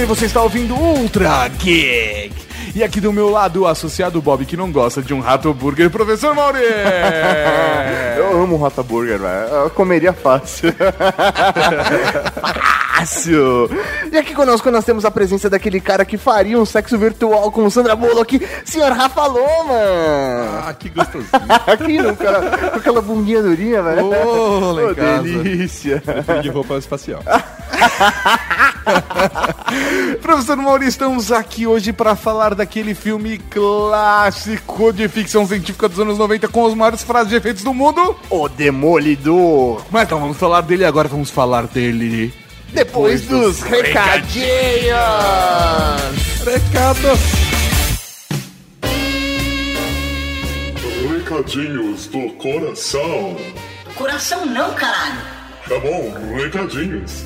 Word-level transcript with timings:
e 0.00 0.06
você 0.06 0.26
está 0.26 0.42
ouvindo 0.42 0.74
Ultra 0.74 1.48
Geek. 1.48 2.32
E 2.74 2.82
aqui 2.82 3.00
do 3.00 3.12
meu 3.12 3.30
lado, 3.30 3.62
o 3.62 3.66
associado 3.66 4.20
Bob, 4.20 4.44
que 4.44 4.56
não 4.56 4.72
gosta 4.72 5.00
de 5.00 5.14
um 5.14 5.20
rato 5.20 5.54
burger, 5.54 5.88
professor 5.90 6.34
Mauri. 6.34 6.58
Eu 8.18 8.42
amo 8.42 8.56
Rota 8.56 8.82
Burger, 8.82 9.20
velho. 9.20 9.48
Eu 9.48 9.70
comeria 9.70 10.12
fácil. 10.12 10.74
fácil. 12.40 13.70
E 14.10 14.16
aqui 14.16 14.34
conosco 14.34 14.70
nós 14.70 14.84
temos 14.84 15.04
a 15.04 15.10
presença 15.10 15.48
daquele 15.48 15.80
cara 15.80 16.04
que 16.04 16.18
faria 16.18 16.58
um 16.58 16.64
sexo 16.64 16.98
virtual 16.98 17.52
com 17.52 17.64
o 17.64 17.70
Sandra 17.70 17.94
Bullock, 17.94 18.44
senhor 18.64 18.90
Rafa 18.90 19.26
Loma. 19.26 20.64
Ah, 20.66 20.74
que 20.76 20.88
gostosinho. 20.88 21.28
aqui, 21.66 21.98
no 21.98 22.16
cara, 22.16 22.70
com 22.70 22.76
aquela 22.78 23.00
bundinha 23.00 23.42
durinha, 23.42 23.82
velho. 23.82 24.06
Ô, 24.06 24.90
em 24.90 24.94
casa. 24.94 25.22
delícia. 25.22 26.02
de 26.42 26.48
roupa 26.48 26.74
espacial. 26.74 27.22
Professor 30.22 30.56
Mauri, 30.56 30.86
estamos 30.86 31.32
aqui 31.32 31.66
hoje 31.66 31.92
para 31.92 32.16
falar 32.16 32.54
daquele 32.54 32.94
filme 32.94 33.38
clássico 33.38 34.92
de 34.92 35.08
ficção 35.08 35.46
científica 35.46 35.88
dos 35.88 35.98
anos 35.98 36.18
90 36.18 36.48
com 36.48 36.64
os 36.64 36.74
maiores 36.74 37.02
frases 37.02 37.30
de 37.30 37.36
efeitos 37.36 37.62
do 37.62 37.72
mundo. 37.74 38.16
O 38.30 38.48
Demolidor. 38.48 39.82
Mas 39.90 40.04
então 40.04 40.20
vamos 40.20 40.36
falar 40.36 40.60
dele 40.62 40.84
agora, 40.84 41.08
vamos 41.08 41.30
falar 41.30 41.66
dele. 41.66 42.32
Depois, 42.72 43.22
dos, 43.22 43.62
recadinhos. 43.62 44.44
Recado. 46.44 47.18
Recadinhos 51.08 52.06
do 52.08 52.30
coração. 52.32 53.36
Coração 53.94 54.44
não, 54.44 54.74
caralho. 54.74 55.43
Tá 55.68 55.78
bom, 55.80 56.12
recadinhos. 56.36 57.24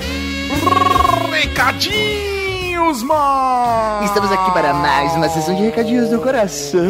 Recadinhos, 1.31 2.48
mano! 2.79 4.05
Estamos 4.05 4.31
aqui 4.31 4.51
para 4.53 4.73
mais 4.73 5.13
uma 5.15 5.29
sessão 5.29 5.55
de 5.55 5.63
recadinhos 5.63 6.09
do 6.09 6.21
coração. 6.21 6.81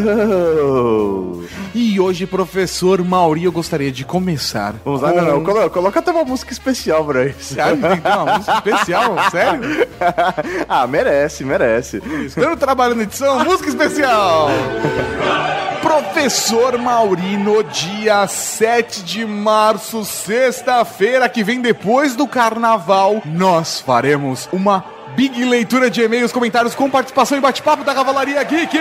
E 1.74 1.98
hoje, 1.98 2.26
professor 2.26 3.02
Mauri, 3.02 3.44
eu 3.44 3.52
gostaria 3.52 3.90
de 3.90 4.04
começar. 4.04 4.74
Vamos 4.84 5.00
lá, 5.00 5.12
não, 5.12 5.24
não. 5.24 5.44
Coloca, 5.44 5.70
coloca 5.70 5.98
até 5.98 6.10
uma 6.10 6.24
música 6.24 6.52
especial 6.52 7.04
pra 7.04 7.26
isso. 7.26 7.54
Sério? 7.54 7.80
Tem 7.80 7.96
que 7.96 8.00
ter 8.02 8.08
uma 8.08 8.36
música 8.36 8.54
especial? 8.54 9.16
Sério? 9.30 9.88
ah, 10.68 10.86
merece, 10.86 11.44
merece. 11.44 12.02
Estou 12.26 12.56
trabalho 12.56 12.94
na 12.94 13.04
edição, 13.04 13.44
música 13.44 13.68
especial! 13.68 14.48
Professor 15.82 16.76
Mauri, 16.76 17.36
no 17.36 17.62
dia 17.64 18.26
7 18.26 19.02
de 19.02 19.24
março, 19.24 20.04
sexta-feira, 20.04 21.28
que 21.28 21.42
vem 21.42 21.60
depois 21.60 22.14
do 22.14 22.26
carnaval, 22.26 23.22
nós 23.24 23.80
faremos 23.80 24.48
uma 24.52 24.97
big 25.18 25.44
leitura 25.44 25.90
de 25.90 26.00
e-mails, 26.00 26.30
comentários 26.30 26.76
com 26.76 26.88
participação 26.88 27.36
e 27.36 27.40
bate-papo 27.40 27.82
da 27.82 27.92
Cavalaria 27.92 28.40
Geek! 28.44 28.78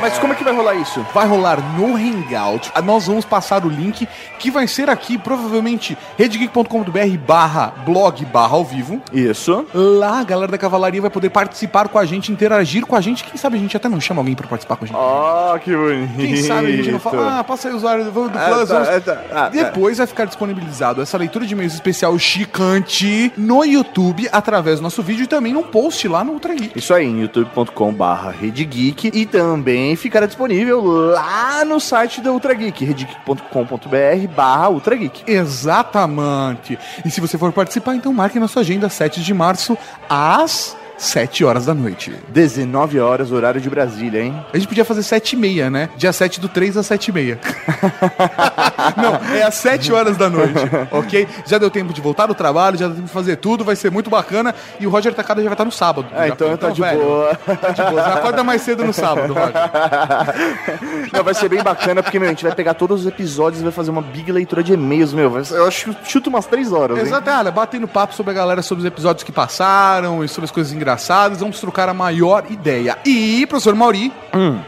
Mas 0.00 0.18
como 0.18 0.32
é 0.32 0.36
que 0.36 0.44
vai 0.44 0.54
rolar 0.54 0.74
isso? 0.74 1.04
Vai 1.14 1.26
rolar 1.26 1.58
no 1.76 1.94
Hangout. 1.96 2.70
Ah, 2.74 2.80
Nós 2.82 3.06
vamos 3.06 3.24
passar 3.24 3.64
o 3.64 3.68
link 3.68 4.08
que 4.38 4.50
vai 4.50 4.66
ser 4.66 4.88
aqui, 4.88 5.18
provavelmente, 5.18 5.96
redgeek.com.br 6.16 7.18
barra 7.26 7.72
blog 7.84 8.24
barra 8.26 8.54
ao 8.56 8.64
vivo. 8.64 9.00
Isso. 9.12 9.66
Lá 9.74 10.20
a 10.20 10.24
galera 10.24 10.50
da 10.52 10.58
Cavalaria 10.58 11.00
vai 11.00 11.10
poder 11.10 11.30
participar 11.30 11.88
com 11.88 11.98
a 11.98 12.04
gente, 12.04 12.32
interagir 12.32 12.86
com 12.86 12.96
a 12.96 13.00
gente. 13.00 13.24
Quem 13.24 13.36
sabe 13.36 13.56
a 13.56 13.60
gente 13.60 13.76
até 13.76 13.88
não 13.88 14.00
chama 14.00 14.20
alguém 14.20 14.34
pra 14.34 14.46
participar 14.46 14.76
com 14.76 14.84
a 14.84 14.88
gente. 14.88 14.96
Ó, 14.96 15.58
que 15.58 15.74
bonito. 15.76 16.16
Quem 16.16 16.36
sabe 16.42 16.66
a 16.68 16.76
gente 16.76 16.90
não 16.92 17.00
fala, 17.00 17.40
ah, 17.40 17.44
passa 17.44 17.68
aí 17.68 17.74
o 17.74 17.76
usuário 17.76 18.04
do, 18.04 18.24
Ah, 18.34 18.48
Plus. 18.48 18.68
tá, 18.68 18.74
vamos- 18.74 18.88
é, 18.88 19.00
tá. 19.00 19.22
Ah, 19.32 19.48
Depois 19.48 19.98
vai 19.98 20.06
ficar 20.06 20.24
disponibilizado 20.24 21.02
essa 21.02 21.18
leitura 21.18 21.44
de 21.46 21.52
e-mails 21.54 21.74
especial 21.74 22.18
chicante 22.18 23.32
no 23.36 23.64
YouTube, 23.64 24.28
através 24.32 24.78
do 24.78 24.82
nosso 24.82 25.02
vídeo 25.02 25.24
e 25.24 25.26
também 25.26 25.52
num 25.52 25.62
post 25.62 26.06
lá 26.08 26.24
no 26.24 26.32
Ultra 26.32 26.54
Geek. 26.54 26.78
Isso 26.78 26.92
aí, 26.94 27.06
em 27.06 27.20
youtube.com 27.20 27.92
barra 27.92 28.30
redgeek 28.30 29.10
e 29.12 29.26
também 29.26 29.89
ficará 29.96 30.26
disponível 30.26 30.82
lá 30.82 31.64
no 31.64 31.80
site 31.80 32.20
da 32.20 32.32
Ultra 32.32 32.54
Geek, 32.54 32.84
redgeek.com.br 32.84 34.28
barra 34.34 34.68
Ultra 34.68 34.96
Geek. 34.96 35.30
Exatamente. 35.30 36.78
E 37.04 37.10
se 37.10 37.20
você 37.20 37.36
for 37.36 37.52
participar, 37.52 37.94
então 37.94 38.12
marque 38.12 38.38
na 38.38 38.48
sua 38.48 38.62
agenda 38.62 38.88
7 38.88 39.22
de 39.22 39.34
março 39.34 39.76
às 40.08 40.76
7 41.00 41.46
horas 41.46 41.64
da 41.64 41.72
noite. 41.72 42.14
19 42.28 43.00
horas, 43.00 43.32
horário 43.32 43.58
de 43.58 43.70
Brasília, 43.70 44.22
hein? 44.22 44.44
A 44.52 44.56
gente 44.58 44.68
podia 44.68 44.84
fazer 44.84 45.02
7 45.02 45.32
e 45.32 45.36
meia, 45.36 45.70
né? 45.70 45.88
Dia 45.96 46.12
7 46.12 46.38
do 46.38 46.46
3 46.46 46.76
às 46.76 46.86
7 46.86 47.08
e 47.08 47.12
meia. 47.12 47.40
Não, 48.98 49.34
é 49.34 49.42
às 49.42 49.54
7 49.54 49.92
horas 49.94 50.18
da 50.18 50.28
noite, 50.28 50.58
ok? 50.90 51.26
Já 51.46 51.56
deu 51.56 51.70
tempo 51.70 51.94
de 51.94 52.02
voltar 52.02 52.26
do 52.26 52.34
trabalho, 52.34 52.76
já 52.76 52.86
deu 52.86 52.96
tempo 52.96 53.06
de 53.06 53.12
fazer 53.12 53.36
tudo, 53.36 53.64
vai 53.64 53.76
ser 53.76 53.90
muito 53.90 54.10
bacana. 54.10 54.54
E 54.78 54.86
o 54.86 54.90
Roger 54.90 55.14
Tacada 55.14 55.40
já 55.40 55.48
vai 55.48 55.54
estar 55.54 55.64
no 55.64 55.72
sábado. 55.72 56.06
Ah, 56.14 56.28
então 56.28 56.54
tá 56.58 56.68
de 56.68 56.82
velho, 56.82 57.00
boa. 57.00 57.34
Tá 57.34 57.70
de 57.70 57.82
boa. 57.82 58.02
Acorda 58.02 58.44
mais 58.44 58.60
cedo 58.60 58.84
no 58.84 58.92
sábado, 58.92 59.32
Roger. 59.32 59.54
Não, 61.14 61.24
vai 61.24 61.32
ser 61.32 61.48
bem 61.48 61.62
bacana, 61.62 62.02
porque, 62.02 62.18
meu, 62.18 62.28
a 62.28 62.32
gente 62.32 62.44
vai 62.44 62.54
pegar 62.54 62.74
todos 62.74 63.00
os 63.00 63.06
episódios 63.06 63.62
e 63.62 63.64
vai 63.64 63.72
fazer 63.72 63.90
uma 63.90 64.02
big 64.02 64.30
leitura 64.30 64.62
de 64.62 64.74
e-mails, 64.74 65.14
meu. 65.14 65.42
Eu 65.50 65.66
acho 65.66 65.94
que 65.94 66.10
chuta 66.10 66.28
umas 66.28 66.44
3 66.44 66.72
horas, 66.72 66.98
hein? 66.98 67.04
Exato, 67.04 67.30
olha, 67.30 67.50
batendo 67.50 67.88
papo 67.88 68.14
sobre 68.14 68.32
a 68.32 68.34
galera, 68.34 68.60
sobre 68.60 68.80
os 68.82 68.86
episódios 68.86 69.24
que 69.24 69.32
passaram 69.32 70.22
e 70.22 70.28
sobre 70.28 70.44
as 70.44 70.50
coisas 70.50 70.70
engraçadas. 70.72 70.89
Vamos 71.38 71.60
trocar 71.60 71.88
a 71.88 71.94
maior 71.94 72.44
ideia. 72.50 72.98
E, 73.04 73.46
professor 73.46 73.74
Mauri, 73.74 74.12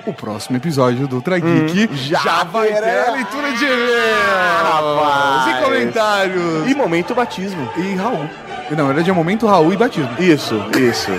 o 0.06 0.12
próximo 0.12 0.56
episódio 0.56 1.06
do 1.08 1.16
Ultra 1.16 1.38
Geek 1.38 1.88
já, 1.96 2.44
vai 2.44 2.68
ter 2.72 3.08
a 3.08 3.12
leitura 3.12 3.52
de 3.52 3.64
e-mails 3.64 4.62
Rapaz. 4.62 5.46
e 5.58 5.64
comentários. 5.64 6.70
E 6.70 6.74
momento 6.74 7.14
batismo. 7.14 7.68
E 7.76 7.94
Raul. 7.94 8.28
Não, 8.70 8.88
era 8.88 9.02
de 9.02 9.12
momento 9.12 9.46
Raul 9.46 9.74
e 9.74 9.76
batismo. 9.76 10.08
Isso, 10.18 10.54
isso. 10.78 11.10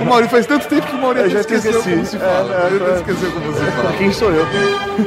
O 0.00 0.04
Mauri 0.06 0.28
faz 0.28 0.46
tanto 0.46 0.66
tempo 0.66 0.86
que 0.86 0.94
o 0.96 0.98
Mauri 0.98 1.28
já 1.28 1.40
esqueceu 1.40 1.72
esqueci. 1.72 1.90
como 1.90 2.06
se 2.06 2.16
É, 2.16 2.18
fala. 2.20 2.54
é, 2.54 2.66
até 2.76 2.90
é. 2.90 2.94
esqueceu 2.96 3.32
como 3.32 3.52
se 3.52 3.60
fala. 3.72 3.92
Quem 3.98 4.12
sou 4.14 4.30
eu? 4.32 4.46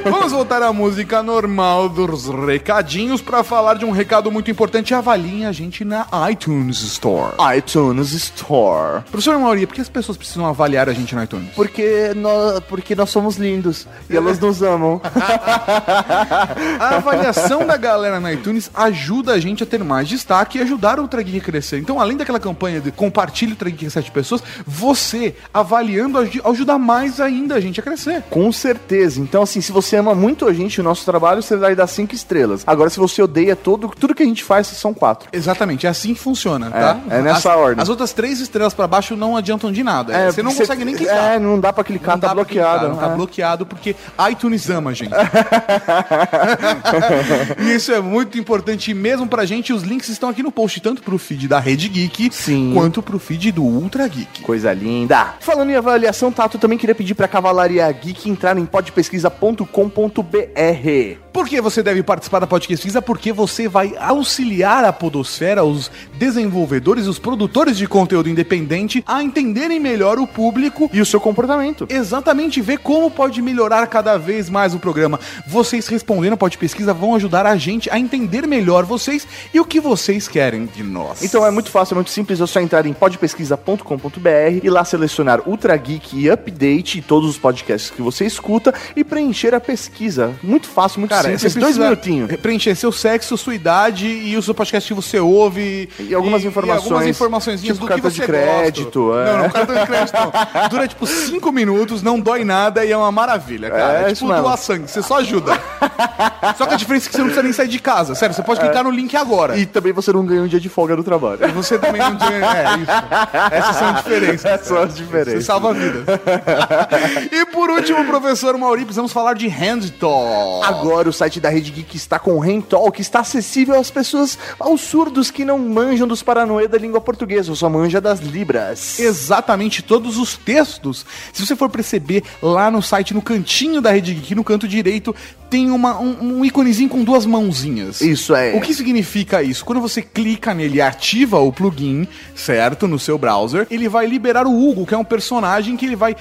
Vamos 0.03 0.31
voltar 0.31 0.61
à 0.61 0.71
música 0.71 1.23
normal 1.23 1.89
dos 1.89 2.27
recadinhos 2.29 3.21
para 3.23 3.43
falar 3.43 3.73
de 3.75 3.85
um 3.85 3.89
recado 3.91 4.31
muito 4.31 4.51
importante. 4.51 4.93
Avaliem 4.93 5.47
a 5.47 5.51
gente 5.51 5.83
na 5.83 6.05
iTunes 6.29 6.81
Store. 6.83 7.33
iTunes 7.57 8.11
Store. 8.11 9.01
Professor 9.09 9.39
Mauri, 9.45 9.67
por 9.67 9.75
que 9.75 9.81
as 9.81 9.89
pessoas 9.89 10.17
precisam 10.17 10.45
avaliar 10.45 10.89
a 10.89 10.93
gente 10.93 11.15
no 11.15 11.23
iTunes? 11.23 11.49
Porque 11.55 12.13
nós, 12.15 12.59
porque 12.61 12.95
nós 12.95 13.09
somos 13.09 13.37
lindos 13.37 13.87
e 14.09 14.17
elas 14.17 14.39
nos 14.39 14.61
amam. 14.63 14.99
A 16.79 16.95
avaliação 16.95 17.65
da 17.65 17.77
galera 17.77 18.19
na 18.19 18.33
iTunes 18.33 18.69
ajuda 18.73 19.33
a 19.33 19.39
gente 19.39 19.63
a 19.63 19.65
ter 19.65 19.83
mais 19.83 20.07
destaque 20.07 20.57
e 20.57 20.61
ajudar 20.61 20.99
o 20.99 21.07
Geek 21.07 21.37
a 21.37 21.41
crescer. 21.41 21.79
Então, 21.79 21.99
além 21.99 22.17
daquela 22.17 22.39
campanha 22.39 22.79
de 22.81 22.91
compartilhe 22.91 23.53
o 23.53 23.65
Geek 23.65 23.85
em 23.85 23.89
sete 23.89 24.11
pessoas, 24.11 24.41
você 24.65 25.35
avaliando 25.53 26.17
aj- 26.19 26.41
ajuda 26.43 26.77
mais 26.77 27.19
ainda 27.21 27.55
a 27.55 27.59
gente 27.61 27.79
a 27.79 27.83
crescer. 27.83 28.23
Com 28.29 28.51
certeza. 28.51 29.19
Então, 29.21 29.43
assim, 29.43 29.61
se 29.61 29.71
você 29.71 29.95
ama 29.97 30.13
muito 30.15 30.47
a 30.47 30.53
gente, 30.53 30.79
o 30.81 30.83
nosso 30.83 31.05
trabalho, 31.05 31.41
você 31.41 31.55
vai 31.55 31.75
dar 31.75 31.87
cinco 31.87 32.13
estrelas. 32.15 32.63
Agora, 32.65 32.89
se 32.89 32.99
você 32.99 33.21
odeia 33.21 33.55
todo, 33.55 33.89
tudo 33.89 34.13
que 34.15 34.23
a 34.23 34.25
gente 34.25 34.43
faz, 34.43 34.67
são 34.67 34.93
quatro. 34.93 35.29
Exatamente, 35.31 35.85
é 35.85 35.89
assim 35.89 36.13
que 36.13 36.19
funciona, 36.19 36.69
tá? 36.71 36.99
é 37.09 37.21
nessa 37.21 37.51
as, 37.53 37.57
ordem. 37.59 37.81
As 37.81 37.89
outras 37.89 38.11
três 38.13 38.39
estrelas 38.39 38.73
pra 38.73 38.87
baixo 38.87 39.15
não 39.15 39.34
adiantam 39.37 39.71
de 39.71 39.83
nada. 39.83 40.31
você 40.31 40.41
não 40.41 40.51
porque 40.51 40.63
consegue 40.63 40.85
nem 40.85 40.95
clicar. 40.95 41.33
É, 41.33 41.39
não 41.39 41.59
dá 41.59 41.71
pra 41.73 41.83
clicar, 41.83 42.15
Não 42.15 42.21
tá 42.21 42.33
bloqueado. 42.33 42.79
clicar, 42.79 42.89
não 42.89 42.97
tá 42.97 43.11
é. 43.11 43.15
bloqueado 43.15 43.65
porque 43.65 43.95
iTunes 44.31 44.69
ama 44.69 44.91
a 44.91 44.93
gente. 44.93 45.11
e 47.59 47.75
isso 47.75 47.91
é 47.93 47.99
muito 47.99 48.37
importante 48.37 48.93
mesmo 48.93 49.27
pra 49.27 49.45
gente. 49.45 49.73
Os 49.73 49.83
links 49.83 50.09
estão 50.09 50.29
aqui 50.29 50.43
no 50.43 50.51
post, 50.51 50.79
tanto 50.81 51.01
pro 51.01 51.17
feed 51.17 51.47
da 51.47 51.59
Rede 51.59 51.89
Geek, 51.89 52.29
Sim. 52.33 52.71
quanto 52.73 53.01
pro 53.01 53.19
feed 53.19 53.51
do 53.51 53.63
Ultra 53.63 54.07
Geek. 54.07 54.41
Coisa 54.41 54.73
linda. 54.73 55.35
Falando 55.39 55.69
em 55.69 55.75
avaliação, 55.75 56.31
Tato, 56.31 56.57
também 56.57 56.77
queria 56.77 56.95
pedir 56.95 57.15
pra 57.15 57.27
Cavalaria 57.27 57.89
Geek 57.91 58.29
entrar 58.29 58.57
em 58.57 58.65
podpesquisa.com.br. 58.65 61.24
Por 61.35 61.49
que 61.49 61.59
você 61.59 61.83
deve 61.83 62.01
participar 62.01 62.39
da 62.39 62.47
Podcast 62.47 62.81
Pesquisa? 62.81 63.01
Porque 63.01 63.33
você 63.33 63.67
vai 63.67 63.93
auxiliar 63.99 64.85
a 64.85 64.93
podosfera, 64.93 65.65
os 65.65 65.91
desenvolvedores, 66.13 67.07
os 67.07 67.19
produtores 67.19 67.77
de 67.77 67.85
conteúdo 67.87 68.29
independente 68.29 69.03
a 69.05 69.21
entenderem 69.21 69.77
melhor 69.77 70.17
o 70.17 70.25
público 70.25 70.89
E 70.93 71.01
o 71.01 71.05
seu 71.05 71.19
comportamento. 71.19 71.87
exatamente 71.89 72.61
ver 72.61 72.77
como 72.77 73.11
pode 73.11 73.41
melhorar 73.41 73.85
cada 73.87 74.17
vez 74.17 74.49
mais 74.49 74.73
o 74.73 74.79
programa. 74.79 75.19
Vocês 75.45 75.89
respondendo 75.89 76.31
a 76.31 76.37
Pod 76.37 76.57
Pesquisa 76.57 76.93
vão 76.93 77.15
ajudar 77.15 77.45
a 77.45 77.57
gente 77.57 77.89
a 77.89 77.99
entender 77.99 78.47
melhor 78.47 78.85
vocês 78.85 79.27
e 79.53 79.59
o 79.59 79.65
que 79.65 79.81
vocês 79.81 80.29
querem 80.29 80.65
de 80.67 80.83
nós. 80.83 81.21
Então 81.21 81.45
é 81.45 81.51
muito 81.51 81.69
fácil, 81.69 81.95
é 81.95 81.97
muito 81.97 82.11
simples, 82.11 82.39
é 82.39 82.47
só 82.47 82.61
entrar 82.61 82.85
em 82.85 82.93
podpesquisa.com.br 82.93 84.63
e 84.63 84.69
lá 84.69 84.85
selecionar 84.85 85.41
Ultra 85.45 85.75
Geek 85.75 86.17
e 86.17 86.31
Update 86.31 86.99
e 86.99 87.01
todos 87.01 87.29
os 87.31 87.37
podcasts 87.37 87.91
que 87.91 88.01
você 88.01 88.25
escuta 88.25 88.73
e 88.95 89.03
preencher 89.03 89.53
a 89.53 89.59
pesquisa. 89.59 90.33
Muito 90.41 90.69
fácil, 90.69 91.01
muito 91.01 91.11
Cara, 91.11 91.24
Cara, 91.25 91.35
esses 91.35 91.53
você 91.53 91.59
dois 91.59 91.77
minutinhos. 91.77 92.35
Preencher 92.37 92.75
seu 92.75 92.91
sexo, 92.91 93.37
sua 93.37 93.55
idade 93.55 94.07
e 94.07 94.35
o 94.37 94.41
seu 94.41 94.53
podcast 94.53 94.87
que 94.87 94.93
você 94.93 95.19
ouve. 95.19 95.89
E 95.99 96.13
algumas 96.13 96.43
informações, 96.43 96.85
algumas 96.85 97.07
informações 97.07 97.61
tipo 97.61 97.73
do 97.75 97.81
que 97.81 97.93
cartão 97.93 98.09
você 98.11 98.21
de 98.21 98.25
crédito, 98.25 99.05
gosta. 99.07 99.21
é. 99.21 99.33
Não, 99.33 99.43
não, 99.43 99.49
cartão 99.49 99.75
de 99.75 99.85
crédito 99.85 100.13
não. 100.13 100.69
Dura 100.69 100.87
tipo 100.87 101.05
5 101.07 101.51
minutos, 101.51 102.01
não 102.01 102.19
dói 102.19 102.43
nada 102.43 102.85
e 102.85 102.91
é 102.91 102.97
uma 102.97 103.11
maravilha, 103.11 103.69
cara. 103.69 104.01
É, 104.01 104.09
É, 104.09 104.11
isso 104.11 104.25
tipo 104.25 104.41
doar 104.41 104.57
sangue, 104.57 104.87
você 104.89 105.01
só 105.01 105.19
ajuda. 105.19 105.53
só 106.57 106.65
que 106.65 106.73
a 106.73 106.77
diferença 106.77 107.07
é 107.07 107.09
que 107.09 107.15
você 107.15 107.17
não 107.19 107.25
precisa 107.25 107.43
nem 107.43 107.53
sair 107.53 107.67
de 107.67 107.79
casa. 107.79 108.15
Sério, 108.15 108.35
você 108.35 108.43
pode 108.43 108.59
clicar 108.59 108.83
no 108.83 108.91
link 108.91 109.15
agora. 109.15 109.57
E 109.57 109.65
também 109.65 109.93
você 109.93 110.11
não 110.11 110.25
ganha 110.25 110.41
um 110.41 110.47
dia 110.47 110.59
de 110.59 110.69
folga 110.69 110.95
no 110.95 111.03
trabalho. 111.03 111.39
Você 111.53 111.77
também 111.77 112.01
não 112.01 112.15
tem. 112.15 112.27
É, 112.27 112.77
isso. 112.81 113.51
Essas 113.51 113.75
são 113.75 113.87
as 113.89 113.95
diferenças. 114.03 114.45
Essas 114.45 114.67
são 114.67 114.77
as 114.77 114.91
Você 114.91 115.03
diferenças. 115.03 115.45
salva 115.45 115.73
vidas. 115.73 116.03
e 117.31 117.45
por 117.47 117.69
último, 117.69 118.05
professor 118.05 118.57
Mauri, 118.57 118.81
precisamos 118.83 119.11
falar 119.11 119.33
de 119.33 119.47
Hand 119.47 119.89
Talk. 119.99 120.65
Agora 120.67 121.09
o 121.09 121.13
site 121.15 121.39
da 121.39 121.49
Rede 121.49 121.71
Geek 121.71 121.97
está 121.97 122.19
com 122.19 122.33
o 122.33 122.39
Rentol, 122.39 122.91
que 122.91 123.01
está 123.01 123.21
acessível 123.21 123.79
às 123.79 123.89
pessoas, 123.89 124.37
aos 124.59 124.81
surdos 124.81 125.31
que 125.31 125.43
não 125.43 125.57
manjam 125.57 126.07
dos 126.07 126.21
paranoia 126.21 126.67
da 126.67 126.77
língua 126.77 127.01
portuguesa, 127.01 127.51
ou 127.51 127.55
só 127.55 127.69
manja 127.69 127.99
das 127.99 128.19
libras. 128.19 128.99
exatamente 128.99 129.81
todos 129.81 130.17
os 130.17 130.37
textos. 130.37 131.05
Se 131.33 131.45
você 131.45 131.55
for 131.55 131.69
perceber 131.69 132.23
lá 132.41 132.69
no 132.69 132.81
site, 132.81 133.13
no 133.13 133.21
cantinho 133.21 133.81
da 133.81 133.91
Rede 133.91 134.13
Geek, 134.13 134.35
no 134.35 134.43
canto 134.43 134.67
direito, 134.67 135.15
tem 135.49 135.71
uma, 135.71 135.99
um, 135.99 136.39
um 136.39 136.45
íconezinho 136.45 136.89
com 136.89 137.03
duas 137.03 137.25
mãozinhas. 137.25 138.01
Isso 138.01 138.35
é. 138.35 138.55
O 138.55 138.61
que 138.61 138.73
significa 138.73 139.41
isso? 139.41 139.63
Quando 139.63 139.81
você 139.81 140.01
clica 140.01 140.53
nele 140.53 140.77
e 140.77 140.81
ativa 140.81 141.39
o 141.39 141.51
plugin, 141.51 142.07
certo, 142.35 142.87
no 142.87 142.99
seu 142.99 143.17
browser, 143.17 143.67
ele 143.69 143.87
vai 143.87 144.05
liberar 144.05 144.47
o 144.47 144.69
Hugo, 144.69 144.85
que 144.85 144.93
é 144.93 144.97
um 144.97 145.03
personagem 145.03 145.77
que 145.77 145.85
ele 145.85 145.95
vai. 145.95 146.15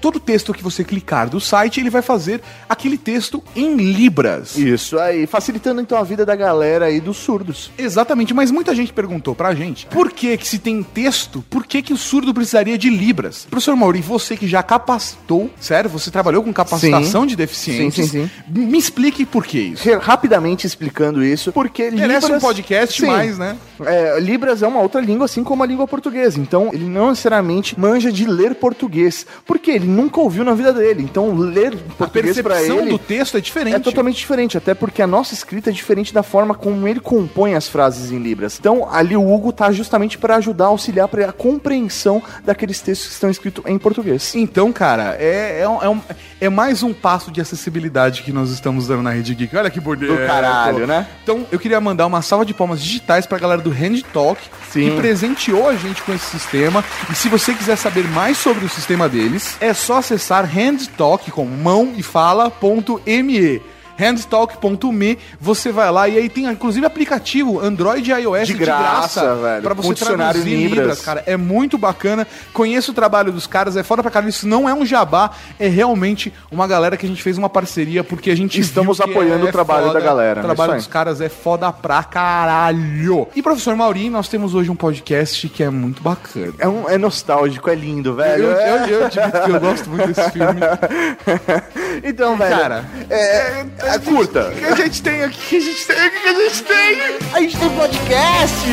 todo 0.00 0.18
texto 0.20 0.52
que 0.52 0.62
você 0.62 0.84
clicar 0.84 1.28
do 1.28 1.40
site, 1.40 1.80
ele 1.80 1.90
vai 1.90 2.02
fazer 2.02 2.40
aquele 2.68 2.98
texto 2.98 3.42
em 3.54 3.76
Libras. 3.76 4.56
Isso 4.56 4.98
aí, 4.98 5.26
facilitando 5.26 5.80
então 5.80 5.98
a 5.98 6.02
vida 6.02 6.24
da 6.24 6.36
galera 6.36 6.86
aí 6.86 7.00
dos 7.00 7.16
surdos. 7.16 7.70
Exatamente, 7.76 8.34
mas 8.34 8.50
muita 8.50 8.74
gente 8.74 8.92
perguntou 8.92 9.34
pra 9.34 9.54
gente 9.54 9.86
por 9.86 10.12
que 10.12 10.36
que 10.36 10.46
se 10.46 10.58
tem 10.58 10.82
texto, 10.82 11.44
por 11.50 11.66
que 11.66 11.82
que 11.82 11.92
o 11.92 11.96
surdo 11.96 12.32
precisaria 12.32 12.76
de 12.76 12.90
Libras? 12.90 13.46
Professor 13.48 13.76
Mauri, 13.76 14.00
você 14.00 14.36
que 14.36 14.48
já 14.48 14.62
capacitou, 14.62 15.50
sério, 15.60 15.90
você 15.90 16.10
trabalhou 16.10 16.42
com 16.42 16.52
capacitação 16.52 17.22
Sim. 17.22 17.28
de 17.28 17.36
deficientes, 17.36 18.10
Sim, 18.10 18.28
sim, 18.28 18.30
me 18.70 18.78
explique 18.78 19.26
por 19.26 19.44
que 19.44 19.58
isso. 19.58 19.88
Rapidamente 19.98 20.66
explicando 20.66 21.22
isso, 21.24 21.52
porque 21.52 21.90
Merece 21.90 22.30
um 22.32 22.38
podcast 22.38 23.04
mais, 23.04 23.38
né? 23.38 23.56
É, 23.84 24.20
Libras 24.20 24.62
é 24.62 24.66
uma 24.66 24.80
outra 24.80 25.00
língua, 25.00 25.24
assim 25.24 25.42
como 25.42 25.62
a 25.62 25.66
língua 25.66 25.86
portuguesa. 25.88 26.38
Então, 26.38 26.70
ele 26.72 26.84
não 26.84 27.08
necessariamente 27.10 27.78
manja 27.78 28.12
de 28.12 28.26
ler 28.26 28.54
português. 28.54 29.26
Porque 29.46 29.70
ele 29.70 29.86
nunca 29.86 30.20
ouviu 30.20 30.44
na 30.44 30.54
vida 30.54 30.72
dele. 30.72 31.02
Então, 31.02 31.34
ler 31.34 31.74
A 31.74 31.94
português 31.94 32.36
percepção 32.36 32.80
ele 32.80 32.90
do 32.90 32.98
texto 32.98 33.36
é 33.36 33.40
diferente. 33.40 33.74
é 33.76 33.78
totalmente 33.78 34.16
diferente. 34.16 34.56
Até 34.56 34.74
porque 34.74 35.02
a 35.02 35.06
nossa 35.06 35.34
escrita 35.34 35.70
é 35.70 35.72
diferente 35.72 36.12
da 36.14 36.22
forma 36.22 36.54
como 36.54 36.86
ele 36.86 37.00
compõe 37.00 37.54
as 37.54 37.68
frases 37.68 38.12
em 38.12 38.18
Libras. 38.18 38.56
Então, 38.60 38.88
ali 38.90 39.16
o 39.16 39.32
Hugo 39.32 39.52
tá 39.52 39.72
justamente 39.72 40.18
para 40.18 40.36
ajudar, 40.36 40.66
auxiliar 40.66 41.08
para 41.08 41.28
a 41.30 41.32
compreensão 41.32 42.22
daqueles 42.44 42.80
textos 42.80 43.08
que 43.08 43.14
estão 43.14 43.30
escritos 43.30 43.64
em 43.66 43.78
português. 43.78 44.34
Então, 44.34 44.72
cara, 44.72 45.16
é, 45.18 45.60
é, 45.62 45.68
um- 45.68 45.82
é, 45.82 45.88
um- 45.88 46.00
é 46.40 46.48
mais 46.48 46.82
um 46.82 46.92
passo 46.92 47.30
de 47.30 47.40
acessibilidade 47.40 48.22
que 48.22 48.32
nós 48.32 48.50
estamos 48.60 48.86
dando 48.86 49.02
na 49.02 49.10
Rede 49.10 49.34
Geek. 49.34 49.56
Olha 49.56 49.70
que 49.70 49.80
bonito. 49.80 50.12
Do 50.12 50.26
caralho, 50.26 50.86
né? 50.86 51.06
Então, 51.22 51.46
eu 51.50 51.58
queria 51.58 51.80
mandar 51.80 52.06
uma 52.06 52.22
salva 52.22 52.44
de 52.44 52.54
palmas 52.54 52.80
digitais 52.80 53.26
pra 53.26 53.38
galera 53.38 53.60
do 53.60 53.70
Hand 53.70 54.02
Talk, 54.12 54.40
Sim. 54.70 54.90
que 54.90 54.96
presenteou 54.96 55.68
a 55.68 55.74
gente 55.74 56.02
com 56.02 56.12
esse 56.12 56.26
sistema. 56.26 56.84
E 57.10 57.14
se 57.14 57.28
você 57.28 57.52
quiser 57.54 57.76
saber 57.76 58.04
mais 58.08 58.36
sobre 58.38 58.64
o 58.64 58.68
sistema 58.68 59.08
deles, 59.08 59.56
é 59.60 59.74
só 59.74 59.98
acessar 59.98 60.44
handtalk 60.44 61.30
com 61.30 61.44
mão 61.44 61.94
e 61.96 62.02
fala.me. 62.02 63.60
handtalk.me, 64.00 65.18
você 65.40 65.70
vai 65.72 65.90
lá 65.90 66.08
e 66.08 66.16
aí 66.18 66.28
tem 66.28 66.46
inclusive 66.46 66.84
aplicativo 66.86 67.60
Android 67.60 68.10
e 68.10 68.14
iOS 68.14 68.46
De 68.48 68.54
graça, 68.54 69.34
velho, 69.36 69.62
pra 69.62 69.74
você 69.74 69.94
traduzir 70.04 70.48
libras, 70.56 70.78
libras. 70.78 71.00
cara. 71.02 71.22
É 71.26 71.36
muito 71.36 71.76
bacana. 71.76 72.26
Conheço 72.52 72.92
o 72.92 72.94
trabalho 72.94 73.30
dos 73.32 73.46
caras, 73.46 73.76
é 73.76 73.82
foda 73.82 74.02
pra 74.02 74.10
caralho. 74.10 74.30
Isso 74.30 74.48
não 74.48 74.68
é 74.68 74.74
um 74.74 74.84
jabá, 74.86 75.30
é 75.58 75.68
realmente 75.68 76.32
uma 76.50 76.66
galera 76.66 76.96
que 76.96 77.04
a 77.06 77.08
gente 77.08 77.22
fez 77.22 77.36
uma 77.38 77.48
parceria 77.48 78.02
porque 78.02 78.30
a 78.30 78.36
gente 78.36 78.58
Estamos 78.60 79.00
apoiando 79.00 79.46
o 79.46 79.52
trabalho 79.52 79.92
da 79.92 80.00
galera, 80.00 80.40
O 80.40 80.42
né? 80.42 80.54
trabalho 80.54 80.74
dos 80.76 80.86
caras 80.86 81.20
é 81.20 81.28
foda 81.28 81.70
pra 81.72 82.02
caralho. 82.02 83.28
E 83.34 83.42
professor 83.42 83.74
Maurinho, 83.76 84.12
nós 84.12 84.28
temos 84.28 84.54
hoje 84.54 84.70
um 84.70 84.76
podcast 84.76 85.48
que 85.48 85.62
é 85.62 85.70
muito 85.70 86.02
bacana. 86.02 86.52
É, 86.58 86.68
um- 86.68 86.88
é 86.88 86.96
nostálgico, 86.98 87.68
é 87.70 87.74
lindo, 87.74 88.10
Eu, 88.10 88.14
velho. 88.14 88.44
eu, 88.44 88.52
É- 88.56 88.90
eu, 88.90 89.06
admito 89.06 89.40
que 89.44 89.50
eu 89.50 89.60
gosto 89.60 89.90
muito 89.90 90.06
desse 90.08 90.30
filme. 90.30 90.60
Então, 92.02 92.36
velho. 92.36 92.56
Cara, 92.56 92.84
é, 93.08 93.64
é 93.78 93.89
curta. 93.98 94.48
O 94.48 94.52
que 94.52 94.64
a 94.64 94.76
gente 94.76 95.02
tem 95.02 95.22
aqui? 95.22 95.38
O 95.38 95.48
que 95.48 95.56
a 95.56 95.60
gente 95.60 95.86
tem? 95.86 96.06
O 96.06 96.10
que 96.10 96.28
a 96.28 96.34
gente 96.34 96.62
tem? 96.62 97.00
A 97.34 97.40
gente 97.40 97.56
tem 97.56 97.70
podcast! 97.70 98.66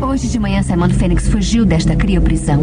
Hoje 0.00 0.28
de 0.28 0.38
manhã, 0.38 0.62
Simon 0.62 0.90
Fênix 0.90 1.28
fugiu 1.28 1.64
desta 1.64 1.96
crioprisão. 1.96 2.60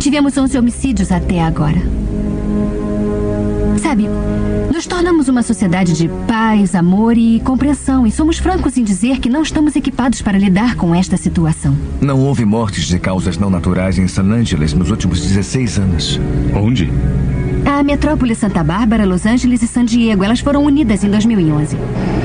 Tivemos 0.00 0.36
11 0.36 0.58
homicídios 0.58 1.12
até 1.12 1.40
agora. 1.40 1.80
Sabe, 3.82 4.08
nos 4.76 4.86
tornamos 4.86 5.26
uma 5.26 5.42
sociedade 5.42 5.94
de 5.94 6.06
paz, 6.28 6.74
amor 6.74 7.16
e 7.16 7.40
compreensão, 7.40 8.06
e 8.06 8.12
somos 8.12 8.36
francos 8.36 8.76
em 8.76 8.84
dizer 8.84 9.20
que 9.20 9.30
não 9.30 9.40
estamos 9.40 9.74
equipados 9.74 10.20
para 10.20 10.36
lidar 10.36 10.76
com 10.76 10.94
esta 10.94 11.16
situação. 11.16 11.74
Não 11.98 12.20
houve 12.20 12.44
mortes 12.44 12.84
de 12.84 12.98
causas 12.98 13.38
não 13.38 13.48
naturais 13.48 13.98
em 13.98 14.06
San 14.06 14.24
Angeles 14.24 14.74
nos 14.74 14.90
últimos 14.90 15.22
16 15.22 15.78
anos. 15.78 16.20
Onde? 16.54 16.92
A 17.64 17.82
metrópole 17.82 18.34
Santa 18.34 18.62
Bárbara, 18.62 19.06
Los 19.06 19.24
Angeles 19.24 19.62
e 19.62 19.66
San 19.66 19.86
Diego, 19.86 20.22
elas 20.22 20.40
foram 20.40 20.62
unidas 20.62 21.02
em 21.02 21.08
2011. 21.08 21.74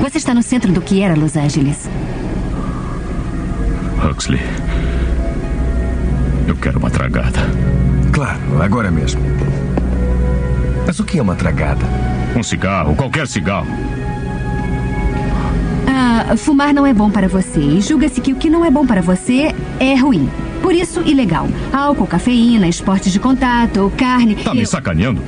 Você 0.02 0.18
está 0.18 0.34
no 0.34 0.42
centro 0.42 0.70
do 0.72 0.82
que 0.82 1.00
era 1.00 1.16
Los 1.16 1.34
Angeles. 1.36 1.88
Huxley. 4.04 4.42
Eu 6.46 6.56
quero 6.56 6.78
uma 6.78 6.90
tragada. 6.90 7.38
Claro, 8.12 8.62
agora 8.62 8.90
mesmo. 8.90 9.22
Mas 10.86 11.00
o 11.00 11.04
que 11.04 11.18
é 11.18 11.22
uma 11.22 11.34
tragada? 11.34 12.11
Um 12.36 12.42
cigarro, 12.42 12.94
qualquer 12.96 13.26
cigarro. 13.26 13.66
Ah, 15.86 16.34
fumar 16.36 16.72
não 16.72 16.86
é 16.86 16.94
bom 16.94 17.10
para 17.10 17.28
você 17.28 17.60
e 17.60 17.80
julga-se 17.80 18.20
que 18.20 18.32
o 18.32 18.36
que 18.36 18.48
não 18.48 18.64
é 18.64 18.70
bom 18.70 18.86
para 18.86 19.02
você 19.02 19.54
é 19.78 19.94
ruim. 19.94 20.28
Por 20.62 20.72
isso, 20.74 21.00
ilegal. 21.04 21.48
Álcool, 21.72 22.06
cafeína, 22.06 22.68
esportes 22.68 23.12
de 23.12 23.18
contato, 23.18 23.92
carne. 23.96 24.36
Tá 24.36 24.54
me 24.54 24.60
Eu- 24.60 24.66
sacaneando? 24.66 25.20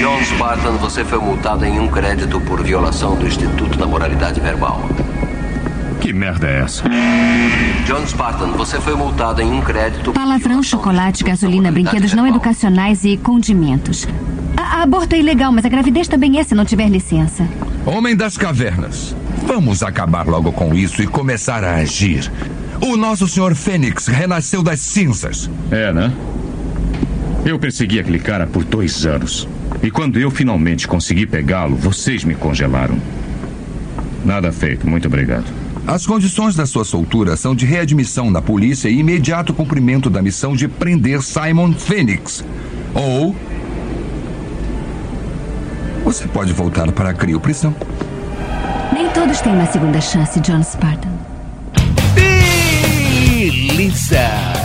John 0.00 0.22
Spartan, 0.24 0.72
você 0.76 1.04
foi 1.04 1.18
multado 1.18 1.64
em 1.64 1.78
um 1.80 1.88
crédito 1.88 2.40
por 2.40 2.62
violação 2.62 3.16
do 3.16 3.26
Instituto 3.26 3.76
da 3.76 3.86
Moralidade 3.86 4.40
Verbal. 4.40 4.88
Que 6.00 6.12
merda 6.12 6.46
é 6.46 6.60
essa? 6.60 6.84
John 7.84 8.06
Spartan, 8.06 8.52
você 8.52 8.80
foi 8.80 8.94
multado 8.94 9.42
em 9.42 9.50
um 9.52 9.60
crédito. 9.60 10.04
por 10.04 10.14
Palavrão, 10.14 10.62
chocolate, 10.62 11.24
gasolina, 11.24 11.72
brinquedos 11.72 12.14
não 12.14 12.26
educacionais 12.26 13.04
e 13.04 13.16
condimentos. 13.16 14.06
A- 14.78 14.82
aborto 14.82 15.14
é 15.14 15.18
ilegal, 15.18 15.50
mas 15.52 15.64
a 15.64 15.68
gravidez 15.68 16.06
também 16.08 16.38
é 16.38 16.44
se 16.44 16.54
não 16.54 16.64
tiver 16.64 16.88
licença. 16.88 17.46
Homem 17.84 18.14
das 18.14 18.36
cavernas, 18.36 19.14
vamos 19.46 19.82
acabar 19.82 20.26
logo 20.26 20.52
com 20.52 20.74
isso 20.74 21.02
e 21.02 21.06
começar 21.06 21.64
a 21.64 21.74
agir. 21.76 22.30
O 22.80 22.96
nosso 22.96 23.26
senhor 23.26 23.54
Fênix 23.54 24.06
renasceu 24.06 24.62
das 24.62 24.78
cinzas. 24.80 25.50
É, 25.70 25.92
né? 25.92 26.12
Eu 27.44 27.58
persegui 27.58 27.98
aquele 27.98 28.18
cara 28.20 28.46
por 28.46 28.62
dois 28.64 29.04
anos. 29.04 29.48
E 29.82 29.90
quando 29.90 30.18
eu 30.18 30.30
finalmente 30.30 30.86
consegui 30.86 31.26
pegá-lo, 31.26 31.74
vocês 31.76 32.22
me 32.24 32.34
congelaram. 32.34 32.96
Nada 34.24 34.52
feito, 34.52 34.88
muito 34.88 35.08
obrigado. 35.08 35.44
As 35.86 36.06
condições 36.06 36.54
da 36.54 36.66
sua 36.66 36.84
soltura 36.84 37.36
são 37.36 37.54
de 37.54 37.64
readmissão 37.64 38.30
na 38.30 38.42
polícia 38.42 38.88
e 38.88 38.98
imediato 38.98 39.54
cumprimento 39.54 40.10
da 40.10 40.20
missão 40.22 40.54
de 40.54 40.68
prender 40.68 41.22
Simon 41.22 41.72
Fênix. 41.72 42.44
Ou. 42.94 43.34
Você 46.08 46.26
pode 46.26 46.54
voltar 46.54 46.90
para 46.90 47.10
a 47.10 47.12
crioprisão. 47.12 47.76
Nem 48.94 49.10
todos 49.10 49.42
têm 49.42 49.52
uma 49.52 49.66
segunda 49.66 50.00
chance, 50.00 50.40
John 50.40 50.62
Spartan. 50.62 51.10
Beleza! 53.26 54.57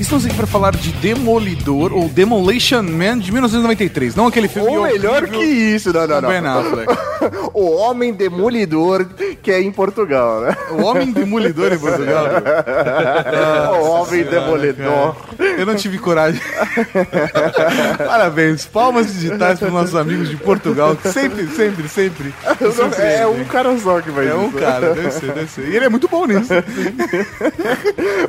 Estamos 0.00 0.24
aqui 0.24 0.34
para 0.36 0.46
falar 0.46 0.76
de 0.76 0.92
Demolidor 0.92 1.92
ou 1.92 2.08
Demolition 2.08 2.82
Man 2.84 3.18
de 3.18 3.32
1993, 3.32 4.14
não 4.14 4.28
aquele 4.28 4.46
filme 4.46 4.68
Ou 4.68 4.84
melhor 4.84 5.26
que 5.26 5.42
isso, 5.44 5.92
não, 5.92 6.06
não, 6.06 6.28
Ben 6.28 6.40
não. 6.40 6.60
Affleck. 6.60 6.96
o 7.52 7.72
Homem 7.76 8.14
Demolidor, 8.14 9.06
que 9.42 9.50
é 9.50 9.60
em 9.60 9.72
Portugal, 9.72 10.40
né? 10.42 10.56
O 10.70 10.82
Homem 10.82 11.10
Demolidor 11.10 11.72
em 11.72 11.78
Portugal. 11.78 12.26
o 13.82 13.90
Homem 13.90 14.22
Demolidor. 14.22 15.16
Eu 15.58 15.66
não 15.66 15.74
tive 15.74 15.98
coragem. 15.98 16.40
Parabéns, 17.98 18.66
palmas 18.66 19.12
digitais 19.12 19.58
para 19.58 19.66
os 19.66 19.74
nossos 19.74 19.96
amigos 19.96 20.30
de 20.30 20.36
Portugal, 20.36 20.94
que 20.94 21.08
sempre, 21.08 21.48
sempre, 21.48 21.88
sempre. 21.88 22.34
Não- 22.60 22.72
surpreendem. 22.72 23.20
é 23.20 23.26
um 23.26 23.44
cara 23.44 23.76
só 23.78 24.00
que 24.00 24.10
vai 24.10 24.28
É 24.28 24.34
um 24.34 24.52
cara, 24.52 24.94
deve 24.94 25.10
ser, 25.10 25.32
deve 25.32 25.50
ser. 25.50 25.68
E 25.68 25.76
ele 25.76 25.86
é 25.86 25.88
muito 25.88 26.06
bom 26.08 26.24
nisso. 26.24 26.52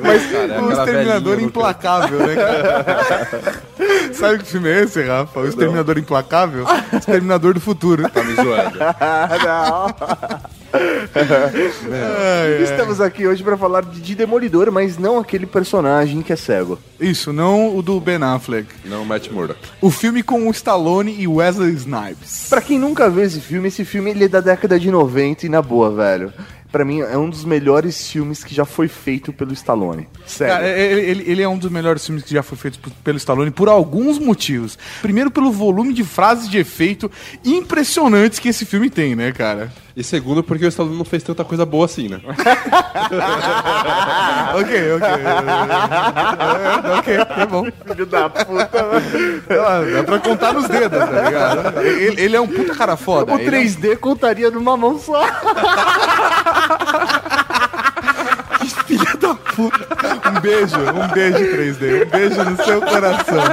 Mas 0.02 0.39
o 0.40 0.44
aquela 0.44 0.72
Exterminador 0.72 1.30
velhinha 1.32 1.48
Implacável 1.48 2.18
né, 2.26 2.34
cara? 2.34 3.62
Sabe 4.14 4.38
que 4.38 4.44
filme 4.44 4.68
é 4.68 4.82
esse, 4.82 5.02
Rafa? 5.02 5.40
O 5.40 5.46
Exterminador 5.46 5.98
Implacável? 5.98 6.64
Exterminador 6.92 7.54
do 7.54 7.60
Futuro. 7.60 8.08
Tá 8.08 8.22
me 8.22 8.34
zoando. 8.34 8.78
Estamos 12.62 13.00
aqui 13.00 13.26
hoje 13.26 13.42
pra 13.42 13.56
falar 13.56 13.82
de, 13.82 14.00
de 14.00 14.14
Demolidor, 14.14 14.70
mas 14.70 14.98
não 14.98 15.18
aquele 15.18 15.46
personagem 15.46 16.22
que 16.22 16.32
é 16.32 16.36
cego. 16.36 16.78
Isso, 17.00 17.32
não 17.32 17.76
o 17.76 17.82
do 17.82 17.98
Ben 18.00 18.22
Affleck. 18.22 18.68
Não, 18.84 19.04
Matt 19.04 19.30
Murdock. 19.30 19.58
O 19.80 19.90
filme 19.90 20.22
com 20.22 20.46
o 20.46 20.50
Stallone 20.50 21.16
e 21.18 21.26
Wesley 21.26 21.72
Snipes. 21.72 22.46
Pra 22.48 22.60
quem 22.60 22.78
nunca 22.78 23.08
viu 23.10 23.24
esse 23.24 23.40
filme, 23.40 23.68
esse 23.68 23.84
filme 23.84 24.10
ele 24.10 24.24
é 24.24 24.28
da 24.28 24.40
década 24.40 24.78
de 24.78 24.90
90 24.90 25.46
e 25.46 25.48
na 25.48 25.62
boa, 25.62 25.90
velho. 25.90 26.32
Pra 26.72 26.84
mim 26.84 27.00
é 27.00 27.16
um 27.18 27.28
dos 27.28 27.44
melhores 27.44 28.08
filmes 28.10 28.44
que 28.44 28.54
já 28.54 28.64
foi 28.64 28.86
feito 28.86 29.32
pelo 29.32 29.52
Stallone. 29.52 30.06
Sério. 30.24 30.54
Cara, 30.54 30.68
ele, 30.68 31.00
ele- 31.00 31.24
ele 31.26 31.42
é 31.42 31.48
um 31.48 31.58
dos 31.58 31.70
melhores 31.70 32.06
filmes 32.06 32.22
que 32.22 32.32
já 32.32 32.42
foi 32.44 32.56
feito 32.56 32.78
pelo 33.02 33.16
Stallone 33.18 33.50
por 33.50 33.68
alguns 33.68 34.18
motivos. 34.18 34.78
Primeiro, 35.02 35.30
pelo 35.30 35.50
volume 35.50 35.92
de 35.92 36.04
frases 36.04 36.48
de 36.48 36.58
efeito 36.58 37.10
impressionantes 37.44 38.38
que 38.38 38.48
esse 38.48 38.64
filme 38.64 38.88
tem, 38.88 39.16
né, 39.16 39.32
cara? 39.32 39.72
E 39.96 40.04
segundo, 40.04 40.42
porque 40.42 40.64
o 40.64 40.68
Stallone 40.68 40.96
não 40.96 41.04
fez 41.04 41.22
tanta 41.22 41.44
coisa 41.44 41.66
boa 41.66 41.84
assim, 41.84 42.08
né? 42.08 42.20
ok, 44.54 44.92
ok. 44.94 45.08
É, 46.50 46.98
ok, 46.98 47.14
é 47.42 47.46
bom. 47.46 47.64
Filho 47.86 48.06
da 48.06 48.28
puta. 48.28 48.70
Ah, 49.50 49.80
Dá 49.96 50.02
pra 50.04 50.18
contar 50.18 50.52
nos 50.52 50.66
dedos, 50.68 50.98
tá 50.98 51.22
ligado? 51.22 51.80
Ele, 51.80 52.20
ele 52.22 52.36
é 52.36 52.40
um 52.40 52.46
puta 52.46 52.74
cara 52.74 52.96
foda. 52.96 53.32
O 53.32 53.38
Ele 53.38 53.44
é 53.44 53.48
um- 53.60 53.62
3D 53.62 53.96
contaria 53.98 54.50
numa 54.50 54.76
mão 54.76 54.98
só. 54.98 55.20
Filha 58.90 59.16
da 59.20 59.34
puta. 59.34 59.86
Um 60.28 60.40
beijo, 60.40 60.76
um 60.76 61.08
beijo 61.14 61.38
3D. 61.38 62.06
Um 62.06 62.10
beijo 62.10 62.44
no 62.44 62.64
seu 62.64 62.80
coração. 62.80 63.44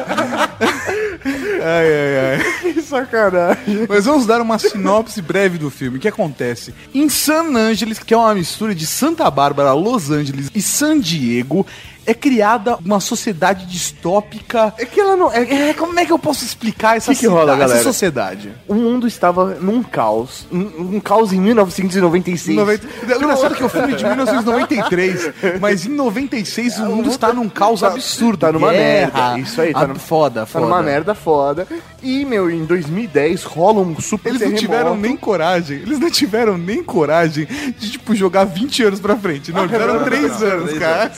Ai, 1.63 1.87
ai, 1.93 2.39
ai. 2.39 2.73
Que 2.73 2.81
sacanagem. 2.81 3.85
Mas 3.87 4.05
vamos 4.05 4.25
dar 4.25 4.41
uma 4.41 4.57
sinopse 4.57 5.21
breve 5.21 5.57
do 5.57 5.69
filme. 5.69 5.97
O 5.97 6.01
que 6.01 6.07
acontece? 6.07 6.73
Em 6.93 7.07
San 7.09 7.55
Angeles, 7.55 7.99
que 7.99 8.13
é 8.13 8.17
uma 8.17 8.33
mistura 8.33 8.73
de 8.73 8.87
Santa 8.87 9.29
Bárbara, 9.29 9.73
Los 9.73 10.09
Angeles 10.09 10.49
e 10.55 10.61
San 10.61 10.99
Diego, 10.99 11.65
é 12.07 12.13
criada 12.13 12.77
uma 12.83 12.99
sociedade 12.99 13.65
distópica. 13.67 14.73
É 14.77 14.85
que 14.85 14.99
ela 14.99 15.15
não. 15.15 15.31
É, 15.31 15.69
É, 15.69 15.73
como 15.73 15.99
é 15.99 16.05
que 16.05 16.11
eu 16.11 16.17
posso 16.19 16.43
explicar 16.43 16.97
essa, 16.97 17.13
Que 17.13 17.19
que 17.21 17.27
rola, 17.27 17.61
essa 17.63 17.83
sociedade? 17.83 18.51
o 18.67 18.73
mundo 18.73 19.05
estava 19.07 19.55
num 19.55 19.83
caos. 19.83 20.47
Um, 20.51 20.95
um 20.95 20.99
caos 20.99 21.31
em 21.33 21.39
1996. 21.39 22.57
90... 22.57 22.87
É 23.11 23.15
engraçado 23.17 23.55
que 23.55 23.63
o 23.63 23.69
filme 23.69 23.93
é 23.93 23.95
de 23.95 24.03
1993, 24.05 25.31
mas 25.59 25.85
em 25.85 25.89
96 25.89 26.79
o 26.79 26.85
mundo 26.85 27.09
está 27.09 27.33
num 27.33 27.49
caos 27.49 27.83
absurdo. 27.83 28.37
Tá 28.37 28.51
numa 28.51 28.71
Guerra. 28.71 29.11
merda. 29.35 29.39
Isso 29.39 29.59
aí, 29.61 29.73
tá 29.73 29.81
Ah, 29.81 29.87
no- 29.87 29.95
foda, 29.99 30.41
Tá 30.41 30.45
foda. 30.45 30.65
numa 30.65 30.81
merda 30.81 31.13
foda. 31.15 31.67
E, 32.01 32.23
meu, 32.25 32.49
em 32.49 32.63
2010 32.65 33.43
rola 33.43 33.81
um 33.81 33.99
super 33.99 34.29
Eles 34.29 34.41
não 34.41 34.49
terremoto. 34.51 34.61
tiveram 34.61 34.95
nem 34.97 35.17
coragem, 35.17 35.77
eles 35.79 35.99
não 35.99 36.09
tiveram 36.11 36.57
nem 36.57 36.83
coragem 36.83 37.45
de, 37.77 37.91
tipo, 37.91 38.15
jogar 38.15 38.43
20 38.45 38.83
anos 38.83 38.99
pra 38.99 39.15
frente. 39.15 39.51
Não, 39.51 39.67
tiveram 39.67 40.03
3 40.03 40.41
anos, 40.43 40.77
cara. 40.77 41.11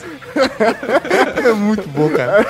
É 1.44 1.54
muito 1.54 1.88
bom, 1.90 2.10
cara. 2.10 2.46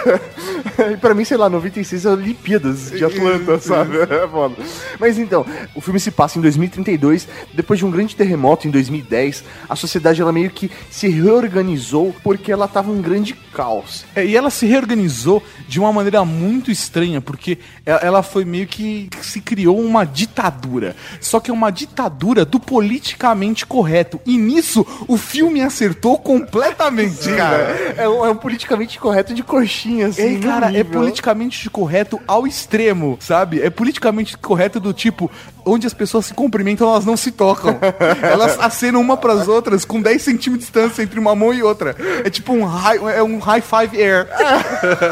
E 0.91 0.98
pra 0.98 1.13
mim, 1.13 1.25
sei 1.25 1.38
lá, 1.38 1.50
96 1.50 2.05
é 2.05 2.10
Olimpíadas 2.10 2.91
de 2.91 3.03
Atlanta, 3.03 3.60
sabe? 3.60 3.98
É 3.98 4.27
foda. 4.27 4.55
Mas 5.00 5.17
então, 5.17 5.46
o 5.75 5.81
filme 5.81 6.00
se 6.00 6.12
passa 6.12 6.39
em 6.39 6.41
2032, 6.41 7.27
depois 7.53 7.79
de 7.79 7.86
um 7.86 7.91
grande 7.91 8.15
terremoto 8.15 8.67
em 8.67 8.72
2010, 8.72 9.43
a 9.67 9.75
sociedade 9.75 10.22
ela 10.22 10.31
meio 10.31 10.50
que 10.50 10.72
se 10.89 11.08
reorganizou 11.08 12.15
porque 12.24 12.51
ela 12.51 12.67
tava 12.67 12.91
um 12.91 13.01
grande 13.01 13.34
caos. 13.53 14.05
É, 14.15 14.25
e 14.25 14.36
ela 14.36 14.50
se 14.50 14.65
reorganizou 14.65 15.43
de 15.67 15.79
uma 15.79 15.91
maneira 15.91 16.24
muito 16.25 16.72
estranha, 16.72 17.22
porque 17.22 17.58
ela 17.86 18.24
foi 18.24 18.46
meio 18.46 18.67
que 18.67 19.10
se 19.22 19.41
criou 19.41 19.79
uma 19.79 20.05
ditadura. 20.05 20.96
Só 21.19 21.39
que 21.39 21.51
é 21.51 21.53
uma 21.53 21.72
ditadura 21.72 22.46
do 22.46 22.60
politicamente 22.60 23.65
correto. 23.65 24.19
E 24.25 24.38
nisso 24.38 24.86
o 25.08 25.17
filme 25.17 25.62
acertou 25.62 26.17
completamente, 26.17 27.29
cara. 27.36 27.77
É 27.98 28.07
um, 28.07 28.25
é 28.25 28.29
um 28.29 28.36
politicamente 28.36 29.00
correto 29.00 29.33
de 29.33 29.43
coxinha, 29.43 30.07
assim. 30.07 30.21
É, 30.21 30.29
no 30.38 30.41
cara, 30.41 30.77
é 30.77 30.83
politicamente 30.83 31.69
correto 31.69 32.19
ao 32.27 32.45
extremo, 32.45 33.17
sabe? 33.19 33.62
É 33.62 33.69
politicamente 33.69 34.38
correto 34.38 34.79
do 34.79 34.93
tipo, 34.93 35.29
onde 35.69 35.85
as 35.88 35.93
pessoas 35.93 36.25
se 36.27 36.33
cumprimentam, 36.33 36.89
elas 36.89 37.05
não 37.05 37.15
se 37.17 37.31
tocam. 37.31 37.77
elas 38.21 38.57
acenam 38.59 38.99
uma 39.01 39.15
pras 39.17 39.47
outras 39.47 39.85
com 39.85 40.01
10 40.01 40.21
centímetros 40.21 40.49
de 40.67 40.71
distância 40.71 41.01
entre 41.03 41.19
uma 41.19 41.35
mão 41.35 41.53
e 41.53 41.61
outra. 41.63 41.95
É 42.23 42.29
tipo 42.29 42.53
um 42.53 42.65
high, 42.65 42.97
é 43.15 43.23
um 43.23 43.39
high 43.39 43.61
five 43.61 44.01
air. 44.01 44.27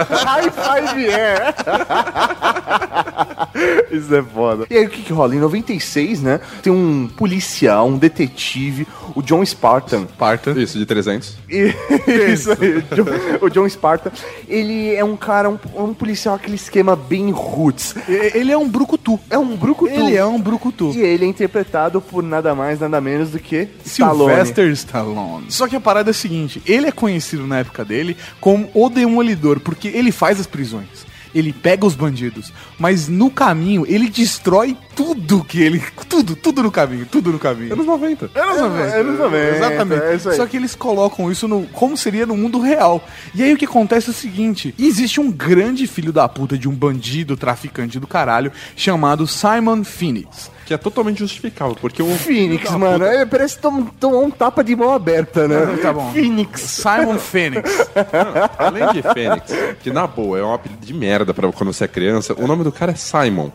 High 0.10 0.50
five 0.52 1.06
é. 1.06 1.54
Isso 3.92 4.14
é 4.16 4.24
foda. 4.24 4.66
E 4.70 4.78
aí 4.78 4.86
o 4.86 4.90
que 4.90 5.02
que 5.02 5.14
rola? 5.14 5.36
Em 5.36 5.40
96, 5.40 6.22
né, 6.22 6.40
tem 6.62 6.72
um 6.72 7.08
policial, 7.16 7.88
um 7.88 7.98
detetive, 7.98 8.88
o 9.16 9.22
John 9.22 9.44
Spartan. 9.46 10.06
Parta. 10.18 10.52
Isso, 10.52 10.78
de 10.78 10.86
300. 10.86 11.38
E- 11.50 11.74
Isso 12.32 12.52
aí, 12.52 12.78
o 12.78 12.82
John- 12.96 13.46
o 13.46 13.50
John 13.50 13.70
Spartan. 13.70 14.12
Ele 14.48 14.94
é 14.94 15.04
um 15.04 15.16
cara, 15.16 15.50
um, 15.50 15.58
um 15.76 15.94
policial, 15.94 16.36
aquele 16.36 16.56
esquema 16.56 16.96
bem 16.96 17.32
roots. 17.32 17.96
Ele 18.08 18.52
é 18.52 18.58
um 18.58 18.68
brucutu. 18.68 19.20
É 19.30 19.38
um 19.38 19.56
brucutu. 19.56 19.92
Ele 19.94 20.16
é 20.16 20.26
um 20.26 20.40
brucutu. 20.48 20.92
E 20.96 21.00
ele 21.00 21.26
é 21.26 21.28
interpretado 21.28 22.02
por 22.02 22.24
nada 22.24 22.54
mais, 22.56 22.80
nada 22.80 23.00
menos 23.00 23.32
do 23.32 23.40
que 23.40 23.68
Stallone. 23.86 24.34
Sylvester 24.34 24.72
Stallone. 24.72 25.46
Só 25.50 25.68
que 25.68 25.76
a 25.76 25.80
parada 25.80 26.10
é 26.10 26.12
a 26.12 26.14
seguinte: 26.14 26.62
ele 26.66 26.88
é 26.88 26.92
conhecido 26.92 27.46
na 27.46 27.60
época 27.60 27.86
dele 27.86 28.18
como 28.40 28.70
o 28.74 28.90
Demolidor, 28.90 29.60
porque 29.60 29.88
ele 29.88 30.12
faz 30.12 30.40
as 30.40 30.48
prisões. 30.48 31.07
Ele 31.38 31.54
pega 31.54 31.86
os 31.86 31.94
bandidos, 31.94 32.52
mas 32.80 33.08
no 33.08 33.30
caminho 33.30 33.86
ele 33.88 34.10
destrói 34.10 34.76
tudo 34.96 35.44
que 35.44 35.62
ele. 35.62 35.82
Tudo, 36.10 36.36
tudo 36.36 36.64
no 36.64 36.72
caminho, 36.72 37.06
tudo 37.06 37.32
no 37.32 37.38
caminho. 37.38 37.74
Anos 37.74 37.86
90. 37.86 38.32
Anos 38.34 38.58
90. 38.58 38.96
anos 38.96 39.20
90, 39.20 39.56
Exatamente. 39.56 40.04
é 40.04 40.16
isso 40.16 40.30
aí. 40.30 40.36
Só 40.36 40.48
que 40.48 40.58
eles 40.58 40.74
colocam 40.74 41.32
isso 41.32 41.48
no 41.48 41.68
como 41.68 41.96
seria 41.96 42.26
no 42.26 42.36
mundo 42.36 42.60
real. 42.60 43.06
E 43.36 43.44
aí 43.44 43.54
o 43.54 43.58
que 43.58 43.66
acontece 43.66 44.08
é 44.08 44.12
o 44.12 44.14
seguinte: 44.14 44.74
existe 44.80 45.20
um 45.20 45.32
grande 45.32 45.86
filho 45.86 46.12
da 46.12 46.28
puta 46.28 46.58
de 46.58 46.68
um 46.68 46.74
bandido 46.74 47.38
traficante 47.38 48.00
do 48.00 48.08
caralho 48.08 48.52
chamado 48.76 49.28
Simon 49.28 49.84
Phoenix. 49.84 50.50
Que 50.68 50.74
é 50.74 50.78
totalmente 50.78 51.20
justificável, 51.20 51.78
porque 51.80 52.04
o. 52.04 52.14
Phoenix, 52.18 52.70
mano. 52.72 53.06
É, 53.06 53.26
parece 53.26 53.56
que 53.56 53.62
tom- 53.62 53.86
tomou 53.98 54.26
um 54.26 54.30
tapa 54.30 54.62
de 54.66 54.76
mão 54.76 54.92
aberta, 54.94 55.48
né? 55.48 55.78
Tá 55.82 55.94
bom. 55.94 56.12
Phoenix. 56.12 56.60
Simon 56.60 57.18
Phoenix. 57.18 57.88
Além 58.60 58.92
de 58.92 59.02
Fênix, 59.02 59.50
que 59.82 59.90
na 59.92 60.06
boa 60.06 60.38
é 60.38 60.44
um 60.44 60.54
apelido 60.54 60.86
de 60.86 60.94
merda 60.94 61.34
pra 61.34 61.50
quando 61.54 61.72
você 61.72 61.86
é 61.86 61.88
criança, 61.88 62.34
o 62.38 62.46
nome 62.46 62.66
do 62.66 62.72
cara 62.74 62.92
é 62.92 62.96
Simon. 62.96 63.50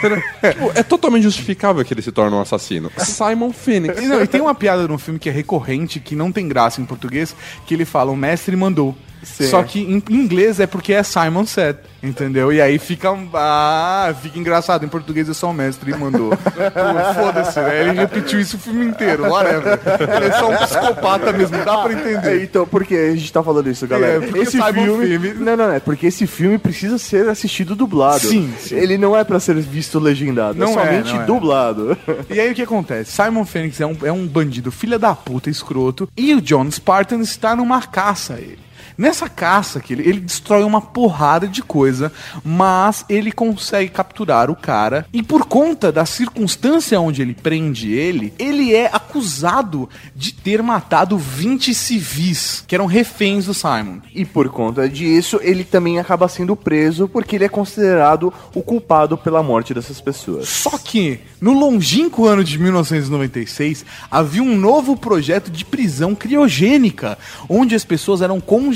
Tipo, 0.00 0.72
é 0.74 0.82
totalmente 0.82 1.24
justificável 1.24 1.84
que 1.84 1.92
ele 1.92 2.00
se 2.00 2.10
torne 2.10 2.34
um 2.34 2.40
assassino. 2.40 2.90
Simon 2.96 3.52
Phoenix. 3.52 4.00
E, 4.02 4.06
não, 4.06 4.22
e 4.22 4.26
tem 4.26 4.40
uma 4.40 4.54
piada 4.54 4.88
no 4.88 4.96
filme 4.96 5.20
que 5.20 5.28
é 5.28 5.32
recorrente, 5.32 6.00
que 6.00 6.16
não 6.16 6.32
tem 6.32 6.48
graça 6.48 6.80
em 6.80 6.84
português, 6.86 7.36
que 7.66 7.74
ele 7.74 7.84
fala, 7.84 8.10
o 8.10 8.16
mestre 8.16 8.56
mandou. 8.56 8.96
Certo. 9.24 9.50
Só 9.50 9.62
que 9.62 9.80
em 9.80 10.02
inglês 10.10 10.60
é 10.60 10.66
porque 10.66 10.92
é 10.92 11.02
Simon 11.02 11.46
said, 11.46 11.78
entendeu? 12.02 12.52
E 12.52 12.60
aí 12.60 12.78
fica, 12.78 13.10
ah, 13.34 14.14
fica 14.22 14.38
engraçado. 14.38 14.84
Em 14.84 14.88
português 14.88 15.28
é 15.28 15.34
só 15.34 15.50
o 15.50 15.54
mestre 15.54 15.94
mandou. 15.96 16.30
Pô, 16.30 16.36
Foda-se, 17.14 17.60
né? 17.60 17.80
Ele 17.82 17.92
repetiu 17.92 18.40
isso 18.40 18.56
o 18.56 18.60
filme 18.60 18.84
inteiro, 18.86 19.24
whatever. 19.24 19.78
Ele 20.16 20.26
é 20.26 20.32
só 20.32 20.50
um 20.50 20.56
psicopata 20.56 21.32
mesmo, 21.32 21.56
dá 21.64 21.78
pra 21.78 21.92
É, 21.92 21.94
entender. 21.94 22.42
então, 22.44 22.66
por 22.66 22.84
que 22.84 22.94
a 22.94 23.16
gente 23.16 23.32
tá 23.32 23.42
falando 23.42 23.70
isso, 23.70 23.86
galera? 23.86 24.14
É, 24.14 24.20
porque 24.26 24.38
esse 24.40 24.62
filme... 24.62 25.06
filme. 25.18 25.34
Não, 25.34 25.56
não, 25.56 25.70
é 25.72 25.80
porque 25.80 26.06
esse 26.06 26.26
filme 26.26 26.58
precisa 26.58 26.98
ser 26.98 27.28
assistido 27.28 27.74
dublado. 27.74 28.20
Sim, 28.26 28.52
sim. 28.58 28.74
Ele 28.74 28.98
não 28.98 29.16
é 29.16 29.24
pra 29.24 29.40
ser 29.40 29.54
visto 29.56 29.98
legendado, 29.98 30.58
Não 30.58 30.78
é 30.78 30.82
é, 30.98 31.02
somente 31.02 31.16
é. 31.16 31.24
dublado. 31.24 31.96
E 32.28 32.40
aí 32.40 32.50
o 32.50 32.54
que 32.54 32.62
acontece? 32.62 33.12
Simon 33.12 33.44
Phoenix 33.44 33.80
é 33.80 33.86
um, 33.86 33.96
é 34.04 34.12
um 34.12 34.26
bandido 34.26 34.70
filha 34.70 34.98
da 34.98 35.14
puta, 35.14 35.48
escroto, 35.50 36.08
e 36.16 36.34
o 36.34 36.40
John 36.40 36.70
Spartan 36.70 37.20
está 37.20 37.54
numa 37.56 37.80
caça 37.82 38.34
a 38.34 38.38
ele. 38.38 38.58
Nessa 38.96 39.28
caça 39.28 39.80
que 39.80 39.92
ele, 39.92 40.08
ele 40.08 40.20
destrói 40.20 40.62
uma 40.62 40.80
porrada 40.80 41.48
de 41.48 41.62
coisa, 41.62 42.12
mas 42.44 43.04
ele 43.08 43.32
consegue 43.32 43.90
capturar 43.90 44.50
o 44.50 44.56
cara 44.56 45.06
e 45.12 45.22
por 45.22 45.46
conta 45.46 45.90
da 45.90 46.06
circunstância 46.06 47.00
onde 47.00 47.22
ele 47.22 47.34
prende 47.34 47.92
ele, 47.92 48.32
ele 48.38 48.74
é 48.74 48.86
acusado 48.92 49.88
de 50.14 50.32
ter 50.32 50.62
matado 50.62 51.18
20 51.18 51.74
civis 51.74 52.64
que 52.66 52.74
eram 52.74 52.86
reféns 52.86 53.46
do 53.46 53.54
Simon. 53.54 53.98
E 54.14 54.24
por 54.24 54.48
conta 54.48 54.88
disso, 54.88 55.40
ele 55.42 55.64
também 55.64 55.98
acaba 55.98 56.28
sendo 56.28 56.54
preso 56.54 57.08
porque 57.08 57.36
ele 57.36 57.44
é 57.44 57.48
considerado 57.48 58.32
o 58.54 58.62
culpado 58.62 59.18
pela 59.18 59.42
morte 59.42 59.74
dessas 59.74 60.00
pessoas. 60.00 60.48
Só 60.48 60.78
que, 60.78 61.20
no 61.40 61.52
longínquo 61.52 62.26
ano 62.26 62.44
de 62.44 62.58
1996, 62.58 63.84
havia 64.10 64.42
um 64.42 64.56
novo 64.56 64.96
projeto 64.96 65.50
de 65.50 65.64
prisão 65.64 66.14
criogênica, 66.14 67.18
onde 67.48 67.74
as 67.74 67.84
pessoas 67.84 68.22
eram 68.22 68.40
congeladas 68.40 68.73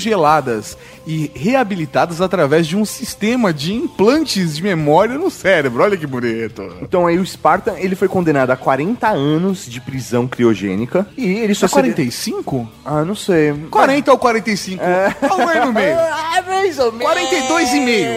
e 1.06 1.30
reabilitadas 1.34 2.20
através 2.20 2.66
de 2.66 2.76
um 2.76 2.84
sistema 2.84 3.52
de 3.52 3.72
implantes 3.72 4.56
de 4.56 4.62
memória 4.62 5.16
no 5.16 5.30
cérebro. 5.30 5.82
Olha 5.82 5.96
que 5.96 6.06
bonito. 6.06 6.70
Então 6.82 7.06
aí 7.06 7.18
o 7.18 7.26
Spartan, 7.26 7.74
ele 7.78 7.96
foi 7.96 8.08
condenado 8.08 8.50
a 8.50 8.56
40 8.56 9.08
anos 9.08 9.66
de 9.66 9.80
prisão 9.80 10.26
criogênica 10.26 11.06
e 11.16 11.26
ele 11.26 11.54
só 11.54 11.66
É 11.66 11.68
45? 11.68 12.68
Ah, 12.84 13.04
não 13.04 13.14
sei. 13.14 13.54
40 13.70 14.12
ou 14.12 14.18
45? 14.18 14.82
É. 14.82 15.16
Aí 15.48 15.64
no 15.64 15.72
meio. 15.72 15.96
Ah, 15.98 16.42
mais 16.46 16.78
ou 16.78 16.92
menos. 16.92 17.12
42 17.12 17.72
e 17.72 17.80
meio. 17.80 18.08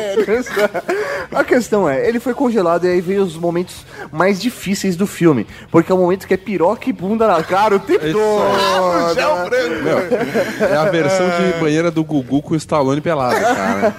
A 1.34 1.44
questão 1.44 1.88
é, 1.88 2.08
ele 2.08 2.20
foi 2.20 2.34
congelado 2.34 2.86
e 2.86 2.90
aí 2.90 3.00
veio 3.00 3.24
os 3.24 3.38
momentos 3.38 3.86
mais 4.12 4.42
difíceis 4.42 4.96
do 4.96 5.08
filme. 5.08 5.48
Porque 5.72 5.92
é 5.92 5.96
o 5.96 5.98
momento 5.98 6.28
que 6.28 6.34
é 6.34 6.38
piroca 6.38 6.90
e 6.90 6.94
bunda 6.94 7.26
na 7.28 7.42
cara 7.42 7.76
o 7.76 7.80
tempo 7.80 8.06
todo. 8.12 8.42
Meu, 9.82 10.68
é 10.68 10.76
a 10.76 10.86
versão 10.86 11.30
de 11.30 11.60
banheira 11.72 11.90
do 11.90 12.04
Gugu 12.04 12.42
com 12.42 12.54
o 12.54 12.58
Stallone 12.58 13.00
pelado, 13.00 13.40
cara. 13.40 13.96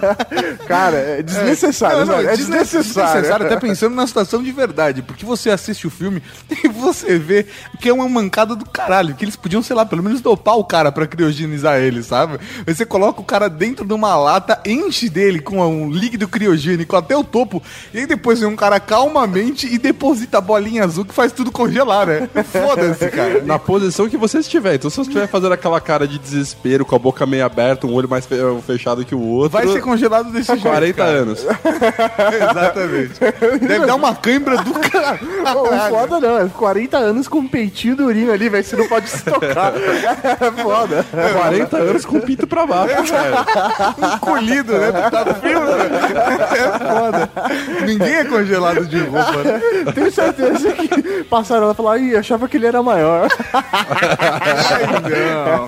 Cara, 0.69 0.97
é 0.97 1.23
desnecessário, 1.23 1.99
Não, 2.01 2.07
não, 2.07 2.15
é 2.21 2.23
desne- 2.37 2.37
desnecessário. 2.59 3.13
desnecessário, 3.13 3.47
até 3.47 3.57
pensando 3.57 3.95
na 3.97 4.07
situação 4.07 4.43
de 4.43 4.53
verdade. 4.53 5.03
Porque 5.03 5.25
você 5.25 5.51
assiste 5.51 5.87
o 5.87 5.91
filme 5.91 6.23
e 6.65 6.69
você 6.69 7.19
vê 7.19 7.47
que 7.81 7.89
é 7.89 7.93
uma 7.93 8.09
mancada 8.09 8.55
do 8.55 8.65
caralho. 8.67 9.15
Que 9.15 9.25
eles 9.25 9.37
podiam, 9.37 9.63
sei 9.63 9.75
lá, 9.75 9.85
pelo 9.87 10.03
menos 10.03 10.21
dopar 10.21 10.57
o 10.57 10.65
cara 10.65 10.93
pra 10.93 11.07
criogenizar 11.07 11.79
ele, 11.81 12.03
sabe? 12.03 12.39
Aí 12.67 12.75
Você 12.75 12.85
coloca 12.85 13.21
o 13.21 13.25
cara 13.25 13.49
dentro 13.49 13.85
de 13.87 13.93
uma 13.95 14.15
lata, 14.17 14.61
enche 14.65 15.09
dele 15.09 15.41
com 15.41 15.59
um 15.67 15.91
líquido 15.91 16.29
criogênico 16.29 16.95
até 16.97 17.17
o 17.17 17.25
topo, 17.25 17.63
e 17.93 17.99
aí 18.01 18.07
depois 18.07 18.41
vem 18.41 18.49
um 18.49 18.57
cara 18.57 18.79
calmamente 18.81 19.67
e 19.67 19.79
deposita 19.79 20.39
a 20.39 20.41
bolinha 20.41 20.85
azul 20.85 21.05
que 21.05 21.15
faz 21.15 21.33
tudo 21.33 21.51
congelar, 21.51 22.07
né? 22.07 22.29
Foda-se, 22.45 23.09
cara. 23.11 23.43
Na 23.43 23.59
posição 23.59 24.09
que 24.09 24.17
você 24.17 24.39
estiver. 24.39 24.75
Então, 24.75 24.91
se 24.91 24.97
você 24.97 25.03
estiver 25.11 25.27
fazendo 25.27 25.53
aquela 25.53 25.81
cara 25.81 26.07
de 26.07 26.19
desespero, 26.19 26.85
com 26.85 26.95
a 26.95 26.99
boca 26.99 27.27
meio 27.27 27.45
aberta, 27.45 27.62
um 27.85 27.93
olho 27.95 28.09
mais 28.09 28.27
fe- 28.27 28.37
fechado 28.67 29.05
que 29.05 29.15
o 29.15 29.21
outro. 29.21 29.51
Vai 29.51 29.67
ser 29.69 29.81
congelado 29.81 30.31
desse 30.33 30.49
jeito. 30.49 30.63
40 30.63 30.95
cara. 30.97 31.11
anos. 31.11 31.47
Exatamente. 32.51 33.21
Deve 33.67 33.87
dar 33.87 33.95
uma 33.95 34.15
cãibra 34.15 34.57
do 34.59 34.73
cara. 34.81 35.19
O 35.55 35.91
foda 35.91 36.21
não, 36.21 36.39
é 36.39 36.49
40 36.49 36.97
anos 36.99 37.29
com 37.29 37.39
um 37.39 37.49
peitinho 37.49 37.97
durinho 37.97 38.33
ali, 38.33 38.49
velho, 38.49 38.65
você 38.65 38.77
não 38.77 38.89
pode 38.89 39.09
se 39.09 39.25
tocar. 39.25 39.73
É 40.43 40.63
foda. 40.63 41.05
40 41.11 41.77
anos 41.77 42.05
com 42.05 42.19
o 42.19 42.21
pinto 42.21 42.47
pra 42.47 42.67
baixo, 42.67 43.13
velho. 43.13 44.15
Encolhido, 44.17 44.73
né? 44.79 44.93
Tá 45.11 45.25
frio, 45.35 45.61
né? 45.61 45.91
É 46.53 46.79
foda. 46.79 47.31
Ninguém 47.87 48.15
é 48.17 48.25
congelado 48.25 48.87
de 48.87 48.99
roupa, 49.01 49.43
né? 49.45 49.61
Tenho 49.95 50.11
certeza 50.13 50.73
que 50.73 51.25
passaram 51.25 51.67
lá 51.67 51.73
e 51.73 51.77
falaram, 51.77 52.03
ih, 52.03 52.17
achava 52.17 52.49
que 52.49 52.57
ele 52.57 52.67
era 52.67 52.83
maior. 52.83 53.29
Ai, 53.53 54.87
não. 55.03 55.67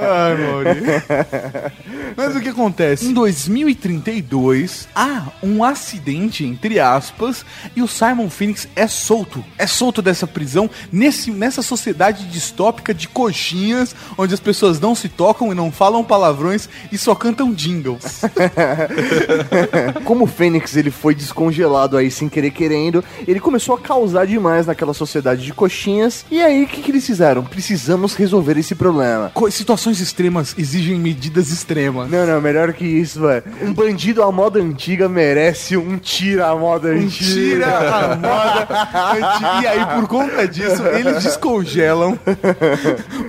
Ai, 0.00 0.34
Mauri. 0.36 1.02
Mas 2.16 2.34
o 2.36 2.40
que 2.40 2.48
acontece? 2.48 3.06
Em 3.06 3.12
2032, 3.12 4.88
há 4.94 5.24
um 5.42 5.62
acidente, 5.62 6.44
entre 6.44 6.80
aspas, 6.80 7.44
e 7.74 7.82
o 7.82 7.88
Simon 7.88 8.28
Phoenix 8.30 8.68
é 8.74 8.86
solto. 8.86 9.44
É 9.58 9.66
solto 9.66 10.00
dessa 10.02 10.26
prisão 10.26 10.68
nesse, 10.92 11.30
nessa 11.30 11.62
sociedade 11.62 12.24
distópica 12.26 12.92
de 12.94 13.08
coxinhas, 13.08 13.94
onde 14.16 14.34
as 14.34 14.40
pessoas 14.40 14.80
não 14.80 14.94
se 14.94 15.08
tocam 15.08 15.52
e 15.52 15.54
não 15.54 15.70
falam 15.72 16.02
palavrões 16.04 16.68
e 16.90 16.98
só 16.98 17.14
cantam 17.14 17.52
jingles. 17.52 18.22
Como 20.04 20.24
o 20.24 20.26
Fênix 20.26 20.76
ele 20.76 20.90
foi 20.90 21.14
descongelado 21.14 21.96
aí 21.96 22.10
sem 22.10 22.28
querer 22.28 22.50
querendo, 22.50 23.04
ele 23.26 23.40
começou 23.40 23.74
a 23.74 23.78
causar 23.80 24.26
demais 24.26 24.66
naquela 24.66 24.94
sociedade 24.94 25.42
de 25.44 25.52
coxinhas. 25.52 26.24
E 26.30 26.40
aí, 26.42 26.64
o 26.64 26.66
que, 26.66 26.82
que 26.82 26.90
eles 26.90 27.06
fizeram? 27.06 27.44
Precisamos 27.44 28.14
resolver 28.14 28.56
esse 28.58 28.74
problema. 28.74 29.30
Co- 29.34 29.50
Situações 29.50 30.00
extremas 30.00 30.54
exigem 30.58 30.95
medidas 30.98 31.50
extremas. 31.50 32.10
Não, 32.10 32.26
não, 32.26 32.40
melhor 32.40 32.72
que 32.72 32.84
isso, 32.84 33.20
velho. 33.20 33.44
Um 33.62 33.72
bandido 33.72 34.22
à 34.22 34.30
moda 34.30 34.60
antiga 34.60 35.08
merece 35.08 35.76
um 35.76 35.98
tira 35.98 36.48
à 36.48 36.56
moda 36.56 36.88
antiga. 36.88 37.24
Tira 37.24 37.78
a 37.78 38.16
moda 38.16 38.68
antiga. 39.12 39.62
E 39.62 39.66
aí, 39.66 39.86
por 39.96 40.08
conta 40.08 40.48
disso, 40.48 40.82
eles 40.86 41.22
descongelam 41.22 42.18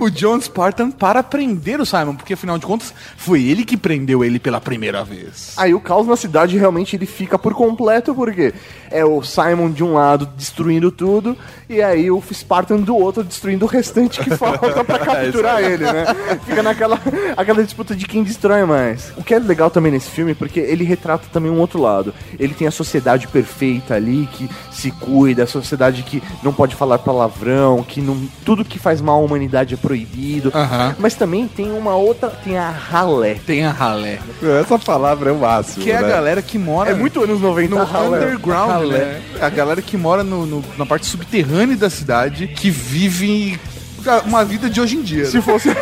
o 0.00 0.10
John 0.10 0.40
Spartan 0.40 0.90
para 0.90 1.22
prender 1.22 1.80
o 1.80 1.86
Simon, 1.86 2.14
porque 2.14 2.34
afinal 2.34 2.58
de 2.58 2.66
contas, 2.66 2.92
foi 3.16 3.42
ele 3.44 3.64
que 3.64 3.76
prendeu 3.76 4.24
ele 4.24 4.38
pela 4.38 4.60
primeira 4.60 5.04
vez. 5.04 5.54
Aí 5.56 5.74
o 5.74 5.80
caos 5.80 6.06
na 6.06 6.16
cidade 6.16 6.56
realmente 6.56 6.96
ele 6.96 7.06
fica 7.06 7.38
por 7.38 7.54
completo, 7.54 8.14
porque 8.14 8.52
é 8.90 9.04
o 9.04 9.22
Simon 9.22 9.70
de 9.70 9.82
um 9.84 9.94
lado 9.94 10.26
destruindo 10.36 10.90
tudo, 10.90 11.36
e 11.68 11.82
aí 11.82 12.10
o 12.10 12.22
Spartan 12.32 12.76
do 12.78 12.96
outro 12.96 13.22
destruindo 13.22 13.64
o 13.64 13.68
restante 13.68 14.20
que 14.20 14.30
falta 14.36 14.84
pra 14.84 14.98
capturar 15.04 15.62
ele, 15.62 15.84
né? 15.84 16.04
Fica 16.46 16.62
naquela 16.62 16.98
aquela 17.36 17.62
disputa 17.62 17.94
de 17.94 18.06
quem 18.06 18.22
destrói 18.22 18.64
mais. 18.64 19.12
O 19.16 19.22
que 19.22 19.34
é 19.34 19.38
legal 19.38 19.70
também 19.70 19.92
nesse 19.92 20.10
filme, 20.10 20.34
porque 20.34 20.60
ele 20.60 20.84
retrata 20.84 21.26
também 21.32 21.50
um 21.50 21.58
outro 21.60 21.80
lado. 21.80 22.14
Ele 22.38 22.54
tem 22.54 22.66
a 22.66 22.70
sociedade 22.70 23.28
perfeita 23.28 23.94
ali, 23.94 24.28
que 24.32 24.48
se 24.70 24.90
cuida, 24.90 25.42
a 25.42 25.46
sociedade 25.46 26.02
que 26.02 26.22
não 26.42 26.52
pode 26.52 26.74
falar 26.74 26.98
palavrão, 26.98 27.82
que 27.82 28.00
não, 28.00 28.16
tudo 28.44 28.64
que 28.64 28.78
faz 28.78 29.00
mal 29.00 29.20
à 29.20 29.24
humanidade 29.24 29.74
é 29.74 29.76
proibido. 29.76 30.52
Mas 30.98 31.14
também 31.14 31.46
tem 31.48 31.70
uma 31.72 31.94
outra, 31.94 32.28
tem 32.30 32.56
a 32.56 32.70
ralé. 32.70 33.36
Tem 33.46 33.64
a 33.64 33.70
ralé. 33.72 34.18
Essa 34.60 34.78
palavra 34.78 35.30
é 35.30 35.32
o 35.32 35.38
máximo. 35.38 35.84
Que 35.84 35.90
é 35.90 35.96
a 35.98 36.02
né? 36.02 36.08
galera 36.08 36.42
que 36.42 36.58
mora 36.58 36.90
É 36.90 36.94
muito 36.94 37.22
anos 37.22 37.40
90 37.40 37.74
no 37.74 37.80
a 37.80 37.84
ralé. 37.84 38.18
underground, 38.18 38.77
Ralé. 38.80 38.98
né? 38.98 39.20
A 39.40 39.48
galera 39.48 39.80
que 39.82 39.96
mora 39.96 40.22
no- 40.24 40.46
no- 40.46 40.64
na 40.76 40.84
parte 40.86 41.06
subterrânea 41.06 41.76
da 41.76 41.90
cidade, 41.90 42.46
que 42.48 42.70
vive 42.70 43.58
uma 44.26 44.44
vida 44.44 44.70
de 44.70 44.80
hoje 44.80 44.96
em 44.96 45.02
dia. 45.02 45.26
Se 45.26 45.36
né? 45.36 45.42
fosse 45.42 45.68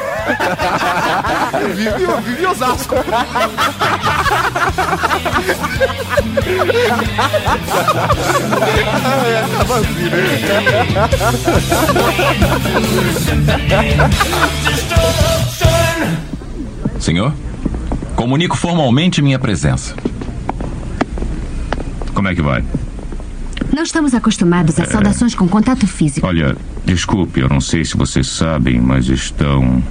vive, 1.75 2.07
vive 2.25 2.47
Osasco. 2.47 2.95
é, 9.27 9.41
assim, 9.41 10.11
né? 10.11 10.27
Senhor, 17.01 17.33
comunico 18.15 18.57
formalmente 18.57 19.21
minha 19.23 19.39
presença. 19.39 19.95
Como 22.15 22.29
é 22.29 22.35
que 22.35 22.43
vai? 22.43 22.65
Não 23.77 23.83
estamos 23.83 24.15
acostumados 24.15 24.81
a 24.81 24.87
saudações 24.87 25.35
com 25.35 25.47
contato 25.47 25.87
físico. 25.87 26.27
Olha, 26.27 26.57
desculpe, 26.87 27.41
eu 27.41 27.49
não 27.51 27.61
sei 27.61 27.85
se 27.85 27.95
vocês 27.95 28.27
sabem, 28.27 28.81
mas 28.81 29.07
estão. 29.07 29.83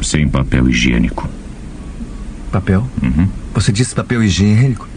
sem 0.00 0.28
papel 0.28 0.70
higiênico. 0.70 1.28
Papel? 2.52 2.86
Você 3.52 3.72
disse 3.72 3.96
papel 3.96 4.22
higiênico? 4.22 4.88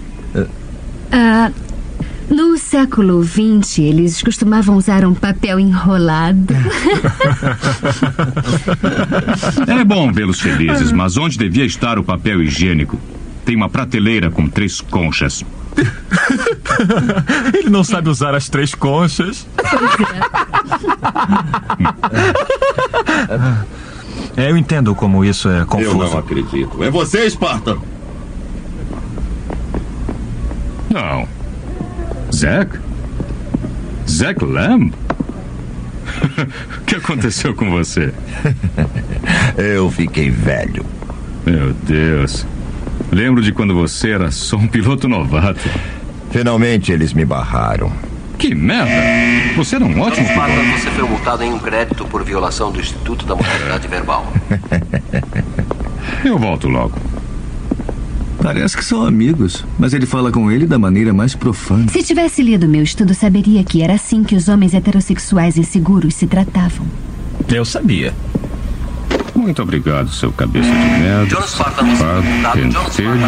Ah, 1.11 1.51
no 2.29 2.55
século 2.55 3.23
XX, 3.23 3.79
eles 3.79 4.21
costumavam 4.21 4.77
usar 4.77 5.03
um 5.03 5.15
papel 5.15 5.59
enrolado. 5.59 6.53
É 9.67 9.83
bom 9.83 10.11
vê-los 10.11 10.39
felizes, 10.39 10.91
mas 10.91 11.17
onde 11.17 11.35
devia 11.35 11.65
estar 11.65 11.97
o 11.97 12.03
papel 12.03 12.43
higiênico? 12.43 12.99
Tem 13.43 13.55
uma 13.55 13.69
prateleira 13.69 14.29
com 14.29 14.47
três 14.47 14.81
conchas. 14.81 15.43
Ele 17.53 17.69
não 17.69 17.83
sabe 17.83 18.09
usar 18.09 18.33
as 18.35 18.49
três 18.49 18.73
conchas. 18.75 19.45
É, 24.35 24.49
eu 24.51 24.57
entendo 24.57 24.93
como 24.95 25.23
isso 25.25 25.49
é 25.49 25.61
Eu 25.61 25.65
confuso. 25.65 25.97
não 25.97 26.17
acredito. 26.17 26.83
É 26.83 26.89
você, 26.89 27.29
Spartan! 27.29 27.77
Não. 30.89 31.27
Zack? 32.33 32.79
Zack 34.09 34.43
Lamb? 34.43 34.93
O 36.81 36.81
que 36.87 36.95
aconteceu 36.95 37.53
com 37.53 37.69
você? 37.69 38.13
Eu 39.57 39.91
fiquei 39.91 40.29
velho. 40.29 40.85
Meu 41.45 41.73
Deus. 41.73 42.45
Lembro 43.11 43.41
de 43.41 43.51
quando 43.51 43.73
você 43.73 44.11
era 44.11 44.31
só 44.31 44.57
um 44.57 44.67
piloto 44.67 45.07
novato. 45.07 45.69
Finalmente 46.31 46.91
eles 46.91 47.13
me 47.13 47.25
barraram. 47.25 47.91
Que 48.37 48.53
merda! 48.53 49.55
Você 49.55 49.77
era 49.77 49.85
um 49.85 49.99
ótimo 49.99 50.27
piloto. 50.27 50.79
você 50.79 50.89
foi 50.91 51.09
multado 51.09 51.43
em 51.43 51.51
um 51.51 51.57
crédito 51.59 52.05
por 52.05 52.23
violação 52.23 52.71
do 52.71 52.79
Instituto 52.79 53.25
da 53.25 53.35
Moralidade 53.35 53.87
Verbal. 53.87 54.31
Eu 56.23 56.37
volto 56.37 56.67
logo. 56.67 56.93
Parece 58.41 58.77
que 58.77 58.85
são 58.85 59.03
amigos, 59.03 59.65
mas 59.79 59.93
ele 59.93 60.05
fala 60.05 60.31
com 60.31 60.51
ele 60.51 60.65
da 60.65 60.77
maneira 60.77 61.13
mais 61.13 61.33
profana. 61.33 61.87
Se 61.89 62.03
tivesse 62.03 62.43
lido 62.43 62.67
meu 62.67 62.83
estudo, 62.83 63.13
saberia 63.13 63.63
que 63.63 63.81
era 63.81 63.95
assim 63.95 64.23
que 64.23 64.35
os 64.35 64.47
homens 64.47 64.73
heterossexuais 64.73 65.57
inseguros 65.57 66.13
se 66.13 66.27
tratavam. 66.27 66.85
Eu 67.49 67.65
sabia. 67.65 68.13
Muito 69.37 69.61
obrigado, 69.61 70.09
seu 70.09 70.31
cabeça 70.31 70.67
de 70.67 70.73
merda. 70.73 71.27
Multado. 71.83 72.69
John 72.69 72.83
pentelho, 72.85 73.19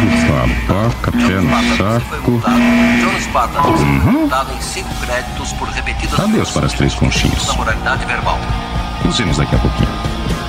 babaca, 0.66 1.12
pé 1.12 1.40
no 1.40 1.76
saco. 1.76 2.42
Repetidas 5.72 6.18
Adeus 6.18 6.50
para 6.50 6.66
as 6.66 6.72
três 6.72 6.94
conchinhas. 6.94 7.46
Nos 9.04 9.18
vemos 9.18 9.36
daqui 9.36 9.54
a 9.54 9.58
pouquinho. 9.58 10.39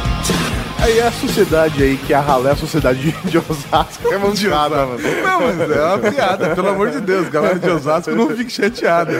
Aí 0.81 0.97
é 0.97 1.07
a 1.07 1.11
sociedade 1.11 1.83
aí, 1.83 1.95
que 1.95 2.11
é 2.11 2.15
a 2.15 2.19
ralé, 2.21 2.51
a 2.51 2.55
sociedade 2.55 3.11
de, 3.25 3.37
Osasco. 3.37 4.11
É 4.11 4.17
mancada, 4.17 4.85
mano. 4.87 4.99
Não, 5.23 5.41
mas 5.41 5.71
é 5.71 5.85
uma 5.85 6.11
piada, 6.11 6.55
pelo 6.55 6.69
amor 6.69 6.89
de 6.89 6.99
Deus. 7.01 7.29
Galera 7.29 7.59
de 7.59 7.69
Osasco 7.69 8.09
não 8.11 8.29
fique 8.35 8.51
chateada. 8.51 9.11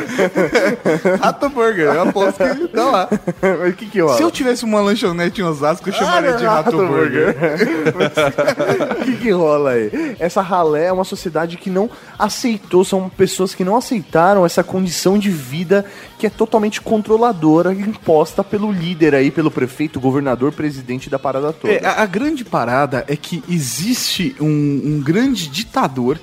Rato 1.22 1.50
Burger, 1.50 1.94
eu 1.94 2.02
aposto 2.02 2.44
que 2.56 2.68
tá 2.68 2.86
lá. 2.86 3.10
Mas 3.42 3.74
o 3.74 3.76
que 3.76 3.86
que 3.86 4.00
rola? 4.02 4.18
Se 4.18 4.24
eu 4.24 4.32
tivesse 4.32 4.64
uma 4.66 4.82
lanchonete 4.82 5.42
em 5.42 5.44
Osasco, 5.44 5.88
eu 5.88 5.94
chamaria 5.94 6.32
Ah, 6.32 6.38
de 6.38 6.46
Rato, 6.46 6.78
Burger. 6.78 7.36
O 9.02 9.04
que, 9.04 9.18
que 9.18 9.32
rola 9.32 9.72
aí? 9.72 10.16
Essa 10.20 10.42
ralé 10.42 10.86
é 10.86 10.92
uma 10.92 11.04
sociedade 11.04 11.58
que 11.58 11.70
não 11.70 11.90
aceitou, 12.18 12.84
são 12.84 13.10
pessoas 13.10 13.54
que 13.54 13.64
não 13.64 13.76
aceitaram 13.76 14.46
essa 14.46 14.64
condição 14.64 15.18
de 15.18 15.30
vida 15.30 15.86
que 16.18 16.28
é 16.28 16.30
totalmente 16.30 16.82
controladora, 16.82 17.74
imposta 17.74 18.44
pelo 18.44 18.72
líder 18.72 19.16
aí, 19.16 19.32
pelo 19.32 19.50
prefeito, 19.50 20.00
governador, 20.00 20.52
presidente 20.52 21.10
da 21.10 21.18
parada 21.18 21.51
toda. 21.54 21.74
É, 21.74 21.86
a, 21.86 22.02
a 22.04 22.06
grande 22.06 22.44
parada 22.44 23.06
é 23.08 23.16
que 23.16 23.44
existe 23.50 24.36
um, 24.40 24.46
um 24.48 25.02
grande 25.04 25.48
ditador 25.48 26.20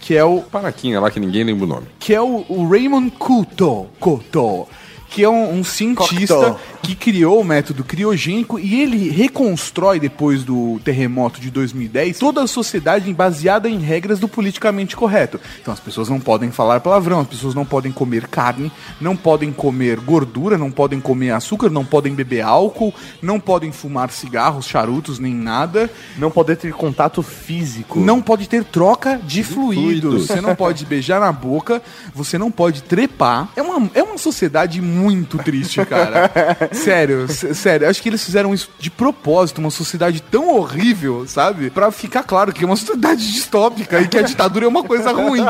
que 0.00 0.16
é 0.16 0.24
o 0.24 0.40
Paraquinha 0.40 0.98
lá 0.98 1.10
que 1.10 1.20
ninguém 1.20 1.44
lembra 1.44 1.64
o 1.64 1.68
nome. 1.68 1.86
que 1.98 2.14
é 2.14 2.20
o, 2.20 2.44
o 2.48 2.66
Raymond 2.68 3.10
Couto, 3.18 3.86
Couto, 4.00 4.66
que 5.10 5.22
é 5.22 5.28
um, 5.28 5.58
um 5.58 5.64
cientista 5.64 6.34
Cocteau. 6.34 6.60
Que 6.82 6.94
criou 6.94 7.40
o 7.40 7.44
método 7.44 7.84
criogênico 7.84 8.58
e 8.58 8.80
ele 8.80 9.10
reconstrói 9.10 10.00
depois 10.00 10.44
do 10.44 10.80
terremoto 10.84 11.40
de 11.40 11.50
2010 11.50 12.18
toda 12.18 12.42
a 12.42 12.46
sociedade 12.46 13.12
baseada 13.12 13.68
em 13.68 13.78
regras 13.78 14.18
do 14.18 14.28
politicamente 14.28 14.96
correto. 14.96 15.40
Então 15.60 15.72
as 15.72 15.80
pessoas 15.80 16.08
não 16.08 16.20
podem 16.20 16.50
falar 16.50 16.80
palavrão, 16.80 17.20
as 17.20 17.28
pessoas 17.28 17.54
não 17.54 17.64
podem 17.64 17.92
comer 17.92 18.26
carne, 18.26 18.72
não 19.00 19.16
podem 19.16 19.52
comer 19.52 20.00
gordura, 20.00 20.56
não 20.56 20.70
podem 20.70 21.00
comer 21.00 21.30
açúcar, 21.30 21.70
não 21.70 21.84
podem 21.84 22.14
beber 22.14 22.42
álcool, 22.42 22.94
não 23.22 23.38
podem 23.38 23.72
fumar 23.72 24.10
cigarros, 24.10 24.66
charutos, 24.66 25.18
nem 25.18 25.34
nada. 25.34 25.90
Não 26.16 26.30
poder 26.30 26.56
ter 26.56 26.72
contato 26.72 27.22
físico. 27.22 28.00
Não 28.00 28.20
pode 28.20 28.48
ter 28.48 28.64
troca 28.64 29.20
de, 29.22 29.42
fluidos. 29.42 30.00
fluidos. 30.00 30.26
Você 30.26 30.40
não 30.40 30.54
pode 30.54 30.84
beijar 30.86 31.20
na 31.20 31.32
boca, 31.32 31.82
você 32.14 32.38
não 32.38 32.50
pode 32.50 32.82
trepar. 32.82 33.48
É 33.56 33.62
uma, 33.62 33.90
é 33.94 34.02
uma 34.02 34.18
sociedade 34.18 34.80
muito 34.80 35.38
triste, 35.38 35.84
cara. 35.84 36.30
sério, 36.72 37.26
sério. 37.28 37.88
Acho 37.88 38.02
que 38.02 38.08
eles 38.08 38.24
fizeram 38.24 38.52
isso 38.54 38.70
de 38.78 38.90
propósito, 38.90 39.58
uma 39.58 39.70
sociedade 39.70 40.22
tão 40.22 40.56
horrível, 40.56 41.24
sabe? 41.26 41.70
Pra 41.70 41.90
ficar 41.90 42.22
claro 42.22 42.52
que 42.52 42.62
é 42.64 42.66
uma 42.66 42.76
sociedade 42.76 43.30
distópica 43.32 44.00
e 44.00 44.08
que 44.08 44.18
a 44.18 44.22
ditadura 44.22 44.64
é 44.64 44.68
uma 44.68 44.82
coisa 44.84 45.12
ruim. 45.12 45.44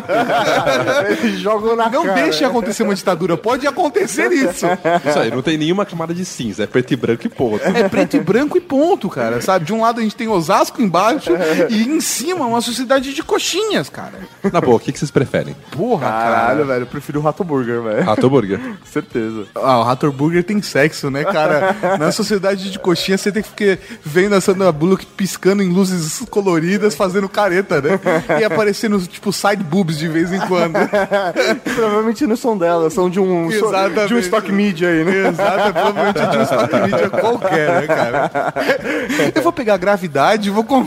Jogam 1.39 1.77
na 1.77 1.89
Não 1.89 2.05
cara. 2.05 2.23
deixe 2.23 2.45
acontecer 2.45 2.83
uma 2.83 2.95
ditadura, 2.95 3.37
pode 3.37 3.67
acontecer 3.67 4.31
isso. 4.33 4.67
Isso 5.09 5.19
aí, 5.19 5.31
não 5.31 5.43
tem 5.43 5.57
nenhuma 5.57 5.85
camada 5.85 6.15
de 6.15 6.25
cinza, 6.25 6.65
é 6.65 6.67
preto 6.67 6.93
e 6.93 6.97
branco 6.97 7.27
e 7.27 7.29
ponto. 7.29 7.65
É 7.65 7.89
preto 7.89 8.17
e 8.17 8.21
branco 8.21 8.57
e 8.57 8.61
ponto, 8.61 9.09
cara, 9.09 9.41
sabe? 9.41 9.65
De 9.65 9.73
um 9.73 9.81
lado 9.83 10.01
a 10.01 10.03
gente 10.03 10.17
tem 10.17 10.29
Osasco 10.29 10.81
embaixo 10.83 11.31
e 11.69 11.83
em 11.85 12.01
cima 12.01 12.47
uma 12.47 12.61
sociedade 12.61 13.13
de 13.15 13.23
coxinhas, 13.23 13.89
cara. 13.89 14.15
Na 14.53 14.61
boa, 14.61 14.77
o 14.77 14.81
que, 14.81 14.93
que 14.93 14.99
vocês 14.99 15.11
preferem? 15.11 15.55
Porra, 15.71 16.07
Caralho, 16.09 16.59
cara. 16.61 16.65
velho, 16.65 16.83
eu 16.83 16.87
prefiro 16.87 17.21
o 17.21 17.23
Rato 17.23 17.45
Burger, 17.45 17.83
velho. 17.83 18.03
Rato 18.05 18.29
Burger. 18.31 18.61
Certeza. 18.85 19.47
Ah, 19.55 19.79
o 19.79 19.83
Rator 19.83 20.13
Burger 20.13 20.45
tem 20.45 20.61
sexo, 20.63 21.10
né, 21.11 21.25
cara? 21.25 21.77
Na 21.99 22.13
sociedade 22.13 22.71
de 22.71 22.79
coxinha 22.79 23.19
você 23.19 23.31
tem 23.33 23.43
que 23.43 23.49
ficar 23.51 23.79
vendo 24.05 24.35
a 24.35 24.41
Sandra 24.41 24.71
Bullock 24.73 25.05
piscando 25.07 25.63
em 25.63 25.69
luzes 25.71 26.23
coloridas, 26.31 26.95
fazendo 26.95 27.29
careta, 27.29 27.81
né? 27.83 28.01
E 28.41 28.45
aparecendo, 28.45 28.99
tipo, 29.07 29.33
side 29.33 29.63
boobs 29.63 29.99
de 29.99 30.09
vez 30.09 30.33
em 30.33 30.41
quando. 30.41 30.75
Provavelmente 31.75 32.27
não 32.27 32.37
são 32.37 32.57
dela, 32.57 32.89
são 32.91 33.11
de 33.11 33.21
um, 33.21 33.51
Exatamente. 33.51 34.09
de 34.09 34.15
um 34.15 34.19
stock 34.19 34.51
media 34.53 34.89
aí, 34.89 35.05
né? 35.05 35.29
Exato, 35.29 35.73
provavelmente 35.73 36.27
de 36.31 36.37
um 36.39 36.43
stock 36.43 36.75
media 36.81 37.11
qualquer, 37.11 37.81
né, 37.81 37.87
cara? 37.87 38.31
Eu 39.35 39.43
vou 39.43 39.53
pegar 39.53 39.75
a 39.75 39.79
gravidade 39.79 40.49
e 40.49 40.53
vou... 40.53 40.65
com- 40.65 40.87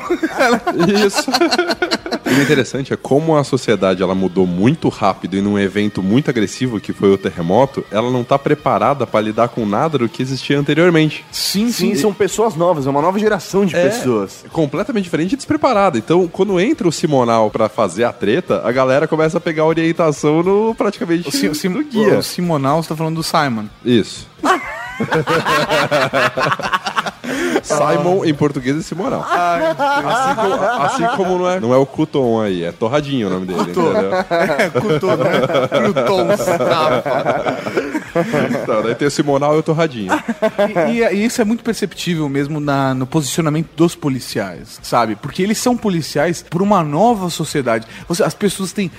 Isso. 1.06 1.30
E 2.34 2.36
o 2.36 2.42
interessante 2.42 2.92
é 2.92 2.98
como 2.98 3.38
a 3.38 3.44
sociedade 3.44 4.02
ela 4.02 4.16
mudou 4.16 4.48
muito 4.48 4.90
rápido 4.90 5.38
e 5.38 5.42
num 5.42 5.60
evento 5.60 6.02
muito 6.02 6.30
agressivo 6.32 6.80
que 6.80 6.92
foi 6.92 7.14
o 7.14 7.18
terremoto, 7.18 7.86
ela 7.92 8.10
não 8.10 8.24
tá 8.24 8.40
preparada 8.40 9.06
para 9.06 9.22
lidar 9.22 9.50
com 9.50 9.66
nada 9.68 10.00
do 10.00 10.10
que 10.10 10.22
existia 10.24 10.58
anteriormente. 10.60 11.24
Sim, 11.32 11.72
Sim, 11.72 11.94
são 11.96 12.12
pessoas 12.14 12.56
novas, 12.56 12.88
é 12.88 12.90
uma 12.90 13.02
nova 13.02 13.20
geração 13.20 13.66
de 13.66 13.76
É, 13.76 13.88
pessoas. 13.90 14.44
completamente 14.52 15.04
diferente 15.04 15.34
e 15.34 15.36
despreparada. 15.36 15.98
Então, 15.98 16.28
quando 16.28 16.60
entra 16.60 16.88
o 16.88 16.92
Simonal 16.92 17.52
pra 17.52 17.70
fazer 17.70 18.04
a 18.04 18.12
treta, 18.12 18.62
a 18.66 18.72
galera 18.72 19.08
começa 19.08 19.38
a 19.38 19.42
pegar 19.42 19.66
orientação 19.66 20.42
no 20.42 20.74
praticamente 20.76 21.30
O, 21.30 21.32
Sim, 21.32 21.50
o, 21.50 21.56
Sim, 21.56 21.70
no 21.70 21.84
guia. 21.84 22.18
o 22.18 22.24
Simonal, 22.24 22.82
você 22.82 22.90
tá 22.90 22.96
falando 22.96 23.16
do 23.18 23.24
Simon. 23.24 23.66
Isso. 23.86 24.28
Simon 27.64 28.26
em 28.26 28.34
português 28.34 28.78
é 28.78 28.82
Simonal. 28.82 29.24
Assim 29.24 30.36
como, 30.36 30.54
assim 30.84 31.18
como 31.18 31.38
não, 31.40 31.50
é, 31.50 31.60
não 31.60 31.74
é 31.74 31.78
o 31.78 31.86
Cuton 31.86 32.42
aí, 32.42 32.64
é 32.64 32.72
Torradinho 32.72 33.28
o 33.28 33.30
nome 33.30 33.46
dele. 33.48 33.62
entendeu? 33.62 34.14
É, 34.14 34.70
Couto, 34.70 35.08
né? 35.08 35.94
Crouton, 35.94 36.28
Então, 38.62 38.82
daí 38.84 38.96
tem 38.96 39.08
o 39.08 39.12
Simonal 39.12 39.56
e 39.56 39.60
o 39.60 39.64
Torradinho. 39.64 40.12
E, 40.90 41.00
e- 41.00 41.14
e 41.16 41.26
isso 41.26 41.42
é 41.42 41.46
muito 41.46 41.64
perceptível 41.64 42.28
mesmo 42.30 42.60
na- 42.60 42.94
no 42.94 43.06
posicionamento 43.08 43.70
dos 43.76 43.96
policiais, 43.96 44.80
sabe? 44.84 45.16
Porque 45.16 45.42
eles 45.42 45.58
são 45.58 45.76
policiais 45.76 46.44
por 46.48 46.62
uma 46.62 46.84
nova 46.84 47.30
sociedade. 47.30 47.88
Você- 48.08 48.24
as 48.24 48.34
pessoas 48.34 48.72
têm, 48.72 48.92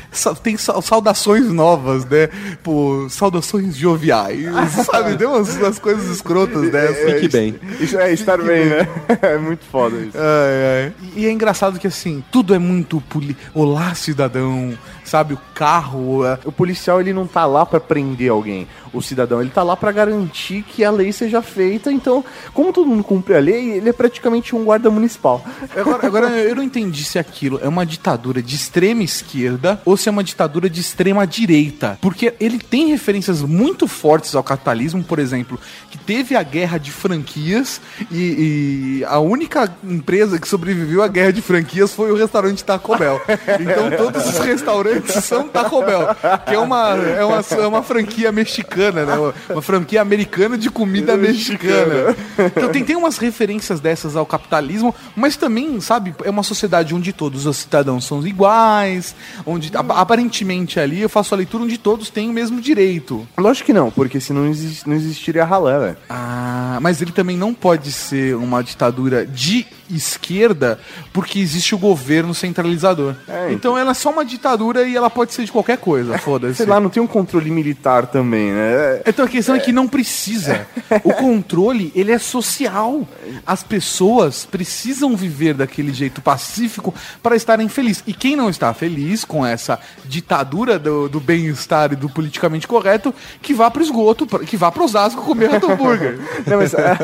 têm 0.42 0.56
sa- 0.56 0.80
saudações 0.82 1.46
novas, 1.52 2.04
né? 2.04 2.28
Pô, 2.62 3.06
saudações 3.08 3.76
joviais, 3.76 4.44
sabe? 4.90 5.16
Tem 5.16 5.26
umas, 5.26 5.56
umas 5.56 5.78
coisas 5.78 6.08
escrotas 6.10 6.70
dessas. 6.70 7.12
Fique 7.20 7.28
bem. 7.28 7.54
Isso 7.80 7.98
é 7.98 8.12
estar 8.12 8.38
bem, 8.38 8.53
né? 8.54 8.88
É 9.22 9.38
muito 9.38 9.64
foda 9.64 9.96
isso. 9.96 10.16
Ai, 10.16 10.84
ai. 10.84 10.92
E 11.16 11.26
é 11.26 11.30
engraçado 11.30 11.78
que 11.78 11.86
assim, 11.86 12.22
tudo 12.30 12.54
é 12.54 12.58
muito 12.58 13.00
poli... 13.02 13.36
Olá, 13.54 13.94
cidadão, 13.94 14.76
sabe? 15.04 15.34
O 15.34 15.40
carro. 15.54 16.22
O 16.44 16.52
policial 16.52 17.00
ele 17.00 17.12
não 17.12 17.26
tá 17.26 17.46
lá 17.46 17.64
pra 17.64 17.80
prender 17.80 18.30
alguém, 18.30 18.66
o 18.92 19.02
cidadão, 19.02 19.40
ele 19.40 19.50
tá 19.50 19.62
lá 19.62 19.76
pra 19.76 19.92
garantir 19.92 20.62
que 20.62 20.84
a 20.84 20.90
lei 20.90 21.12
seja 21.12 21.42
feita. 21.42 21.90
Então, 21.92 22.24
como 22.52 22.72
todo 22.72 22.86
mundo 22.86 23.04
cumpre 23.04 23.34
a 23.34 23.40
lei, 23.40 23.72
ele 23.72 23.88
é 23.88 23.92
praticamente 23.92 24.54
um 24.54 24.64
guarda 24.64 24.90
municipal. 24.90 25.44
Agora, 25.76 26.06
agora 26.06 26.30
eu 26.30 26.54
não 26.54 26.62
entendi 26.62 27.04
se 27.04 27.18
aquilo 27.18 27.58
é 27.62 27.68
uma 27.68 27.84
ditadura 27.84 28.42
de 28.42 28.54
extrema 28.54 29.02
esquerda 29.02 29.80
ou 29.84 29.96
se 29.96 30.08
é 30.08 30.12
uma 30.12 30.24
ditadura 30.24 30.70
de 30.70 30.80
extrema 30.80 31.26
direita. 31.26 31.98
Porque 32.00 32.34
ele 32.40 32.58
tem 32.58 32.88
referências 32.88 33.42
muito 33.42 33.86
fortes 33.86 34.34
ao 34.34 34.42
capitalismo, 34.42 35.02
por 35.02 35.18
exemplo, 35.18 35.58
que 35.90 35.98
teve 35.98 36.36
a 36.36 36.42
guerra 36.42 36.78
de 36.78 36.90
franquias 36.90 37.80
e, 38.10 39.00
e 39.00 39.04
a 39.04 39.18
única 39.18 39.72
empresa 39.82 40.38
que 40.38 40.48
sobreviveu 40.48 41.02
à 41.02 41.08
guerra 41.08 41.32
de 41.32 41.42
franquias 41.42 41.92
foi 41.92 42.12
o 42.12 42.16
restaurante 42.16 42.64
Taco 42.64 42.96
Bell. 42.96 43.20
Então 43.60 43.90
todos 43.90 44.26
os 44.26 44.38
restaurantes 44.38 45.03
são 45.12 45.48
Taco 45.48 45.82
Bell, 45.82 46.08
que 46.46 46.54
é 46.54 46.58
uma, 46.58 46.90
é 46.96 47.24
uma, 47.24 47.44
é 47.62 47.66
uma 47.66 47.82
franquia 47.82 48.30
mexicana, 48.32 49.04
né? 49.04 49.14
Uma, 49.50 49.62
franquia 49.62 50.00
americana 50.02 50.56
de 50.58 50.70
comida 50.70 51.16
mexicana. 51.16 52.14
Então 52.56 52.68
tem, 52.70 52.84
tem 52.84 52.96
umas 52.96 53.18
referências 53.18 53.80
dessas 53.80 54.16
ao 54.16 54.26
capitalismo, 54.26 54.94
mas 55.16 55.36
também, 55.36 55.80
sabe, 55.80 56.14
é 56.24 56.30
uma 56.30 56.42
sociedade 56.42 56.94
onde 56.94 57.12
todos 57.12 57.46
os 57.46 57.56
cidadãos 57.58 58.04
são 58.04 58.24
iguais, 58.26 59.14
onde 59.46 59.70
ap- 59.76 59.90
aparentemente 59.92 60.78
ali 60.80 61.00
eu 61.02 61.08
faço 61.08 61.34
a 61.34 61.36
leitura 61.36 61.64
onde 61.64 61.78
todos 61.78 62.10
têm 62.10 62.28
o 62.30 62.32
mesmo 62.32 62.60
direito. 62.60 63.26
Lógico 63.36 63.66
que 63.66 63.72
não, 63.72 63.90
porque 63.90 64.20
senão 64.20 64.42
não, 64.42 64.50
exis- 64.50 64.84
não 64.84 64.94
existiria 64.94 65.42
a 65.42 65.46
ralé, 65.46 65.78
velho. 65.78 65.96
Ah, 66.08 66.78
mas 66.80 67.00
ele 67.00 67.12
também 67.12 67.36
não 67.36 67.52
pode 67.54 67.92
ser 67.92 68.34
uma 68.36 68.62
ditadura 68.62 69.24
de 69.26 69.66
esquerda 69.90 70.78
porque 71.12 71.38
existe 71.38 71.74
o 71.74 71.78
governo 71.78 72.34
centralizador. 72.34 73.14
É, 73.28 73.52
então 73.52 73.76
ela 73.76 73.90
é 73.90 73.94
só 73.94 74.10
uma 74.10 74.24
ditadura 74.24 74.86
e 74.86 74.96
ela 74.96 75.10
pode 75.10 75.32
ser 75.34 75.44
de 75.44 75.52
qualquer 75.52 75.78
coisa, 75.78 76.18
foda-se. 76.18 76.56
Sei 76.56 76.66
lá, 76.66 76.78
não 76.80 76.88
tem 76.90 77.02
um 77.02 77.06
controle 77.06 77.50
militar 77.50 78.06
também, 78.06 78.52
né? 78.52 79.02
Então 79.06 79.24
a 79.24 79.28
questão 79.28 79.54
é 79.54 79.58
que 79.58 79.72
não 79.72 79.86
precisa. 79.88 80.66
O 81.02 81.12
controle, 81.12 81.92
ele 81.94 82.12
é 82.12 82.18
social. 82.18 83.06
As 83.46 83.62
pessoas 83.62 84.44
precisam 84.44 85.16
viver 85.16 85.54
daquele 85.54 85.92
jeito 85.92 86.20
pacífico 86.22 86.94
para 87.22 87.36
estarem 87.36 87.68
felizes. 87.68 88.02
E 88.06 88.12
quem 88.12 88.36
não 88.36 88.48
está 88.48 88.72
feliz 88.72 89.24
com 89.24 89.44
essa 89.44 89.78
ditadura 90.04 90.78
do, 90.78 91.08
do 91.08 91.20
bem-estar 91.20 91.92
e 91.92 91.96
do 91.96 92.08
politicamente 92.08 92.66
correto, 92.68 93.14
que 93.42 93.52
vá 93.52 93.70
pro 93.70 93.82
esgoto, 93.82 94.26
pra- 94.26 94.40
que 94.40 94.56
vá 94.56 94.70
pro 94.70 94.84
Osasco 94.84 95.22
comer 95.22 95.50
hambúrguer. 95.54 96.18
Não, 96.46 96.58
mas 96.58 96.74
a- 96.74 96.98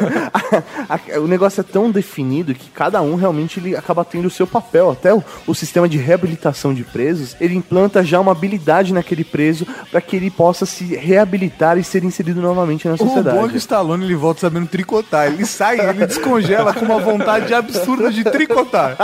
a- 0.88 0.94
a- 1.16 1.20
o 1.20 1.26
negócio 1.26 1.60
é 1.60 1.64
tão 1.64 1.90
definido 1.90 2.54
que 2.54 2.69
cada 2.74 3.02
um 3.02 3.14
realmente 3.14 3.60
ele 3.60 3.76
acaba 3.76 4.04
tendo 4.04 4.26
o 4.26 4.30
seu 4.30 4.46
papel. 4.46 4.90
Até 4.90 5.12
o, 5.14 5.22
o 5.46 5.54
sistema 5.54 5.88
de 5.88 5.98
reabilitação 5.98 6.72
de 6.72 6.84
presos, 6.84 7.36
ele 7.40 7.54
implanta 7.54 8.02
já 8.04 8.20
uma 8.20 8.32
habilidade 8.32 8.92
naquele 8.92 9.24
preso 9.24 9.66
para 9.90 10.00
que 10.00 10.16
ele 10.16 10.30
possa 10.30 10.64
se 10.66 10.94
reabilitar 10.96 11.78
e 11.78 11.84
ser 11.84 12.04
inserido 12.04 12.40
novamente 12.40 12.86
na 12.88 12.94
O 12.94 12.96
bom 12.96 13.04
é 13.04 13.06
que 13.06 13.12
o 13.12 13.24
sociedade. 13.24 13.56
Stallone 13.56 14.04
ele 14.04 14.14
volta 14.14 14.40
sabendo 14.40 14.66
tricotar. 14.66 15.26
Ele 15.26 15.44
sai, 15.44 15.80
ele 15.80 16.06
descongela 16.06 16.72
com 16.72 16.84
uma 16.84 16.98
vontade 16.98 17.52
absurda 17.52 18.10
de 18.10 18.24
tricotar. 18.24 18.96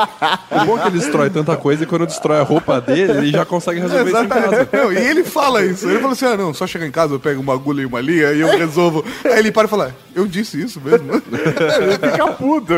O 0.51 0.65
bom 0.65 0.79
é 0.79 0.83
que 0.83 0.89
ele 0.89 0.99
destrói 0.99 1.31
tanta 1.31 1.57
coisa 1.57 1.85
e 1.85 1.87
quando 1.87 2.07
destrói 2.07 2.41
a 2.41 2.43
roupa 2.43 2.81
dele, 2.81 3.13
ele 3.13 3.31
já 3.31 3.45
consegue 3.45 3.81
resolver 3.81 4.11
isso 4.11 4.23
em 4.23 4.29
casa. 4.29 4.47
Exatamente. 4.47 4.77
Não, 4.77 4.93
e 4.93 4.97
ele 4.97 5.25
fala 5.25 5.65
isso. 5.65 5.89
Ele 5.89 6.01
fala 6.01 6.13
assim: 6.13 6.27
ah, 6.27 6.37
não, 6.37 6.55
só 6.55 6.67
chegar 6.67 6.87
em 6.87 6.91
casa, 6.91 7.15
eu 7.15 7.21
pego 7.21 7.41
uma 7.41 7.55
agulha 7.55 7.83
e 7.83 7.87
uma 7.87 8.01
linha 8.01 8.33
e 8.33 8.41
eu 8.41 8.49
resolvo. 8.57 9.05
Aí 9.25 9.39
ele 9.39 9.53
para 9.53 9.67
e 9.67 9.71
fala: 9.71 9.95
Eu 10.15 10.27
disse 10.27 10.61
isso 10.61 10.81
mesmo. 10.81 11.13
Ele 11.81 11.93
fica 11.93 12.27
puto. 12.33 12.73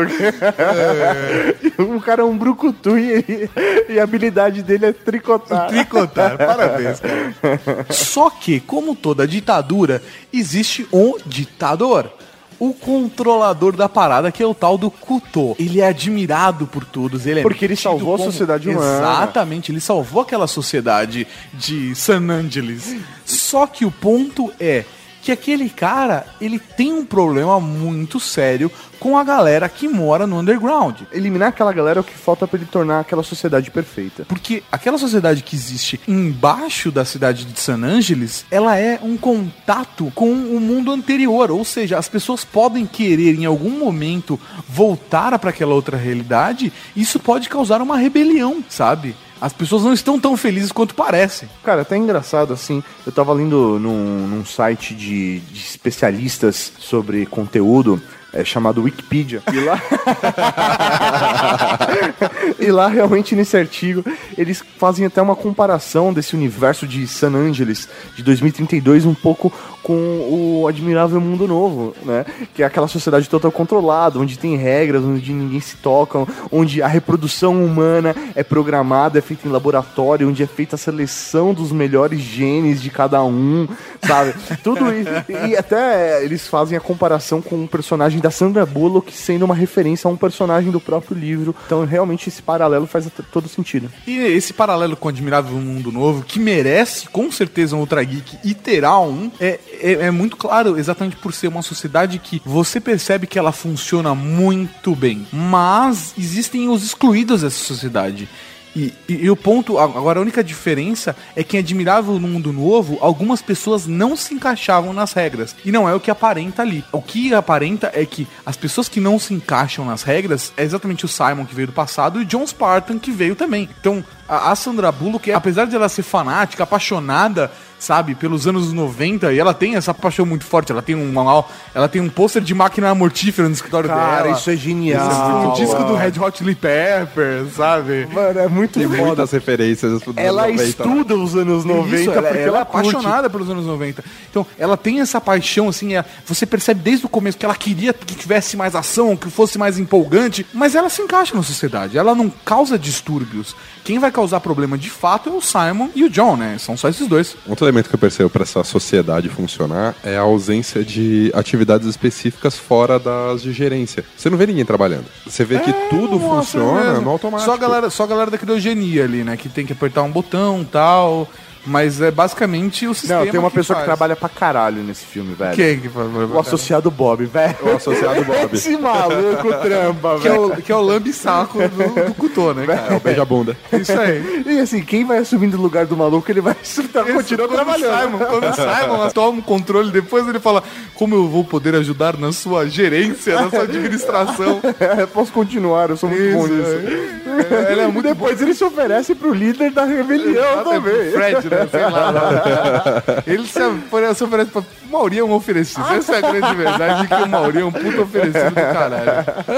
O 1.79 2.01
cara 2.01 2.23
é 2.23 2.25
um 2.25 2.37
brucutu 2.37 2.97
e, 2.97 3.49
e 3.87 3.99
a 3.99 4.03
habilidade 4.03 4.61
dele 4.61 4.87
é 4.87 4.91
tricotar. 4.91 5.67
Tricotar, 5.67 6.37
parabéns, 6.37 6.99
cara. 6.99 7.85
Só 7.89 8.29
que, 8.29 8.59
como 8.59 8.95
toda 8.95 9.27
ditadura, 9.27 10.01
existe 10.33 10.87
um 10.91 11.17
ditador. 11.25 12.11
O 12.59 12.73
controlador 12.73 13.73
da 13.73 13.87
parada, 13.87 14.33
que 14.33 14.43
é 14.43 14.45
o 14.45 14.53
tal 14.53 14.77
do 14.77 14.91
Kuto. 14.91 15.55
Ele 15.57 15.79
é 15.79 15.87
admirado 15.87 16.67
por 16.67 16.83
todos. 16.83 17.25
Ele 17.25 17.39
é 17.39 17.43
Porque 17.43 17.63
ele 17.63 17.77
salvou 17.77 18.15
a 18.15 18.17
sociedade 18.17 18.67
humana. 18.69 18.97
Exatamente, 18.97 19.71
ele 19.71 19.79
salvou 19.79 20.21
aquela 20.21 20.45
sociedade 20.45 21.25
de 21.53 21.95
San 21.95 22.29
Angeles. 22.29 22.97
Só 23.23 23.65
que 23.65 23.85
o 23.85 23.91
ponto 23.91 24.51
é 24.59 24.83
que 25.21 25.31
aquele 25.31 25.69
cara, 25.69 26.25
ele 26.39 26.59
tem 26.59 26.93
um 26.93 27.05
problema 27.05 27.59
muito 27.59 28.19
sério 28.19 28.71
com 28.99 29.17
a 29.17 29.23
galera 29.23 29.69
que 29.69 29.87
mora 29.87 30.27
no 30.27 30.39
underground. 30.39 31.01
Eliminar 31.11 31.49
aquela 31.49 31.71
galera 31.71 31.99
é 31.99 32.01
o 32.01 32.03
que 32.03 32.13
falta 32.13 32.47
pra 32.47 32.57
ele 32.57 32.65
tornar 32.65 32.99
aquela 32.99 33.23
sociedade 33.23 33.71
perfeita. 33.71 34.25
Porque 34.25 34.63
aquela 34.71 34.97
sociedade 34.97 35.43
que 35.43 35.55
existe 35.55 35.99
embaixo 36.07 36.91
da 36.91 37.05
cidade 37.05 37.45
de 37.45 37.59
San 37.59 37.83
Angeles, 37.83 38.45
ela 38.51 38.77
é 38.77 38.99
um 39.01 39.17
contato 39.17 40.11
com 40.13 40.31
o 40.31 40.59
mundo 40.59 40.91
anterior. 40.91 41.51
Ou 41.51 41.63
seja, 41.63 41.97
as 41.97 42.09
pessoas 42.09 42.43
podem 42.43 42.85
querer 42.85 43.35
em 43.35 43.45
algum 43.45 43.71
momento 43.79 44.39
voltar 44.67 45.37
para 45.39 45.49
aquela 45.49 45.73
outra 45.73 45.97
realidade. 45.97 46.73
E 46.95 47.01
isso 47.01 47.19
pode 47.19 47.49
causar 47.49 47.81
uma 47.81 47.97
rebelião, 47.97 48.63
sabe? 48.69 49.15
As 49.41 49.53
pessoas 49.53 49.83
não 49.83 49.93
estão 49.93 50.19
tão 50.19 50.35
felizes 50.35 50.71
quanto 50.71 50.93
parecem. 50.93 51.49
Cara, 51.63 51.81
até 51.81 51.95
engraçado 51.95 52.53
assim. 52.53 52.83
Eu 53.05 53.11
tava 53.11 53.33
lendo 53.33 53.79
num, 53.79 54.27
num 54.27 54.45
site 54.45 54.93
de, 54.93 55.39
de 55.39 55.59
especialistas 55.59 56.73
sobre 56.79 57.25
conteúdo. 57.25 58.01
É 58.31 58.45
chamado 58.45 58.83
Wikipedia. 58.83 59.41
E 59.51 59.59
lá. 59.59 59.81
e 62.59 62.71
lá, 62.71 62.87
realmente, 62.87 63.35
nesse 63.35 63.57
artigo, 63.57 64.03
eles 64.37 64.63
fazem 64.77 65.05
até 65.05 65.19
uma 65.19 65.35
comparação 65.35 66.13
desse 66.13 66.35
universo 66.35 66.85
de 66.85 67.07
San 67.07 67.33
Angeles 67.33 67.89
de 68.15 68.21
2032 68.21 69.05
um 69.05 69.15
pouco 69.15 69.51
com 69.89 70.61
o 70.61 70.67
Admirável 70.67 71.19
Mundo 71.19 71.47
Novo, 71.47 71.95
né? 72.05 72.23
Que 72.53 72.61
é 72.61 72.65
aquela 72.67 72.87
sociedade 72.87 73.27
total 73.27 73.51
controlada, 73.51 74.19
onde 74.19 74.37
tem 74.37 74.55
regras, 74.55 75.03
onde 75.03 75.33
ninguém 75.33 75.59
se 75.59 75.77
toca, 75.77 76.27
onde 76.51 76.79
a 76.79 76.87
reprodução 76.87 77.65
humana 77.65 78.15
é 78.35 78.43
programada, 78.43 79.17
é 79.17 79.21
feita 79.21 79.47
em 79.47 79.51
laboratório, 79.51 80.29
onde 80.29 80.43
é 80.43 80.45
feita 80.45 80.75
a 80.75 80.77
seleção 80.77 81.55
dos 81.55 81.71
melhores 81.71 82.19
genes 82.19 82.83
de 82.83 82.91
cada 82.91 83.23
um, 83.23 83.67
sabe? 84.05 84.35
Tudo 84.63 84.93
isso. 84.93 85.09
E 85.47 85.57
até 85.57 86.23
eles 86.23 86.47
fazem 86.47 86.77
a 86.77 86.81
comparação 86.81 87.41
com 87.41 87.63
o 87.63 87.67
personagem 87.67 88.19
da 88.19 88.29
Sandra 88.29 88.67
Bullock 88.67 89.11
sendo 89.11 89.43
uma 89.43 89.55
referência 89.55 90.07
a 90.07 90.11
um 90.11 90.17
personagem 90.17 90.69
do 90.69 90.79
próprio 90.79 91.17
livro. 91.17 91.55
Então, 91.65 91.83
realmente, 91.83 92.29
esse 92.29 92.43
paralelo 92.43 92.85
faz 92.85 93.07
todo 93.31 93.49
sentido. 93.49 93.89
E 94.05 94.19
esse 94.19 94.53
paralelo 94.53 94.95
com 94.95 95.07
o 95.07 95.09
Admirável 95.09 95.57
Mundo 95.57 95.91
Novo, 95.91 96.23
que 96.23 96.39
merece 96.39 97.09
com 97.09 97.31
certeza 97.31 97.75
um 97.75 97.79
Ultra 97.79 98.03
Geek 98.03 98.37
e 98.43 98.53
terá 98.53 98.99
um, 98.99 99.31
é, 99.39 99.59
é, 99.81 99.91
é 100.07 100.11
muito 100.11 100.35
claro, 100.37 100.77
exatamente 100.77 101.15
por 101.15 101.33
ser 101.33 101.47
uma 101.47 101.61
sociedade 101.61 102.19
que 102.19 102.41
você 102.45 102.79
percebe 102.79 103.27
que 103.27 103.37
ela 103.39 103.51
funciona 103.51 104.13
muito 104.15 104.95
bem. 104.95 105.27
Mas 105.31 106.13
existem 106.17 106.69
os 106.69 106.83
excluídos 106.83 107.41
dessa 107.41 107.63
sociedade. 107.63 108.27
E, 108.75 108.93
e- 109.09 109.25
e 109.25 109.29
o 109.31 109.35
ponto, 109.35 109.79
agora 109.79 110.19
a 110.19 110.21
única 110.21 110.43
diferença 110.43 111.15
é 111.35 111.43
que 111.43 111.57
em 111.57 111.59
Admirável 111.59 112.19
no 112.19 112.27
Mundo 112.27 112.53
Novo, 112.53 112.99
algumas 113.01 113.41
pessoas 113.41 113.87
não 113.87 114.15
se 114.15 114.35
encaixavam 114.35 114.93
nas 114.93 115.11
regras. 115.11 115.55
E 115.65 115.71
não 115.71 115.89
é 115.89 115.93
o 115.95 115.99
que 115.99 116.11
aparenta 116.11 116.61
ali. 116.61 116.85
O 116.91 117.01
que 117.01 117.33
aparenta 117.33 117.91
é 117.95 118.05
que 118.05 118.27
as 118.45 118.55
pessoas 118.55 118.87
que 118.87 118.99
não 118.99 119.17
se 119.17 119.33
encaixam 119.33 119.83
nas 119.85 120.03
regras 120.03 120.53
é 120.55 120.63
exatamente 120.63 121.03
o 121.03 121.07
Simon 121.07 121.45
que 121.45 121.55
veio 121.55 121.67
do 121.67 121.73
passado 121.73 122.19
e 122.19 122.23
o 122.23 122.25
John 122.25 122.45
Spartan 122.45 122.99
que 122.99 123.09
veio 123.11 123.35
também. 123.35 123.67
Então, 123.81 124.05
a, 124.27 124.51
a 124.51 124.55
Sandra 124.55 124.91
Bullock, 124.91 125.31
apesar 125.31 125.65
de 125.65 125.75
ela 125.75 125.89
ser 125.89 126.03
fanática, 126.03 126.61
apaixonada, 126.63 127.51
sabe, 127.79 128.13
pelos 128.13 128.45
anos 128.45 128.71
90, 128.73 129.31
e 129.33 129.39
ela 129.39 129.53
tem 129.53 129.75
essa 129.75 129.93
paixão 129.93 130.25
muito 130.25 130.43
forte, 130.45 130.71
ela 130.71 130.81
tem 130.81 130.95
um 130.95 131.11
manual, 131.11 131.49
ela 131.73 131.87
tem 131.87 132.01
um 132.01 132.09
pôster 132.09 132.41
de 132.41 132.53
máquina 132.53 132.93
mortífera 132.93 133.47
no 133.47 133.53
escritório 133.53 133.89
Cara, 133.89 134.23
dela. 134.23 134.37
isso 134.37 134.49
é 134.49 134.55
genial. 134.55 135.09
Isso 135.09 135.21
é 135.21 135.23
muito- 135.29 135.49
o 135.49 135.53
disco 135.55 135.83
do. 135.85 135.95
Red 135.95 136.13
Hot 136.19 136.37
Chili 136.37 136.55
Peppers, 136.55 137.53
sabe? 137.55 138.07
Mano, 138.11 138.39
é 138.39 138.47
muito 138.47 138.79
Tem 138.79 138.87
foda. 138.87 139.01
muitas 139.05 139.31
referências. 139.31 140.01
dos 140.01 140.17
Ela 140.17 140.43
anos 140.45 140.55
90, 140.57 140.63
né? 140.63 140.69
estuda 140.69 141.15
os 141.15 141.35
anos 141.35 141.65
90 141.65 141.95
Isso, 141.95 142.11
ela, 142.11 142.21
porque 142.21 142.37
ela 142.37 142.45
é 142.45 142.47
ela 142.47 142.65
curte. 142.65 142.89
apaixonada 142.89 143.29
pelos 143.29 143.49
anos 143.49 143.65
90. 143.65 144.03
Então, 144.29 144.45
ela 144.57 144.77
tem 144.77 144.99
essa 145.01 145.19
paixão, 145.21 145.67
assim, 145.69 145.95
é- 145.95 146.03
você 146.25 146.45
percebe 146.45 146.81
desde 146.81 147.05
o 147.05 147.09
começo 147.09 147.37
que 147.37 147.45
ela 147.45 147.55
queria 147.55 147.93
que 147.93 148.15
tivesse 148.15 148.55
mais 148.57 148.75
ação, 148.75 149.15
que 149.15 149.29
fosse 149.29 149.57
mais 149.57 149.77
empolgante, 149.79 150.45
mas 150.53 150.75
ela 150.75 150.89
se 150.89 151.01
encaixa 151.01 151.35
na 151.35 151.43
sociedade, 151.43 151.97
ela 151.97 152.13
não 152.15 152.29
causa 152.29 152.77
distúrbios. 152.77 153.55
Quem 153.83 153.99
vai 153.99 154.11
causar 154.11 154.39
problema 154.39 154.77
de 154.77 154.89
fato 154.89 155.29
é 155.29 155.31
o 155.33 155.41
Simon 155.41 155.89
e 155.95 156.03
o 156.03 156.09
John, 156.09 156.35
né? 156.35 156.57
São 156.59 156.75
só 156.77 156.89
esses 156.89 157.07
dois. 157.07 157.35
Outro 157.47 157.65
elemento 157.69 157.89
que 157.89 157.95
eu 157.95 157.99
percebo 157.99 158.29
para 158.29 158.43
essa 158.43 158.63
sociedade 158.63 159.29
funcionar 159.29 159.95
é 160.03 160.17
a 160.17 160.21
ausência 160.21 160.83
de 160.83 161.31
atividades 161.33 161.87
específicas 161.87 162.57
fora 162.57 162.99
das 162.99 163.41
de 163.41 163.53
gerência. 163.53 164.03
Você 164.17 164.29
não 164.29 164.37
vê 164.37 164.47
ninguém 164.47 164.65
trabalhando. 164.65 165.05
Você 165.25 165.45
vê 165.45 165.59
que 165.59 165.71
tudo 165.89 166.19
funciona 166.19 166.81
é 166.81 166.89
mesmo. 166.89 167.01
no 167.01 167.09
automático. 167.11 167.49
Só 167.49 167.55
a 167.55 167.57
galera, 167.57 167.89
só 167.89 168.03
a 168.03 168.07
galera 168.07 168.31
da 168.31 168.37
criogenia 168.37 169.03
ali, 169.03 169.23
né? 169.23 169.37
Que 169.37 169.47
tem 169.47 169.65
que 169.65 169.73
apertar 169.73 170.03
um 170.03 170.11
botão 170.11 170.61
e 170.61 170.65
tal. 170.65 171.27
Mas 171.69 172.01
é 172.01 172.09
basicamente 172.09 172.87
o 172.87 172.93
sistema. 172.95 173.23
Não, 173.23 173.31
tem 173.31 173.39
uma 173.39 173.51
pessoa 173.51 173.77
que 173.77 173.85
faz. 173.85 173.97
trabalha 173.97 174.15
pra 174.15 174.27
caralho 174.27 174.81
nesse 174.81 175.05
filme, 175.05 175.35
velho. 175.35 175.55
Quem 175.55 175.79
que 175.79 175.87
faz? 175.87 176.07
O 176.07 176.39
associado 176.39 176.89
Bob, 176.89 177.25
velho. 177.25 177.55
O 177.61 177.75
associado 177.75 178.23
Bob. 178.25 178.49
Esse 178.53 178.75
maluco 178.75 179.53
trampa, 179.61 180.19
Que 180.19 180.27
é 180.27 180.31
velho. 180.31 180.45
o, 180.47 180.61
que 180.61 180.71
é 180.71 180.75
o 180.75 180.81
lambe-saco 180.81 181.59
do, 181.59 182.05
do 182.07 182.13
Cutô, 182.15 182.53
né, 182.53 182.65
cara? 182.65 182.93
É 182.93 182.97
o 182.97 182.99
beija-bunda. 182.99 183.55
Isso 183.71 183.91
aí. 183.99 184.43
E 184.47 184.59
assim, 184.59 184.81
quem 184.81 185.05
vai 185.05 185.19
assumindo 185.19 185.57
o 185.57 185.61
lugar 185.61 185.85
do 185.85 185.95
maluco, 185.95 186.29
ele 186.31 186.41
vai 186.41 186.55
tá, 186.91 187.03
continua 187.03 187.47
Quando 187.47 187.51
o 187.51 187.55
trabalhando. 187.55 188.01
Simon, 188.01 188.17
quando 188.17 188.43
o 188.49 188.53
Simon 188.53 189.09
toma 189.09 189.39
o 189.39 189.43
controle, 189.43 189.91
depois 189.91 190.27
ele 190.27 190.39
fala: 190.39 190.63
Como 190.95 191.13
eu 191.13 191.27
vou 191.27 191.43
poder 191.43 191.75
ajudar 191.75 192.17
na 192.17 192.31
sua 192.31 192.67
gerência, 192.67 193.35
na 193.39 193.49
sua 193.49 193.63
administração? 193.63 194.59
É, 194.79 195.05
posso 195.07 195.31
continuar, 195.31 195.89
eu 195.91 195.97
sou 195.97 196.09
muito 196.09 196.33
bom 196.35 196.47
nisso. 196.47 197.19
É, 197.51 197.79
é 197.79 197.87
muito 197.87 198.07
Depois 198.07 198.41
ele 198.41 198.53
se 198.53 198.63
oferece 198.63 199.13
pro 199.15 199.33
líder 199.33 199.71
da 199.71 199.85
rebelião 199.85 200.59
é 200.59 200.63
pro 200.63 200.71
também. 200.71 201.11
Fred, 201.11 201.49
né? 201.49 201.58
Sei 201.67 201.81
lá. 201.81 203.03
Ele 203.25 203.47
se 203.47 203.61
oferece, 203.61 204.15
se 204.15 204.23
oferece 204.23 204.51
pra. 204.51 204.61
O 204.61 204.91
Mauri 204.91 205.19
é 205.19 205.23
um 205.23 205.33
oferecido. 205.33 205.85
Essa 205.87 206.15
é 206.15 206.17
a 206.17 206.21
grande 206.21 206.55
verdade, 206.55 207.07
que 207.07 207.13
o 207.13 207.27
Mauri 207.27 207.59
é 207.59 207.65
um 207.65 207.71
puto 207.71 208.01
oferecido 208.01 208.49
do 208.49 208.55
caralho. 208.55 209.09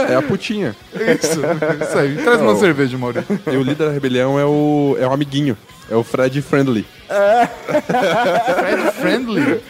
É 0.09 0.15
a 0.15 0.21
putinha. 0.21 0.75
Isso, 0.93 1.39
isso 1.83 1.97
aí. 1.97 2.17
Traz 2.17 2.41
uma 2.41 2.55
cerveja, 2.55 2.97
Mauri. 2.97 3.23
E 3.47 3.55
o 3.55 3.63
líder 3.63 3.87
da 3.87 3.91
rebelião 3.91 4.37
é 4.37 4.45
o, 4.45 4.97
é 4.99 5.07
o 5.07 5.13
amiguinho. 5.13 5.57
É 5.89 5.95
o 5.95 6.03
Fred 6.03 6.41
Friendly. 6.41 6.85
Fred 8.55 8.91
Friendly. 8.93 9.61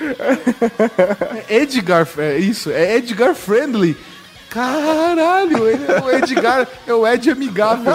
É 1.49 1.55
Edgar, 1.57 2.07
é 2.17 2.37
isso, 2.37 2.69
é 2.69 2.97
Edgar 2.97 3.33
Friendly. 3.33 3.97
Caralho, 4.51 5.65
ele 5.69 5.85
é 5.87 6.01
o 6.01 6.11
Edgar, 6.11 6.67
é 6.85 6.93
o 6.93 7.07
Ed 7.07 7.31
amigável. 7.31 7.93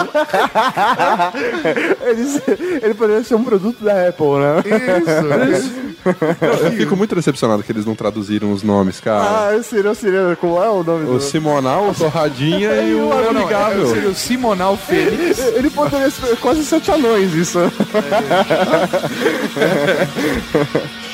Ele, 2.01 2.41
ele 2.81 2.93
poderia 2.95 3.23
ser 3.23 3.35
um 3.35 3.43
produto 3.43 3.83
da 3.83 4.07
Apple, 4.09 4.25
né? 4.39 4.63
Isso, 4.97 5.61
isso. 5.69 5.71
Eu 6.65 6.71
fico 6.71 6.95
muito 6.97 7.13
decepcionado 7.13 7.61
que 7.61 7.71
eles 7.71 7.85
não 7.85 7.93
traduziram 7.93 8.51
os 8.51 8.63
nomes, 8.63 8.99
cara. 8.99 9.49
Ah, 9.49 9.53
eu 9.53 9.61
seria, 9.61 9.91
eu 9.91 9.95
seria. 9.95 10.35
Qual 10.39 10.63
é 10.63 10.69
o 10.69 10.83
nome 10.83 11.07
O 11.07 11.13
do. 11.13 11.21
Simonal, 11.21 11.89
o 11.89 11.93
Torradinha 11.93 12.73
e 12.81 12.95
o 12.95 13.07
Não, 13.27 13.33
não, 13.33 13.41
Amigável. 13.43 13.87
seria 13.87 14.09
o 14.09 14.15
Simonal 14.15 14.75
Fênix. 14.77 15.37
Ele 15.39 15.69
poderia 15.69 16.09
ser 16.09 16.35
quase 16.37 16.65
sete 16.65 16.91
anões, 16.91 17.33
isso. 17.35 17.59
O 17.59 17.71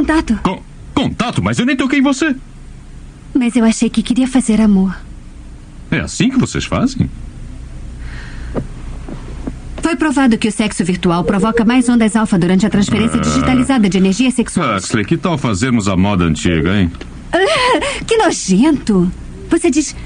contato. 0.00 0.38
Com- 0.42 0.62
contato, 0.94 1.42
mas 1.42 1.58
eu 1.58 1.66
nem 1.66 1.76
toquei 1.76 1.98
em 1.98 2.02
você. 2.02 2.34
Mas 3.34 3.54
eu 3.56 3.64
achei 3.64 3.88
que 3.90 4.02
queria 4.02 4.26
fazer 4.26 4.60
amor. 4.60 4.96
É 5.90 6.00
assim 6.00 6.30
que 6.30 6.38
vocês 6.38 6.64
fazem? 6.64 7.08
Foi 9.82 9.96
provado 9.96 10.36
que 10.38 10.46
o 10.48 10.52
sexo 10.52 10.84
virtual 10.84 11.24
provoca 11.24 11.64
mais 11.64 11.88
ondas 11.88 12.14
alfa 12.14 12.38
durante 12.38 12.66
a 12.66 12.70
transferência 12.70 13.18
Ah. 13.18 13.22
digitalizada 13.22 13.88
de 13.88 13.98
energia 13.98 14.30
sexual. 14.30 14.76
Huxley, 14.76 15.04
que 15.04 15.16
tal 15.16 15.36
fazermos 15.38 15.88
a 15.88 15.96
moda 15.96 16.24
antiga, 16.24 16.78
hein? 16.78 16.90
Ah, 17.32 17.38
que 18.06 18.16
nojento! 18.16 19.10
Você 19.48 19.70
diz. 19.70 19.96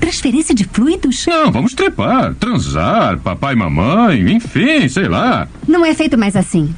Transferência 0.00 0.54
de 0.54 0.64
fluidos? 0.64 1.26
Não, 1.26 1.50
vamos 1.52 1.74
trepar, 1.74 2.34
transar, 2.34 3.18
papai 3.18 3.54
e 3.54 3.56
mamãe, 3.56 4.32
enfim, 4.32 4.88
sei 4.88 5.08
lá. 5.08 5.46
Não 5.66 5.84
é 5.84 5.92
feito 5.94 6.16
mais 6.16 6.34
assim. 6.36 6.74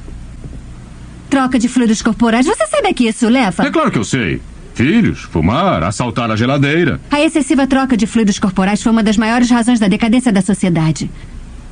Troca 1.31 1.59
de 1.59 1.69
fluidos 1.69 2.03
corporais. 2.03 2.45
Você 2.45 2.67
sabe 2.67 2.93
que 2.93 3.07
isso 3.09 3.29
leva? 3.29 3.65
É 3.65 3.71
claro 3.71 3.91
que 3.91 3.99
eu 3.99 4.05
sei. 4.05 4.41
Filhos, 4.75 5.21
fumar, 5.21 5.83
assaltar 5.85 6.31
a 6.31 6.37
geladeira. 6.37 7.01
A 7.11 7.21
excessiva 7.21 7.67
troca 7.67 7.97
de 7.97 8.07
fluidos 8.07 8.39
corporais 8.39 8.83
foi 8.83 8.91
uma 8.93 9.03
das 9.03 9.17
maiores 9.17 9.51
razões 9.51 9.79
da 9.79 9.89
decadência 9.89 10.33
da 10.33 10.43
sociedade. 10.43 11.11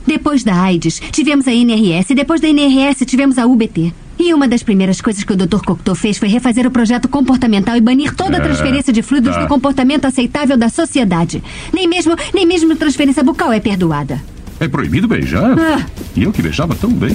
Depois 0.07 0.43
da 0.45 0.55
AIDS, 0.63 1.01
tivemos 1.11 1.47
a 1.49 1.53
NRS. 1.53 2.15
Depois 2.15 2.41
da 2.41 2.49
NRS, 2.49 3.05
tivemos 3.05 3.37
a 3.39 3.47
UBT. 3.47 3.93
E 4.19 4.33
uma 4.35 4.49
das 4.49 4.63
primeiras 4.63 5.01
coisas 5.01 5.23
que 5.23 5.33
o 5.33 5.37
Dr. 5.37 5.61
Cocteau 5.65 5.95
fez 5.95 6.19
foi 6.19 6.29
refazer 6.29 6.67
o 6.67 6.71
projeto 6.71 7.09
comportamental 7.09 7.77
e 7.77 7.81
banir 7.81 8.15
toda 8.15 8.37
a 8.37 8.41
É, 8.41 8.43
transferência 8.43 8.93
de 8.93 9.03
fluidos 9.03 9.35
tá. 9.35 9.43
do 9.43 9.49
comportamento 9.49 10.07
aceitável 10.07 10.57
da 10.57 10.69
sociedade. 10.69 11.43
Nem 11.73 11.87
mesmo, 11.87 12.17
nem 12.35 12.47
mesmo 12.47 12.75
transferência 12.77 13.23
bucal 13.23 13.53
é 13.53 13.61
perdoada. 13.61 14.21
É 14.61 14.67
proibido 14.67 15.07
beijar? 15.07 15.57
Ah. 15.59 15.87
E 16.17 16.23
eu 16.25 16.33
que 16.33 16.43
beijava 16.43 16.75
tão 16.75 16.91
bem. 16.91 17.15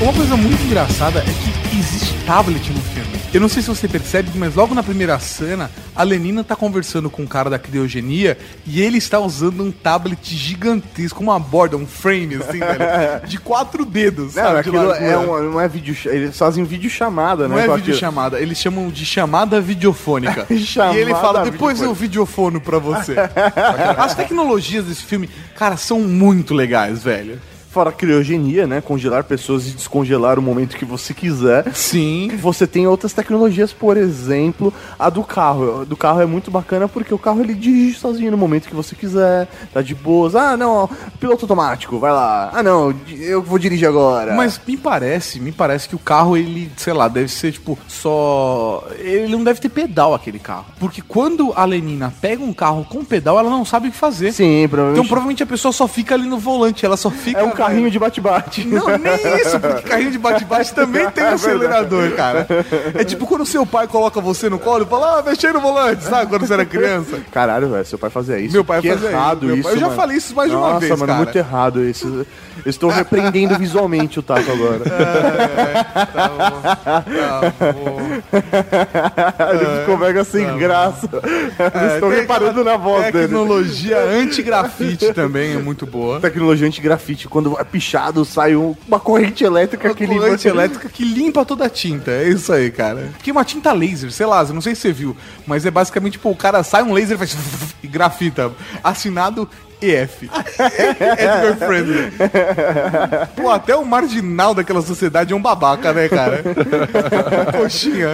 Uma 0.00 0.12
coisa 0.12 0.36
muito 0.36 0.62
engraçada 0.62 1.18
é 1.18 1.24
que 1.24 1.76
existe 1.76 2.14
tablet 2.24 2.72
no 2.72 2.80
filme. 2.80 3.08
Eu 3.34 3.40
não 3.40 3.48
sei 3.48 3.60
se 3.62 3.68
você 3.68 3.88
percebe, 3.88 4.30
mas 4.36 4.54
logo 4.54 4.72
na 4.72 4.82
primeira 4.82 5.18
cena, 5.18 5.68
a 5.94 6.02
Lenina 6.04 6.44
tá 6.44 6.54
conversando 6.54 7.10
com 7.10 7.22
um 7.22 7.26
cara 7.26 7.50
da 7.50 7.58
criogenia 7.58 8.38
e 8.64 8.80
ele 8.80 8.96
está 8.98 9.18
usando 9.18 9.62
um 9.62 9.72
tablet 9.72 10.34
gigantesco, 10.36 11.20
uma 11.20 11.38
borda, 11.38 11.76
um 11.76 11.84
frame, 11.86 12.36
assim, 12.36 12.60
velho, 12.60 13.26
de 13.26 13.38
quatro 13.38 13.84
dedos, 13.84 14.36
Não, 14.36 14.44
sabe? 14.44 14.60
aquilo 14.60 14.92
é 14.92 15.16
uma, 15.16 15.40
não 15.42 15.60
é 15.60 15.66
vídeo. 15.68 15.96
Eles 16.06 16.38
fazem 16.38 16.62
vídeo 16.62 16.88
chamada, 16.88 17.48
Não 17.48 17.56
né? 17.56 17.64
é 17.64 17.66
com 17.66 17.74
vídeo 17.74 17.94
chamada, 17.96 18.40
eles 18.40 18.56
chamam 18.56 18.88
de 18.90 19.04
chamada 19.04 19.60
videofônica. 19.60 20.46
Chamada 20.58 20.94
e 20.96 21.00
ele 21.00 21.14
fala, 21.14 21.42
depois 21.42 21.82
eu 21.82 21.92
videofônica." 21.92 22.08
videofono 22.08 22.60
pra 22.60 22.78
você. 22.78 23.14
As 23.98 24.14
tecnologias 24.14 24.84
desse 24.84 25.02
filme, 25.02 25.28
cara, 25.56 25.76
são 25.76 26.00
muito 26.00 26.54
legais, 26.54 27.02
velho. 27.02 27.38
Fora 27.70 27.92
criogenia, 27.92 28.66
né? 28.66 28.80
Congelar 28.80 29.24
pessoas 29.24 29.68
e 29.68 29.72
descongelar 29.72 30.38
o 30.38 30.42
momento 30.42 30.76
que 30.76 30.84
você 30.84 31.12
quiser. 31.12 31.70
Sim. 31.74 32.30
Você 32.40 32.66
tem 32.66 32.86
outras 32.86 33.12
tecnologias, 33.12 33.72
por 33.72 33.96
exemplo, 33.96 34.72
a 34.98 35.10
do 35.10 35.22
carro. 35.22 35.82
A 35.82 35.84
do 35.84 35.96
carro 35.96 36.20
é 36.20 36.26
muito 36.26 36.50
bacana 36.50 36.88
porque 36.88 37.12
o 37.12 37.18
carro 37.18 37.40
ele 37.40 37.54
dirige 37.54 37.98
sozinho 37.98 38.30
no 38.30 38.38
momento 38.38 38.68
que 38.68 38.74
você 38.74 38.94
quiser. 38.94 39.48
Tá 39.72 39.82
de 39.82 39.94
boas. 39.94 40.34
Ah, 40.34 40.56
não, 40.56 40.88
piloto 41.20 41.44
automático, 41.44 41.98
vai 41.98 42.10
lá. 42.10 42.50
Ah, 42.54 42.62
não, 42.62 42.94
eu 43.18 43.42
vou 43.42 43.58
dirigir 43.58 43.86
agora. 43.86 44.34
Mas 44.34 44.58
me 44.66 44.76
parece, 44.76 45.38
me 45.38 45.52
parece 45.52 45.88
que 45.88 45.94
o 45.94 45.98
carro, 45.98 46.36
ele, 46.36 46.70
sei 46.76 46.92
lá, 46.94 47.06
deve 47.06 47.28
ser 47.28 47.52
tipo 47.52 47.78
só. 47.86 48.86
Ele 48.98 49.28
não 49.28 49.44
deve 49.44 49.60
ter 49.60 49.68
pedal 49.68 50.14
aquele 50.14 50.38
carro. 50.38 50.66
Porque 50.80 51.02
quando 51.02 51.52
a 51.54 51.64
Lenina 51.64 52.14
pega 52.20 52.42
um 52.42 52.52
carro 52.52 52.86
com 52.88 53.04
pedal, 53.04 53.38
ela 53.38 53.50
não 53.50 53.64
sabe 53.64 53.88
o 53.88 53.90
que 53.90 53.96
fazer. 53.96 54.32
Sim, 54.32 54.66
provavelmente. 54.68 55.00
Então 55.00 55.06
provavelmente 55.06 55.42
a 55.42 55.46
pessoa 55.46 55.72
só 55.72 55.86
fica 55.86 56.14
ali 56.14 56.26
no 56.26 56.38
volante, 56.38 56.86
ela 56.86 56.96
só 56.96 57.10
fica. 57.10 57.40
É 57.40 57.44
um 57.44 57.57
carrinho 57.58 57.90
de 57.90 57.98
bate-bate. 57.98 58.66
Não, 58.66 58.86
nem 58.86 59.36
isso, 59.40 59.58
porque 59.62 59.82
carrinho 59.82 60.12
de 60.12 60.18
bate-bate 60.18 60.72
também 60.72 61.10
tem 61.10 61.24
um 61.24 61.26
É 61.26 61.32
acelerador, 61.32 62.10
cara. 62.12 62.46
É 62.94 63.04
tipo 63.04 63.26
quando 63.26 63.44
seu 63.44 63.66
pai 63.66 63.88
coloca 63.88 64.20
você 64.20 64.48
no 64.48 64.58
colo 64.58 64.84
e 64.84 64.86
fala, 64.86 65.18
ah, 65.18 65.22
mexei 65.22 65.52
no 65.52 65.60
volante, 65.60 66.04
sabe? 66.04 66.28
Quando 66.28 66.46
você 66.46 66.52
era 66.52 66.64
criança. 66.64 67.18
Caralho, 67.32 67.68
velho, 67.68 67.84
seu 67.84 67.98
pai 67.98 68.10
fazia 68.10 68.38
isso. 68.38 68.54
Meu 68.54 68.64
pai 68.64 68.80
que 68.80 68.88
fazia 68.88 69.10
errado 69.10 69.46
isso, 69.46 69.60
isso. 69.60 69.68
eu 69.70 69.78
já 69.78 69.90
falei 69.90 70.16
isso 70.16 70.34
mais 70.34 70.50
de 70.50 70.56
uma 70.56 70.68
Nossa, 70.68 70.80
vez, 70.80 70.92
mano, 70.92 71.06
cara. 71.06 71.18
muito 71.18 71.36
errado 71.36 71.84
isso. 71.84 72.26
Estou 72.64 72.90
repreendendo 72.90 73.56
visualmente 73.58 74.18
o 74.18 74.22
Tato 74.22 74.50
agora. 74.50 74.82
Ele 79.52 79.80
ficou 79.80 79.96
mega 79.96 80.24
sem 80.24 80.56
graça. 80.56 81.08
Eu 81.12 81.94
estou 81.94 82.08
reparando 82.08 82.64
na 82.64 82.76
voz 82.76 83.12
dele. 83.12 83.28
Tecnologia 83.28 83.98
anti-grafite 83.98 85.12
também 85.12 85.54
é 85.54 85.58
muito 85.58 85.86
boa. 85.86 86.20
Tecnologia 86.20 86.66
anti-grafite. 86.66 87.28
Quando 87.28 87.47
é 87.58 87.64
pichado, 87.64 88.24
sai 88.24 88.56
um- 88.56 88.74
uma 88.86 88.98
corrente 88.98 89.44
elétrica 89.44 89.94
que 89.94 90.04
limpa. 90.06 90.20
corrente 90.22 90.48
elétrica 90.48 90.88
que 90.88 91.04
limpa 91.04 91.44
toda 91.44 91.66
a 91.66 91.70
tinta. 91.70 92.10
É 92.10 92.28
isso 92.28 92.52
aí, 92.52 92.70
cara. 92.70 93.08
Porque 93.16 93.30
uma 93.30 93.44
tinta 93.44 93.72
laser, 93.72 94.10
sei 94.10 94.26
lá, 94.26 94.42
não 94.44 94.60
sei 94.60 94.74
se 94.74 94.80
você 94.82 94.92
viu, 94.92 95.16
mas 95.46 95.64
é 95.64 95.70
basicamente, 95.70 96.12
tipo, 96.14 96.30
o 96.30 96.36
cara 96.36 96.62
sai 96.62 96.82
um 96.82 96.92
laser 96.92 97.14
e 97.14 97.18
faz 97.18 97.36
e 97.82 97.86
grafita. 97.86 98.50
Assinado 98.82 99.48
EF. 99.80 100.24
Edgar 100.58 101.56
Friendly. 101.56 102.12
Pô, 103.36 103.48
até 103.48 103.76
o 103.76 103.84
marginal 103.84 104.52
daquela 104.52 104.82
sociedade 104.82 105.32
é 105.32 105.36
um 105.36 105.40
babaca, 105.40 105.92
né, 105.92 106.08
cara? 106.08 106.42
Coxinha. 107.56 108.08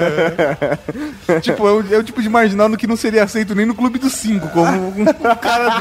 é. 1.26 1.40
Tipo, 1.40 1.66
é 1.66 1.72
o, 1.72 1.94
é 1.94 1.98
o 1.98 2.02
tipo 2.02 2.20
de 2.20 2.28
marginal 2.28 2.70
que 2.76 2.86
não 2.86 2.96
seria 2.98 3.24
aceito 3.24 3.54
nem 3.54 3.64
no 3.64 3.74
Clube 3.74 3.98
dos 3.98 4.12
Cinco, 4.12 4.46
como 4.50 4.88
um 4.88 5.04
cara... 5.40 5.80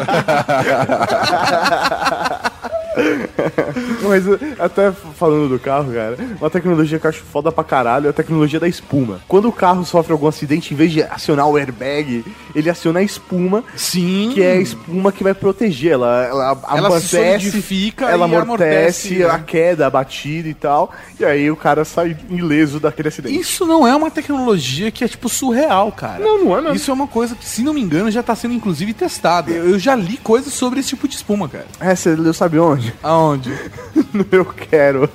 Mas 4.03 4.23
até 4.59 4.91
falando 4.91 5.49
do 5.49 5.59
carro, 5.59 5.93
cara, 5.93 6.17
uma 6.39 6.49
tecnologia 6.49 6.99
que 6.99 7.05
eu 7.05 7.09
acho 7.09 7.23
foda 7.23 7.51
pra 7.51 7.63
caralho 7.63 8.07
é 8.07 8.09
a 8.09 8.13
tecnologia 8.13 8.59
da 8.59 8.67
espuma. 8.67 9.21
Quando 9.27 9.47
o 9.47 9.51
carro 9.51 9.85
sofre 9.85 10.11
algum 10.11 10.27
acidente, 10.27 10.73
em 10.73 10.77
vez 10.77 10.91
de 10.91 11.03
acionar 11.03 11.47
o 11.47 11.57
airbag, 11.57 12.23
ele 12.55 12.69
aciona 12.69 12.99
a 12.99 13.03
espuma. 13.03 13.63
Sim. 13.75 14.31
Que 14.33 14.41
é 14.41 14.53
a 14.53 14.61
espuma 14.61 15.11
que 15.11 15.23
vai 15.23 15.33
proteger. 15.33 15.93
Ela, 15.93 16.25
ela, 16.25 16.43
Ela 16.45 16.99
se 16.99 17.17
amortece, 17.17 17.45
solidifica 17.49 18.05
ela 18.05 18.25
amortece, 18.25 19.07
amortece, 19.07 19.23
a 19.23 19.37
né? 19.37 19.43
queda, 19.45 19.87
a 19.87 19.89
batida 19.89 20.47
e 20.47 20.53
tal. 20.53 20.91
E 21.19 21.25
aí 21.25 21.49
o 21.49 21.55
cara 21.55 21.85
sai 21.85 22.17
ileso 22.29 22.79
daquele 22.79 23.07
acidente. 23.07 23.39
Isso 23.39 23.65
não 23.65 23.87
é 23.87 23.95
uma 23.95 24.11
tecnologia 24.11 24.91
que 24.91 25.03
é, 25.03 25.07
tipo, 25.07 25.29
surreal, 25.29 25.91
cara. 25.91 26.23
Não, 26.23 26.43
não 26.43 26.57
é 26.57 26.61
mesmo. 26.61 26.75
Isso 26.75 26.91
é 26.91 26.93
uma 26.93 27.07
coisa 27.07 27.35
que, 27.35 27.45
se 27.45 27.61
não 27.63 27.73
me 27.73 27.81
engano, 27.81 28.09
já 28.11 28.23
tá 28.23 28.35
sendo, 28.35 28.53
inclusive, 28.53 28.93
testada. 28.93 29.51
Eu, 29.51 29.71
eu 29.71 29.79
já 29.79 29.95
li 29.95 30.17
coisas 30.17 30.53
sobre 30.53 30.79
esse 30.79 30.89
tipo 30.89 31.07
de 31.07 31.15
espuma, 31.15 31.47
cara. 31.47 31.65
É, 31.79 31.95
você 31.95 32.15
leu 32.15 32.33
sabe 32.33 32.59
onde? 32.59 32.82
Aonde? 33.01 33.53
no 34.13 34.25
Eu 34.31 34.45
Quero. 34.45 35.09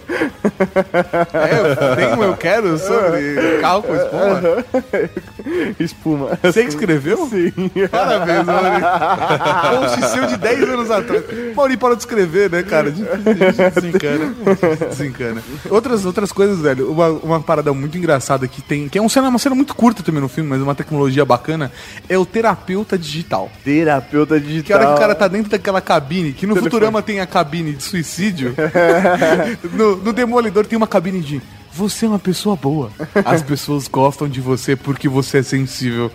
É, 1.35 1.96
tem 1.96 2.14
um 2.14 2.22
eu 2.22 2.37
quero 2.37 2.78
sobre 2.78 3.61
carro 3.61 3.83
com 3.83 3.94
espuma? 3.94 4.64
espuma. 5.81 6.38
Você 6.42 6.62
que 6.62 6.68
escreveu? 6.68 7.28
Sim. 7.28 7.52
Parabéns, 7.90 8.44
Mauri. 8.44 8.81
Post 9.98 10.11
seu 10.12 10.26
de 10.26 10.37
10 10.37 10.62
anos 10.62 10.90
atrás. 10.90 11.24
Mauri 11.54 11.76
parou 11.76 11.96
de 11.96 12.02
escrever, 12.02 12.50
né, 12.50 12.62
cara? 12.62 12.90
Desencana. 12.90 14.35
Desencana. 14.88 15.42
Outras, 15.70 16.04
outras 16.04 16.33
coisas, 16.33 16.61
velho. 16.61 16.90
Uma, 16.90 17.09
uma 17.09 17.40
parada 17.40 17.72
muito 17.72 17.96
engraçada 17.98 18.46
que 18.46 18.62
tem, 18.62 18.88
que 18.88 18.98
é 18.98 19.02
um 19.02 19.09
cena, 19.09 19.28
uma 19.28 19.38
cena 19.38 19.54
muito 19.54 19.74
curta 19.74 20.02
também 20.02 20.20
no 20.20 20.28
filme, 20.28 20.48
mas 20.48 20.61
uma 20.61 20.74
tecnologia 20.74 21.24
bacana, 21.24 21.70
é 22.09 22.16
o 22.18 22.24
terapeuta 22.26 22.98
digital. 22.98 23.50
Terapeuta 23.64 24.38
Que 24.40 24.46
digital. 24.46 24.78
hora 24.78 24.87
que 24.88 24.94
o 24.94 24.98
cara 24.98 25.14
tá 25.14 25.28
dentro 25.28 25.50
daquela 25.50 25.81
cabine, 25.81 26.33
que 26.33 26.46
no 26.46 26.54
Telefone. 26.54 26.70
Futurama 26.70 27.02
tem 27.02 27.20
a 27.20 27.26
cabine 27.26 27.58
de 27.64 27.83
suicídio, 27.83 28.55
no, 29.73 29.97
no 29.97 30.12
Demolidor 30.12 30.66
tem 30.66 30.77
uma 30.77 30.87
cabine 30.87 31.21
de 31.21 31.42
você 31.78 32.06
é 32.06 32.08
uma 32.08 32.18
pessoa 32.18 32.56
boa. 32.56 32.90
As 33.24 33.40
pessoas 33.40 33.86
gostam 33.86 34.28
de 34.28 34.40
você 34.40 34.74
porque 34.74 35.08
você 35.08 35.38
é 35.38 35.42
sensível. 35.42 36.10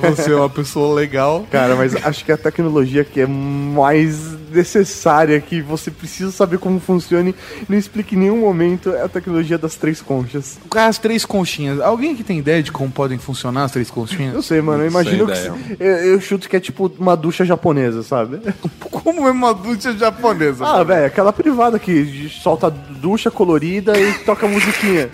Você 0.00 0.30
é 0.30 0.36
uma 0.36 0.48
pessoa 0.48 0.94
legal. 0.94 1.44
Cara, 1.50 1.74
mas 1.74 1.94
acho 2.06 2.24
que 2.24 2.30
a 2.30 2.36
tecnologia 2.36 3.04
que 3.04 3.20
é 3.20 3.26
mais 3.26 4.38
necessária, 4.50 5.40
que 5.40 5.60
você 5.60 5.90
precisa 5.90 6.30
saber 6.30 6.58
como 6.58 6.78
funciona 6.78 7.30
e 7.30 7.34
não 7.68 7.76
explica 7.76 8.14
em 8.14 8.18
nenhum 8.18 8.40
momento, 8.40 8.90
é 8.90 9.02
a 9.02 9.08
tecnologia 9.08 9.58
das 9.58 9.74
três 9.74 10.00
conchas. 10.00 10.58
As 10.70 10.98
três 10.98 11.24
conchinhas. 11.24 11.80
Alguém 11.80 12.14
que 12.14 12.22
tem 12.22 12.38
ideia 12.38 12.62
de 12.62 12.70
como 12.70 12.90
podem 12.90 13.18
funcionar 13.18 13.64
as 13.64 13.72
três 13.72 13.90
conchinhas? 13.90 14.34
Eu 14.34 14.42
sei, 14.42 14.60
mano, 14.62 14.84
eu 14.84 14.88
imagino 14.88 15.26
que. 15.26 15.82
Eu, 15.82 15.96
eu 15.96 16.20
chuto 16.20 16.48
que 16.48 16.56
é 16.56 16.60
tipo 16.60 16.90
uma 16.98 17.16
ducha 17.16 17.44
japonesa, 17.44 18.02
sabe? 18.04 18.40
Como 18.80 19.26
é 19.26 19.30
uma 19.30 19.52
ducha 19.52 19.96
japonesa? 19.96 20.64
Ah, 20.64 20.82
velho, 20.82 21.06
aquela 21.06 21.32
privada 21.32 21.78
que 21.78 22.28
solta 22.28 22.70
ducha 22.70 23.30
colorida 23.30 23.98
e 23.98 24.12
toca 24.24 24.46
musiquinha. 24.46 25.07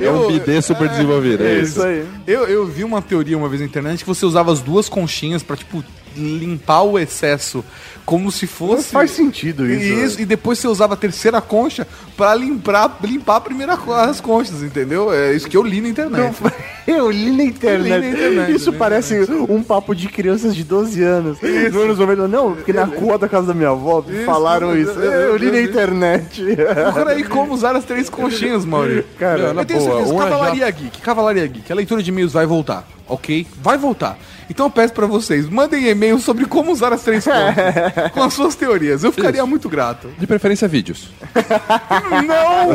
É 0.00 0.10
um 0.10 0.26
bidê 0.28 0.60
super 0.62 0.88
desenvolvido. 0.88 1.44
É, 1.44 1.60
isso. 1.60 1.82
aí. 1.82 2.06
Eu, 2.26 2.46
eu 2.46 2.66
vi 2.66 2.84
uma 2.84 3.00
teoria 3.02 3.36
uma 3.36 3.48
vez 3.48 3.60
na 3.60 3.66
internet 3.66 4.00
que 4.00 4.06
você 4.06 4.24
usava 4.24 4.52
as 4.52 4.60
duas 4.60 4.88
conchinhas 4.88 5.42
pra, 5.42 5.56
tipo, 5.56 5.84
limpar 6.16 6.82
o 6.82 6.98
excesso. 6.98 7.64
Como 8.04 8.32
se 8.32 8.48
fosse. 8.48 8.86
Não 8.92 9.00
faz 9.00 9.12
sentido 9.12 9.64
isso, 9.70 10.20
e 10.20 10.24
depois 10.24 10.58
você 10.58 10.66
usava 10.66 10.94
a 10.94 10.96
terceira 10.96 11.40
concha 11.40 11.86
pra 12.16 12.34
limpar, 12.34 12.98
limpar 13.04 13.36
a 13.36 13.40
primeira 13.40 13.74
as 13.74 14.20
conchas, 14.20 14.60
entendeu? 14.60 15.12
É 15.12 15.32
isso 15.32 15.48
que 15.48 15.56
eu 15.56 15.62
li 15.62 15.80
na 15.80 15.88
internet. 15.88 16.36
Eu 16.84 17.08
li 17.12 17.30
na 17.30 17.44
internet. 17.44 17.78
Eu 17.92 17.96
li 18.00 18.00
na 18.00 18.08
internet, 18.08 18.52
Isso 18.56 18.72
né? 18.72 18.76
parece 18.76 19.14
um 19.48 19.62
papo 19.62 19.94
de 19.94 20.08
crianças 20.08 20.52
de 20.52 20.64
12 20.64 21.00
anos. 21.00 21.38
No 21.72 21.80
anos 21.82 21.96
90, 21.96 22.26
não, 22.26 22.54
porque 22.56 22.72
na 22.72 22.82
rua 22.82 23.16
da 23.16 23.28
casa 23.28 23.46
da 23.46 23.54
minha 23.54 23.68
avó 23.68 24.04
Isso, 24.08 24.24
falaram 24.24 24.76
isso, 24.76 24.90
isso. 24.90 24.98
eu- 24.98 25.36
li 25.36 25.52
na 25.52 25.60
internet. 25.60 26.42
Procura 26.82 27.10
aí 27.12 27.22
como 27.22 27.54
usar 27.54 27.76
as 27.76 27.84
três 27.84 28.10
conchinhas, 28.10 28.64
Mauri. 28.64 29.04
Cara, 29.16 29.52
eu 29.56 29.64
tenho 29.64 29.78
boa, 29.78 29.98
certeza. 29.98 30.18
Cavalaria 30.18 30.70
Geek, 30.72 31.00
Cavalaria 31.00 31.46
Geek. 31.46 31.70
A 31.70 31.74
leitura 31.76 32.02
de 32.02 32.10
e-mails 32.10 32.32
vai 32.32 32.46
voltar, 32.46 32.84
ok? 33.06 33.46
Vai 33.62 33.78
voltar. 33.78 34.18
Então 34.50 34.66
eu 34.66 34.70
peço 34.70 34.92
pra 34.92 35.06
vocês, 35.06 35.48
mandem 35.48 35.88
e-mail 35.88 36.18
sobre 36.18 36.44
como 36.46 36.72
usar 36.72 36.92
as 36.92 37.02
três 37.02 37.24
forças, 37.24 38.10
com 38.12 38.22
as 38.22 38.32
suas 38.34 38.54
teorias. 38.54 39.02
Eu 39.04 39.12
ficaria 39.12 39.44
muito 39.46 39.68
grato. 39.68 40.08
De 40.18 40.26
preferência, 40.26 40.68
vídeos. 40.68 41.08
Não! 42.26 42.68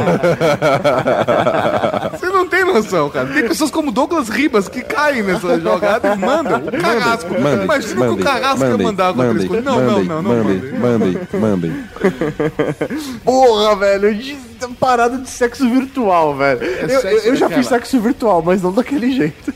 Você 2.17 2.27
não 2.27 2.47
tem 2.47 2.63
noção, 2.65 3.09
cara. 3.09 3.27
Tem 3.27 3.47
pessoas 3.47 3.71
como 3.71 3.91
Douglas 3.91 4.29
Ribas 4.29 4.67
que 4.67 4.81
caem 4.81 5.23
nessa 5.23 5.59
jogada 5.59 6.13
e 6.13 6.17
mandam 6.17 6.61
o 6.65 6.71
carrasco. 6.71 7.33
Mandem, 7.33 7.63
Imagina 7.63 7.93
que 7.93 7.97
o 8.01 8.09
mandem, 8.09 8.25
carrasco 8.25 8.63
ia 8.63 8.69
mandem, 8.69 8.85
mandar 8.85 9.13
com 9.13 9.21
aqueles 9.21 9.45
mandem. 9.45 9.61
Não, 9.61 9.75
não, 9.75 9.91
mandem, 9.91 10.05
não, 10.05 10.21
não 10.21 10.35
mandem, 10.35 10.71
mandem. 10.79 11.27
mandem, 11.39 11.39
mandem. 11.39 11.83
Porra, 13.23 13.75
velho, 13.75 14.15
de 14.15 14.35
parada 14.79 15.17
de 15.17 15.29
sexo 15.29 15.69
virtual, 15.69 16.35
velho. 16.35 16.63
eu, 16.63 16.87
eu- 16.89 17.01
sexo 17.01 17.27
eu 17.27 17.35
já 17.35 17.49
fiz 17.49 17.67
sexo 17.67 17.99
virtual, 17.99 18.41
mas 18.41 18.61
não 18.61 18.71
daquele 18.73 19.11
jeito. 19.11 19.53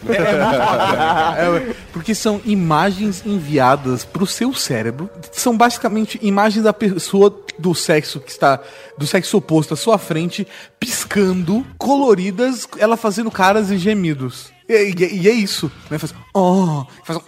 É, 1.38 1.74
porque 1.92 2.14
são 2.16 2.42
imagens 2.46 3.24
enviadas 3.26 4.04
pro 4.04 4.26
seu 4.28 4.54
cérebro. 4.54 5.10
São 5.32 5.56
basicamente 5.58 6.20
imagens 6.22 6.64
da 6.64 6.74
pessoa 6.74 7.36
do 7.58 7.74
sexo 7.76 8.20
que 8.20 8.32
está 8.32 8.60
do 8.98 9.06
sexo 9.06 9.38
oposto 9.38 9.74
à 9.74 9.78
sua 9.78 9.98
frente, 9.98 10.48
piscando, 10.80 11.66
coloridas, 11.78 12.68
ela 12.78 12.98
fazendo 12.98 13.30
caras 13.32 13.72
e 13.72 13.78
gemidos. 13.78 14.52
E, 14.72 14.96
e- 14.98 15.22
e 15.24 15.28
é 15.30 15.34
isso, 15.34 15.72
né? 15.90 15.98
Faz 15.98 16.14
oh, 16.34 16.86
faz 17.04 17.20
um 17.20 17.22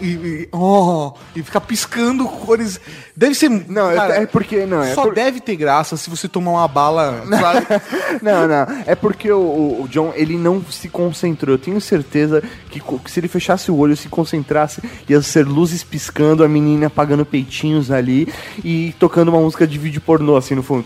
e, 0.00 0.06
e, 0.14 0.48
oh, 0.52 1.12
e 1.34 1.42
fica 1.42 1.60
piscando 1.60 2.24
cores. 2.26 2.80
Deve 3.16 3.34
ser. 3.34 3.48
Não, 3.48 3.90
é- 3.90 4.22
é 4.22 4.26
porque- 4.26 4.66
não, 4.66 4.82
é 4.82 4.94
só 4.94 5.02
por- 5.04 5.14
deve 5.14 5.40
ter 5.40 5.56
graça 5.56 5.96
se 5.96 6.10
você 6.10 6.28
tomar 6.28 6.50
uma 6.52 6.68
bala, 6.68 7.22
sabe? 7.28 7.66
Não, 8.22 8.48
não. 8.48 8.66
É 8.86 8.94
porque 8.94 9.30
o, 9.30 9.82
o- 9.82 9.88
John, 9.88 10.12
ele 10.14 10.36
não 10.36 10.62
se 10.70 10.88
concentrou. 10.88 11.54
Eu 11.54 11.58
tenho 11.58 11.80
certeza 11.80 12.42
que, 12.70 12.80
que 12.80 13.10
se 13.10 13.20
ele 13.20 13.28
fechasse 13.28 13.70
o 13.70 13.76
olho, 13.76 13.96
se 13.96 14.08
concentrasse, 14.08 14.82
ia 15.08 15.20
ser 15.22 15.46
luzes 15.46 15.82
piscando, 15.84 16.42
a 16.42 16.48
menina 16.48 16.86
apagando 16.88 17.24
peitinhos 17.24 17.90
ali 17.90 18.32
e 18.64 18.94
tocando 18.98 19.28
uma 19.28 19.40
música 19.40 19.66
de 19.66 19.78
vídeo 19.78 20.00
pornô, 20.00 20.36
assim, 20.36 20.54
no 20.54 20.62
fundo. 20.62 20.84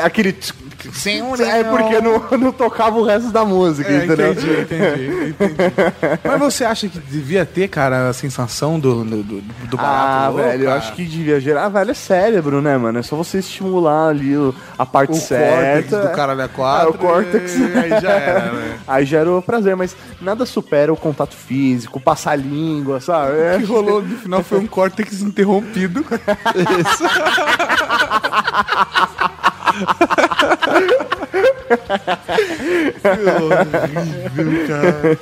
Aquele... 0.00 0.34
É 1.44 1.64
porque 1.64 2.00
não, 2.00 2.38
não 2.38 2.52
tocava 2.52 2.98
o 2.98 3.04
resto 3.04 3.30
da 3.30 3.44
música, 3.44 3.90
É, 3.90 4.04
entendeu? 4.04 4.32
entendi, 4.32 4.50
entendi, 4.60 4.71
entendi. 4.76 5.34
Mas 6.24 6.38
você 6.40 6.64
acha 6.64 6.88
que 6.88 6.98
devia 6.98 7.44
ter, 7.46 7.68
cara, 7.68 8.08
a 8.08 8.12
sensação 8.12 8.78
do, 8.80 9.04
do, 9.04 9.22
do, 9.22 9.40
do 9.68 9.76
barato 9.76 9.96
Ah, 9.96 10.28
louco, 10.28 10.42
velho, 10.48 10.62
eu 10.62 10.66
cara? 10.68 10.78
acho 10.78 10.92
que 10.94 11.04
devia 11.04 11.40
gerar, 11.40 11.68
velho, 11.68 11.90
é 11.90 11.94
cérebro, 11.94 12.60
né, 12.62 12.76
mano? 12.76 12.98
É 12.98 13.02
só 13.02 13.16
você 13.16 13.38
estimular 13.38 14.08
ali 14.08 14.36
o- 14.36 14.54
a 14.78 14.84
parte 14.86 15.12
O 15.12 15.16
certa. 15.16 15.88
córtex 15.96 16.10
do 16.10 16.16
caralho 16.16 16.42
a 16.42 16.48
quatro, 16.48 16.88
Ah, 16.88 16.90
o 16.90 16.94
córtex. 16.98 17.54
e 17.56 17.64
aí 17.78 17.90
já 18.00 18.10
era, 18.10 18.52
né? 18.52 18.78
Aí 18.88 19.04
gera 19.06 19.30
o 19.30 19.40
prazer, 19.42 19.76
mas 19.76 19.94
nada 20.20 20.44
supera 20.44 20.92
o 20.92 20.96
contato 20.96 21.34
físico, 21.34 22.00
passar 22.00 22.32
a 22.32 22.36
língua, 22.36 23.00
sabe? 23.00 23.38
É. 23.38 23.56
O 23.56 23.60
que 23.60 23.64
rolou 23.66 24.02
no 24.02 24.16
final 24.18 24.42
foi 24.42 24.58
um 24.58 24.66
córtex 24.66 25.20
interrompido. 25.22 26.04
Que 26.12 26.12
horrível, 33.42 34.66
cara. 34.66 35.18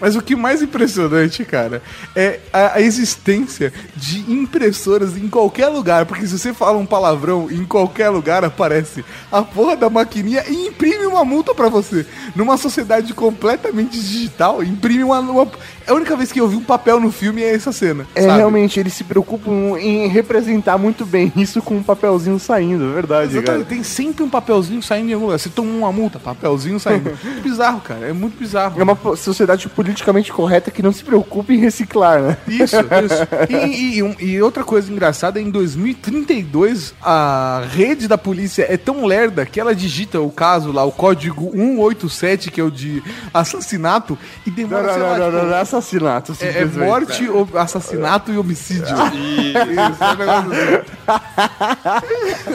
Mas 0.00 0.16
o 0.16 0.22
que 0.22 0.36
mais 0.36 0.62
impressionante, 0.62 1.44
cara, 1.44 1.82
é 2.14 2.40
a, 2.52 2.74
a 2.74 2.80
existência 2.80 3.72
de 3.94 4.20
impressoras 4.30 5.16
em 5.16 5.28
qualquer 5.28 5.68
lugar. 5.68 6.06
Porque 6.06 6.26
se 6.26 6.38
você 6.38 6.52
fala 6.52 6.78
um 6.78 6.86
palavrão, 6.86 7.50
em 7.50 7.64
qualquer 7.64 8.08
lugar 8.10 8.44
aparece 8.44 9.04
a 9.30 9.42
porra 9.42 9.76
da 9.76 9.88
maquininha 9.90 10.44
e 10.48 10.68
imprime 10.68 11.06
uma 11.06 11.24
multa 11.24 11.54
pra 11.54 11.68
você. 11.68 12.06
Numa 12.34 12.56
sociedade 12.56 13.12
completamente 13.14 13.98
digital, 13.98 14.62
imprime 14.62 15.04
uma, 15.04 15.20
uma- 15.20 15.50
A 15.86 15.94
única 15.94 16.16
vez 16.16 16.32
que 16.32 16.40
eu 16.40 16.48
vi 16.48 16.56
um 16.56 16.62
papel 16.64 16.98
no 17.00 17.10
filme 17.12 17.42
é 17.42 17.54
essa 17.54 17.72
cena. 17.72 18.06
É, 18.14 18.22
sabe? 18.22 18.36
realmente, 18.36 18.78
eles 18.80 18.92
se 18.92 19.04
preocupam 19.04 19.78
em 19.78 20.06
representar 20.08 20.76
muito 20.78 21.04
bem 21.06 21.32
isso 21.36 21.62
com 21.62 21.76
um 21.76 21.82
papelzinho 21.82 22.38
saindo, 22.38 22.90
é 22.90 22.94
verdade, 22.94 23.28
cara. 23.28 23.38
Exatamente, 23.42 23.66
tem 23.68 23.82
sempre 23.82 24.22
um 24.24 24.28
papelzinho 24.28 24.82
saindo 24.82 25.10
em 25.10 25.14
algum 25.14 25.26
lugar. 25.26 25.38
Você 25.38 25.48
toma 25.48 25.70
uma 25.70 25.92
multa, 25.92 26.18
papelzinho 26.18 26.78
saindo. 26.80 27.10
bizarro, 27.42 27.80
cara. 27.80 28.06
É 28.08 28.12
muito 28.12 28.38
bizarro. 28.38 28.80
É 28.80 28.82
uma 28.82 28.96
sociedade 29.16 29.68
politicamente 29.68 30.32
correta 30.32 30.70
que 30.70 30.82
não 30.82 30.92
se 30.92 31.04
preocupa 31.04 31.52
em 31.52 31.58
reciclar, 31.58 32.20
né? 32.20 32.36
Isso, 32.48 32.76
isso. 33.04 33.28
E, 33.48 34.00
e- 34.00 34.24
e 34.32 34.42
outra 34.42 34.64
coisa 34.64 34.90
engraçada, 34.92 35.40
em 35.40 35.50
2032, 35.50 36.94
a 37.02 37.62
rede 37.70 38.08
da 38.08 38.18
polícia 38.18 38.66
é 38.68 38.76
tão 38.76 39.04
lerda 39.04 39.44
que 39.46 39.60
ela 39.60 39.74
digita 39.74 40.20
o 40.20 40.30
caso 40.30 40.72
lá, 40.72 40.84
o 40.84 40.92
código 40.92 41.50
187, 41.52 42.50
que 42.50 42.60
é 42.60 42.64
o 42.64 42.70
de 42.70 43.02
assassinato, 43.32 44.18
e 44.46 44.50
Não, 44.50 44.56
demora, 44.56 44.86
não, 44.86 44.98
não, 44.98 45.06
lá, 45.06 45.18
não, 45.18 45.24
tipo, 45.26 45.36
não, 45.36 45.46
não 45.50 45.56
é 45.56 45.60
assassinato. 45.78 46.36
É, 46.40 46.62
é 46.62 46.64
morte, 46.64 47.28
ob- 47.28 47.56
assassinato 47.56 48.32
e 48.32 48.38
homicídio. 48.38 48.84
Isso, 49.14 50.04
é 50.04 50.12
um 50.12 50.16
negócio 50.16 50.52
assim. 50.52 50.96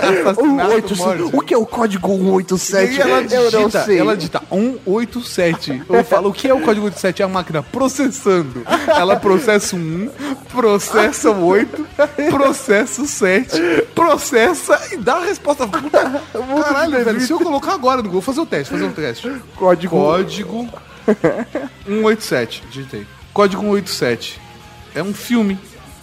Assassinato, 0.01 0.95
187. 0.95 0.97
morte. 1.21 1.35
O 1.35 1.41
que 1.41 1.53
é 1.53 1.57
o 1.57 1.65
código 1.65 2.07
187? 2.09 2.93
E 2.93 3.01
ela 3.01 3.21
Eu 3.21 3.51
não 3.51 3.59
digita, 3.65 3.83
sei. 3.85 3.99
ela 3.99 4.15
digita 4.17 4.41
187. 4.49 5.83
Eu 5.89 6.03
falo, 6.03 6.29
o 6.29 6.33
que 6.33 6.47
é 6.47 6.53
o 6.53 6.61
código 6.61 6.85
87? 6.85 7.21
É 7.21 7.25
a 7.25 7.27
máquina 7.27 7.63
processando. 7.63 8.63
Ela 8.87 9.15
processa 9.17 9.75
o 9.75 9.79
1, 9.79 10.09
processa 10.49 11.31
o 11.31 11.45
8, 11.45 11.85
processa 12.29 13.01
o 13.01 13.07
7, 13.07 13.61
processa 13.95 14.79
e 14.91 14.97
dá 14.97 15.15
a 15.17 15.25
resposta. 15.25 15.67
Puta, 15.67 16.21
caralho, 16.63 17.03
velho. 17.05 17.21
Se 17.21 17.31
eu 17.31 17.39
colocar 17.39 17.73
agora 17.73 17.97
no 17.97 18.03
Google, 18.03 18.21
vou 18.21 18.33
fazer 18.33 18.41
o 18.41 18.45
teste, 18.45 18.71
fazer 18.73 18.85
o 18.85 18.91
teste. 18.91 19.31
Código... 19.55 19.95
Código 19.95 20.69
187, 21.85 22.63
digitei. 22.69 23.05
Código 23.33 23.61
187. 23.61 24.39
É 24.93 25.01
um 25.01 25.13
filme 25.13 25.57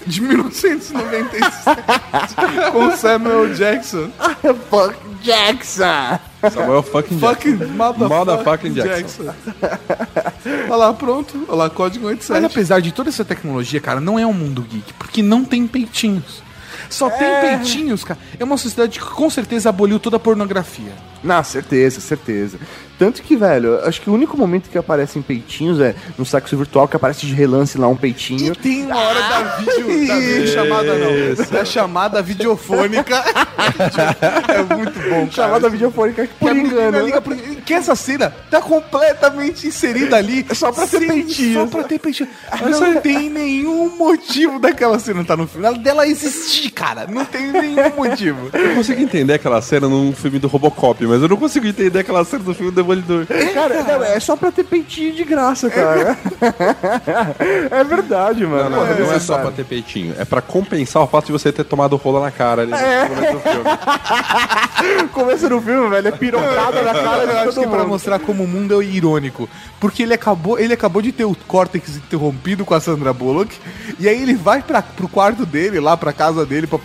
de 0.06 0.22
1997 0.22 2.34
com 2.72 2.90
Samuel 2.96 3.54
Jackson. 3.54 4.10
Fuck 4.70 4.96
Jackson! 5.22 6.18
Samuel 6.50 6.82
fucking 6.84 7.18
Fucking 7.18 7.56
Jackson. 7.56 7.74
motherfucking 7.74 8.08
Motherfucking 8.08 8.72
Jackson. 8.74 9.24
Jackson. 9.24 9.78
Olha 10.68 10.76
lá, 10.76 10.94
pronto. 10.94 11.44
Olha 11.48 11.56
lá, 11.56 11.70
código 11.70 12.06
87. 12.06 12.40
Mas 12.40 12.50
apesar 12.50 12.80
de 12.80 12.92
toda 12.92 13.08
essa 13.08 13.24
tecnologia, 13.24 13.80
cara, 13.80 14.00
não 14.00 14.18
é 14.18 14.24
um 14.24 14.32
mundo 14.32 14.62
geek, 14.62 14.92
porque 14.94 15.22
não 15.22 15.44
tem 15.44 15.66
peitinhos. 15.66 16.42
Só 16.88 17.10
tem 17.10 17.28
peitinhos, 17.40 18.04
cara. 18.04 18.18
É 18.38 18.44
uma 18.44 18.56
sociedade 18.56 19.00
que 19.00 19.04
com 19.04 19.28
certeza 19.28 19.68
aboliu 19.68 19.98
toda 19.98 20.16
a 20.16 20.20
pornografia. 20.20 20.92
Na 21.22 21.42
certeza, 21.42 22.00
certeza. 22.00 22.58
Tanto 22.98 23.22
que, 23.22 23.36
velho, 23.36 23.78
acho 23.84 24.00
que 24.00 24.10
o 24.10 24.12
único 24.12 24.36
momento 24.36 24.68
que 24.68 24.76
aparecem 24.76 25.22
peitinhos 25.22 25.80
é 25.80 25.94
no 26.18 26.26
sexo 26.26 26.56
virtual, 26.56 26.88
que 26.88 26.96
aparece 26.96 27.26
de 27.26 27.32
relance 27.32 27.78
lá 27.78 27.86
um 27.86 27.94
peitinho. 27.96 28.56
Tem 28.56 28.84
uma 28.86 28.96
hora 28.96 29.20
da 29.20 29.42
vídeo, 29.58 30.06
da 30.08 30.16
videochamada, 30.18 30.94
não. 30.98 31.44
Da 31.52 31.64
chamada 31.64 32.20
videofônica. 32.22 33.14
é 34.48 34.74
muito 34.74 34.98
bom, 34.98 35.28
cara. 35.28 35.30
Chamada 35.30 35.68
videofônica 35.68 36.26
que 36.26 36.34
por 36.34 36.56
engano. 36.56 37.04
liga 37.04 37.20
pro- 37.20 37.36
Que 37.36 37.74
essa 37.74 37.94
cena 37.94 38.34
tá 38.50 38.60
completamente 38.60 39.68
inserida 39.68 40.16
ali. 40.16 40.44
Só 40.52 40.72
pra 40.72 40.86
ter 40.86 41.06
peitinho. 41.06 41.54
Só 41.54 41.66
pra 41.66 41.84
ter 41.84 41.98
peitinho. 42.00 42.28
Não 42.68 43.00
tem 43.00 43.30
nenhum 43.30 43.96
motivo 43.96 44.58
daquela 44.58 44.98
cena 44.98 45.22
estar 45.22 45.36
no 45.36 45.46
final. 45.46 45.74
Dela 45.74 46.06
existir, 46.06 46.70
cara. 46.70 47.06
Não 47.06 47.24
tem 47.24 47.52
nenhum 47.52 47.94
motivo. 47.96 48.50
Eu 48.52 48.74
consigo 48.74 49.00
entender 49.00 49.34
aquela 49.34 49.62
cena 49.62 49.88
num 49.88 50.12
filme 50.12 50.40
do 50.40 50.48
Robocop, 50.48 51.06
mas 51.08 51.22
eu 51.22 51.28
não 51.28 51.36
consigo 51.36 51.66
entender 51.66 51.98
aquela 52.00 52.24
cena 52.24 52.44
do 52.44 52.54
filme 52.54 52.70
do 52.70 52.74
Demolidor. 52.76 53.26
Cara, 53.26 53.82
não, 53.82 54.04
é 54.04 54.20
só 54.20 54.36
pra 54.36 54.52
ter 54.52 54.64
peitinho 54.64 55.14
de 55.14 55.24
graça, 55.24 55.68
cara. 55.70 56.16
É, 57.70 57.84
verdade, 57.84 58.46
mano. 58.46 58.70
Não, 58.70 58.86
não, 58.86 58.98
não 59.06 59.12
é 59.12 59.18
só 59.18 59.38
pra 59.38 59.50
ter 59.50 59.64
peitinho. 59.64 60.14
É 60.18 60.24
pra 60.24 60.40
compensar 60.40 61.02
o 61.02 61.06
fato 61.06 61.26
de 61.26 61.32
você 61.32 61.52
ter 61.52 61.64
tomado 61.64 61.96
rola 61.96 62.20
na 62.20 62.30
cara 62.30 62.62
ali 62.62 62.70
no 62.72 63.14
começo 63.14 63.32
do 63.32 63.40
filme. 63.40 65.08
Começa 65.12 65.48
no 65.48 65.60
filme, 65.60 65.88
velho, 65.90 66.08
é 66.08 66.12
pirocada 66.12 66.82
na 66.82 66.94
cara 66.94 67.26
de 67.26 67.32
Eu 67.32 67.38
acho 67.38 67.52
que 67.52 67.64
é 67.64 67.68
pra 67.68 67.78
mundo. 67.78 67.88
mostrar 67.88 68.18
como 68.18 68.44
o 68.44 68.48
mundo 68.48 68.80
é 68.80 68.84
irônico. 68.84 69.48
Porque 69.80 70.02
ele 70.02 70.14
acabou, 70.14 70.58
ele 70.58 70.72
acabou 70.72 71.02
de 71.02 71.12
ter 71.12 71.24
o 71.24 71.34
córtex 71.46 71.96
interrompido 71.96 72.64
com 72.64 72.74
a 72.74 72.80
Sandra 72.80 73.12
Bullock. 73.12 73.56
E 73.98 74.08
aí 74.08 74.20
ele 74.22 74.34
vai 74.34 74.62
pra, 74.62 74.82
pro 74.82 75.08
quarto 75.08 75.44
dele, 75.46 75.80
lá 75.80 75.96
pra 75.96 76.12
casa 76.12 76.44
dele, 76.46 76.66
pro 76.66 76.80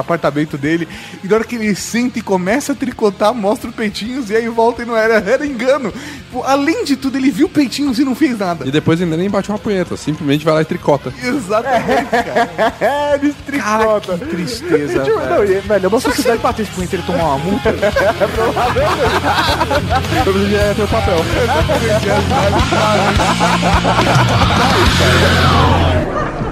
apartamento 0.00 0.56
dele. 0.56 0.88
E 1.22 1.28
na 1.28 1.36
hora 1.36 1.44
que 1.44 1.56
ele 1.56 1.74
senta 1.74 2.18
e 2.18 2.22
começa 2.22 2.72
a 2.72 2.74
tricotar, 2.74 3.34
mostra 3.34 3.63
os 3.68 3.74
peitinhos. 3.74 4.30
E 4.30 4.36
aí 4.36 4.48
volta 4.48 4.82
e 4.82 4.86
não 4.86 4.96
era, 4.96 5.14
era 5.30 5.46
engano. 5.46 5.92
Pô, 6.32 6.42
além 6.44 6.84
de 6.84 6.96
tudo, 6.96 7.16
ele 7.16 7.30
viu 7.30 7.48
peitinhos 7.48 7.98
e 7.98 8.04
não 8.04 8.14
fez 8.14 8.38
nada. 8.38 8.66
E 8.66 8.70
depois 8.70 9.00
ainda 9.00 9.16
nem 9.16 9.28
bate 9.30 9.48
uma 9.50 9.58
punheta, 9.58 9.96
simplesmente 9.96 10.44
vai 10.44 10.54
lá 10.54 10.62
e 10.62 10.64
tricota. 10.64 11.12
Exatamente, 11.22 12.10
cara. 12.10 12.44
É, 12.84 13.14
eles 13.14 13.34
Cara, 13.58 13.84
tricotam. 13.84 14.18
que 14.18 14.26
tristeza, 14.26 15.04
Tipo, 15.04 15.18
velho. 15.18 15.30
não, 15.30 15.44
e, 15.44 15.60
velho, 15.60 15.84
é 15.84 15.88
uma 15.88 15.96
que 15.98 16.02
sociedade 16.04 16.36
ele 16.36 16.42
batesse 16.42 16.70
punheta 16.72 16.96
e 16.96 16.98
ele 16.98 17.06
tomar 17.06 17.24
uma 17.24 17.38
multa, 17.38 17.68
é 20.60 20.74
teu 20.74 20.86
papel. 20.88 21.24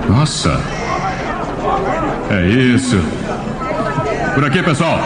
Nossa. 0.08 0.60
É 2.30 2.46
isso. 2.48 3.00
Por 4.34 4.44
aqui, 4.44 4.62
pessoal. 4.62 4.98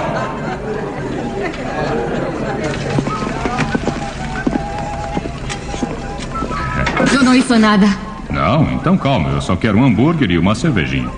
Eu 7.12 7.22
não 7.22 7.34
hizo 7.34 7.58
nada. 7.58 7.86
Não, 8.30 8.64
então 8.72 8.96
calma, 8.96 9.30
eu 9.30 9.40
só 9.40 9.56
quero 9.56 9.78
um 9.78 9.84
hambúrguer 9.84 10.30
e 10.30 10.38
uma 10.38 10.54
cervejinha. 10.54 11.08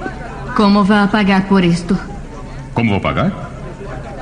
Como 0.56 0.84
vai 0.84 1.06
pagar 1.08 1.42
por 1.42 1.64
isto? 1.64 1.98
Como 2.74 2.90
vou 2.90 3.00
pagar? 3.00 3.32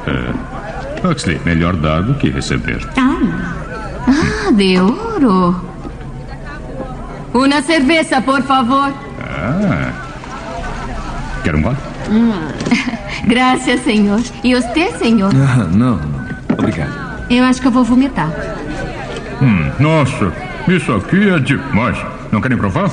É, 0.07 1.07
Huxley, 1.07 1.41
melhor 1.45 1.75
dar 1.77 2.03
do 2.03 2.15
que 2.15 2.31
receber. 2.31 2.87
Ah, 2.97 4.51
de 4.53 4.79
ouro. 4.81 5.61
Uma 7.35 7.61
cerveja, 7.61 8.21
por 8.23 8.43
favor. 8.43 8.93
Ah. 9.21 9.93
Quer 11.43 11.55
um 11.55 11.63
gole? 11.63 11.77
Hum. 12.11 12.33
Graças, 13.27 13.81
senhor. 13.83 14.21
E 14.45 14.55
você, 14.55 14.93
senhor? 14.99 15.33
Ah, 15.35 15.65
não, 15.65 15.97
não. 15.97 16.27
Obrigado. 16.53 17.27
Eu 17.29 17.45
acho 17.45 17.61
que 17.61 17.67
eu 17.67 17.73
vou 17.73 17.85
vomitar. 17.85 18.31
Hum, 19.43 19.71
nossa, 19.79 20.33
isso 20.69 20.93
aqui 20.93 21.29
é 21.29 21.39
demais. 21.39 21.97
Não 22.33 22.41
querem 22.41 22.59
provar? 22.59 22.91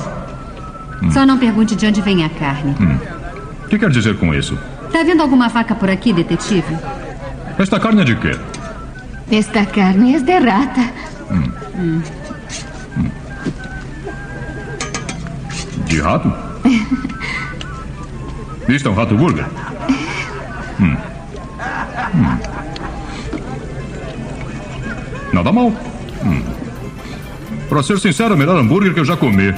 Só 1.12 1.26
não 1.26 1.38
pergunte 1.38 1.74
de 1.74 1.86
onde 1.86 2.00
vem 2.00 2.24
a 2.24 2.28
carne. 2.28 2.74
Hum. 2.80 2.96
O 3.64 3.68
que 3.68 3.78
quer 3.78 3.90
dizer 3.90 4.16
com 4.18 4.32
isso? 4.34 4.56
Tá 4.92 5.02
vendo 5.02 5.22
alguma 5.22 5.48
faca 5.48 5.74
por 5.74 5.90
aqui, 5.90 6.12
detetive? 6.12 6.76
Esta 7.58 7.80
carne 7.80 8.02
é 8.02 8.04
de 8.04 8.14
quê? 8.16 8.36
Esta 9.30 9.64
carne 9.66 10.14
é 10.14 10.20
de 10.20 10.38
rata. 10.38 10.80
Hum. 11.30 11.50
Hum. 11.76 12.02
De 15.86 16.00
rato? 16.00 16.32
Isto 18.68 18.88
é 18.88 18.90
um 18.90 18.94
rato 18.94 19.14
burger? 19.16 19.46
Hum. 20.80 20.96
Hum. 22.14 22.38
Nada 25.32 25.52
mal. 25.52 25.72
Pra 27.74 27.82
ser 27.82 27.98
sincero, 27.98 28.34
é 28.34 28.36
o 28.36 28.38
melhor 28.38 28.56
hambúrguer 28.56 28.94
que 28.94 29.00
eu 29.00 29.04
já 29.04 29.16
comi. 29.16 29.52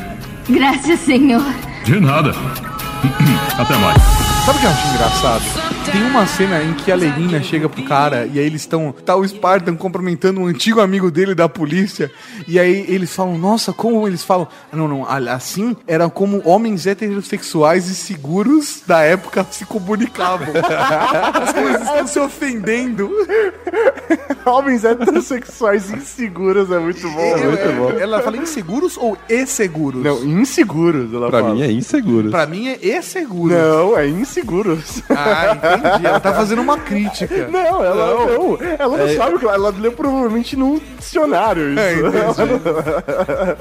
Graças, 0.49 1.01
senhor. 1.01 1.45
De 1.85 2.01
nada. 2.01 2.31
Até 3.59 3.77
mais. 3.77 4.03
Sabe 4.47 4.57
o 4.57 4.61
que 4.63 4.67
eu 4.67 4.71
acho 4.71 4.95
engraçado? 4.95 5.66
Tem 5.93 6.03
uma 6.03 6.27
cena 6.27 6.63
em 6.63 6.75
que 6.75 6.91
a 6.93 6.97
Lenina 6.97 7.43
chega 7.43 7.69
pro 7.69 7.83
cara 7.85 8.27
e 8.27 8.39
aí 8.39 8.45
eles 8.47 8.63
estão. 8.63 8.93
Tá 9.05 9.17
o 9.17 9.27
Spartan 9.27 9.77
cumprimentando 9.77 10.41
um 10.41 10.47
antigo 10.47 10.81
amigo 10.81 11.11
dele 11.11 11.35
da 11.35 11.49
polícia. 11.49 12.11
E 12.47 12.59
aí 12.59 12.85
eles 12.89 13.15
falam, 13.15 13.39
nossa, 13.39 13.73
como 13.73 14.07
eles 14.07 14.23
falam. 14.23 14.47
Ah, 14.73 14.77
Não, 14.77 14.87
não, 14.89 15.07
assim 15.31 15.77
era 15.87 16.09
como 16.11 16.43
homens 16.45 16.87
heterossexuais 16.87 17.89
e 17.89 17.95
seguros 17.95 18.83
da 18.87 19.01
época 19.03 19.47
se 19.51 19.65
comunicavam. 19.65 20.49
As 21.43 21.53
coisas 21.53 21.83
estão 21.83 22.07
se 22.07 22.19
ofendendo. 22.21 23.11
Homens 24.45 24.85
heterossexuais 24.85 25.91
inseguros 25.91 26.71
é 26.71 26.79
muito 26.79 27.09
bom. 27.11 27.21
Eu- 27.37 27.51
muito 27.51 27.73
bom. 27.77 27.99
Ela 27.99 28.21
fala 28.23 28.37
inseguros 28.37 28.97
ou 28.97 29.17
inseguros? 29.29 30.03
Não, 30.05 30.23
inseguros, 30.25 31.13
ela 31.13 31.29
Pra 31.31 31.41
fala. 31.41 31.55
mim 31.55 31.63
é 31.63 31.73
inseguro. 31.73 32.31
Pra 32.31 32.47
mim 32.47 32.69
é 32.69 32.97
inseguros. 32.99 33.57
Não, 33.57 33.99
é 33.99 34.07
inseguros. 34.09 35.03
Ah, 35.11 35.76
entendi. 35.79 36.07
Ela 36.07 36.21
tá 36.21 36.33
fazendo 36.35 36.63
uma 36.63 36.79
crítica. 36.79 37.49
Não, 37.49 37.85
ela 37.85 38.27
não. 38.27 38.59
Ela 38.79 38.97
não 38.99 39.07
É. 39.07 39.17
sabe 39.17 39.37
o 39.37 39.39
que 39.39 39.47
ela 39.47 39.71
leu 39.71 39.93
provavelmente 39.93 40.57
num 40.57 40.81
dicionário 40.99 41.71
isso. 41.71 41.81
É, 41.81 41.95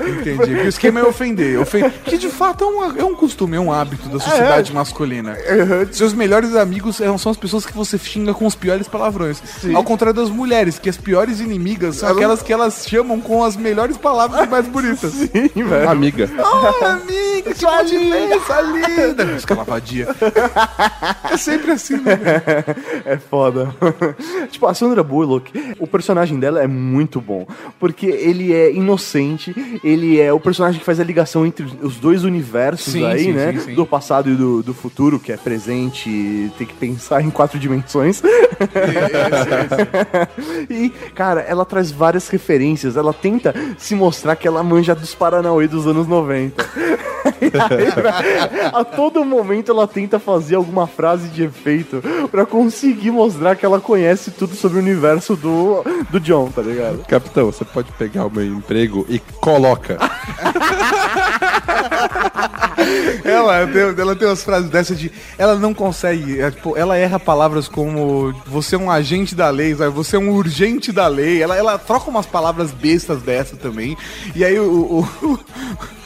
entendi. 0.09 0.31
Entendi. 0.31 0.53
O 0.61 0.67
esquema 0.67 0.99
é 0.99 1.03
ofender. 1.03 1.59
Ofen- 1.59 1.89
Que 2.03 2.17
de 2.17 2.29
fato 2.29 2.63
é 2.63 2.67
um, 2.67 2.83
é 2.99 3.03
um 3.03 3.15
costume, 3.15 3.57
é 3.57 3.59
um 3.59 3.71
hábito 3.71 4.09
da 4.09 4.19
sociedade 4.19 4.73
masculina. 4.73 5.37
Seus 5.91 6.13
melhores 6.13 6.55
amigos 6.55 6.97
são 7.19 7.31
as 7.31 7.37
pessoas 7.37 7.65
que 7.65 7.73
você 7.73 7.97
xinga 7.97 8.33
com 8.33 8.45
os 8.45 8.55
piores 8.55 8.87
palavrões. 8.87 9.41
Ao 9.73 9.83
contrário 9.83 10.13
das 10.19 10.29
mulheres, 10.29 10.79
que 10.79 10.89
as 10.89 10.97
piores 10.97 11.39
inimigas 11.39 11.97
são 11.97 12.09
aquelas 12.09 12.41
que 12.41 12.51
elas 12.53 12.85
chamam 12.87 13.19
com 13.19 13.43
as 13.43 13.55
melhores 13.55 13.97
palavras 13.97 14.45
e 14.45 14.47
mais 14.49 14.67
bonitas. 14.67 15.11
Sim, 15.13 15.49
velho. 15.63 15.89
Amiga. 15.89 16.29
Oh, 16.37 16.85
amiga, 16.85 17.53
que 17.53 17.59
sua 17.59 17.81
linda, 17.81 18.39
sua 18.45 18.61
linda. 18.61 19.25
Música 19.25 19.55
lavadia. 19.55 20.07
É 21.31 21.37
sempre 21.37 21.71
assim? 21.71 22.01
É 23.05 23.17
foda. 23.17 23.75
tipo, 24.49 24.65
a 24.65 24.73
Sandra 24.73 25.03
Bullock, 25.03 25.51
o 25.79 25.85
personagem 25.85 26.39
dela 26.39 26.61
é 26.61 26.67
muito 26.67 27.21
bom. 27.21 27.45
Porque 27.79 28.07
ele 28.07 28.53
é 28.53 28.71
inocente, 28.71 29.53
ele 29.83 30.19
é 30.19 30.33
o 30.33 30.39
personagem 30.39 30.79
que 30.79 30.85
faz 30.85 30.99
a 30.99 31.03
ligação 31.03 31.45
entre 31.45 31.65
os 31.81 31.97
dois 31.97 32.23
universos 32.23 32.93
Sim, 32.93 33.05
aí, 33.05 33.25
sim, 33.25 33.33
né? 33.33 33.59
sim. 33.59 33.75
Do 33.75 33.85
passado 33.85 34.29
e 34.29 34.35
do, 34.35 34.63
do 34.63 34.73
futuro, 34.73 35.19
que 35.19 35.31
é 35.31 35.37
presente, 35.37 36.51
tem 36.57 36.65
que 36.65 36.73
pensar 36.73 37.21
em 37.21 37.29
quatro 37.29 37.59
dimensões. 37.59 38.23
e, 40.69 40.89
cara, 41.13 41.41
ela 41.41 41.65
traz 41.65 41.91
várias 41.91 42.27
referências. 42.27 42.97
Ela 42.97 43.13
tenta 43.13 43.53
se 43.77 43.95
mostrar 43.95 44.35
que 44.35 44.47
ela 44.47 44.63
manja 44.63 44.95
dos 44.95 45.13
Paranauê 45.13 45.67
dos 45.67 45.85
anos 45.87 46.07
90. 46.07 46.65
A 48.73 48.83
todo 48.83 49.23
momento 49.25 49.71
ela 49.71 49.87
tenta 49.87 50.19
fazer 50.19 50.55
alguma 50.55 50.87
frase 50.87 51.27
de 51.29 51.43
efeito 51.43 52.01
pra 52.31 52.45
conseguir 52.45 53.11
mostrar 53.11 53.55
que 53.55 53.65
ela 53.65 53.79
conhece 53.79 54.31
tudo 54.31 54.55
sobre 54.55 54.77
o 54.77 54.81
universo 54.81 55.35
do, 55.35 55.83
do 56.09 56.19
John, 56.19 56.49
tá 56.49 56.61
ligado? 56.61 57.05
Capitão, 57.07 57.45
você 57.47 57.65
pode 57.65 57.91
pegar 57.93 58.25
o 58.25 58.31
meu 58.31 58.45
emprego 58.45 59.05
e 59.09 59.19
coloca. 59.19 59.97
Ela 63.23 63.67
tem, 63.67 63.81
ela 63.81 64.15
tem 64.15 64.27
umas 64.27 64.43
frases 64.43 64.69
dessas 64.69 64.99
de. 64.99 65.11
Ela 65.37 65.55
não 65.55 65.73
consegue. 65.73 66.39
é, 66.39 66.51
tipo, 66.51 66.77
ela 66.77 66.95
erra 66.97 67.19
palavras 67.19 67.67
como 67.67 68.33
você 68.45 68.75
é 68.75 68.77
um 68.77 68.91
agente 68.91 69.33
da 69.33 69.49
lei, 69.49 69.75
sabe? 69.75 69.89
você 69.89 70.15
é 70.15 70.19
um 70.19 70.31
urgente 70.31 70.91
da 70.91 71.07
lei. 71.07 71.41
Ela, 71.41 71.55
ela 71.55 71.77
troca 71.77 72.09
umas 72.09 72.25
palavras 72.25 72.71
bestas 72.71 73.21
dessa 73.21 73.55
também. 73.55 73.97
E 74.35 74.43
aí 74.43 74.59
o, 74.59 74.63
o, 74.63 74.99
o 75.27 75.39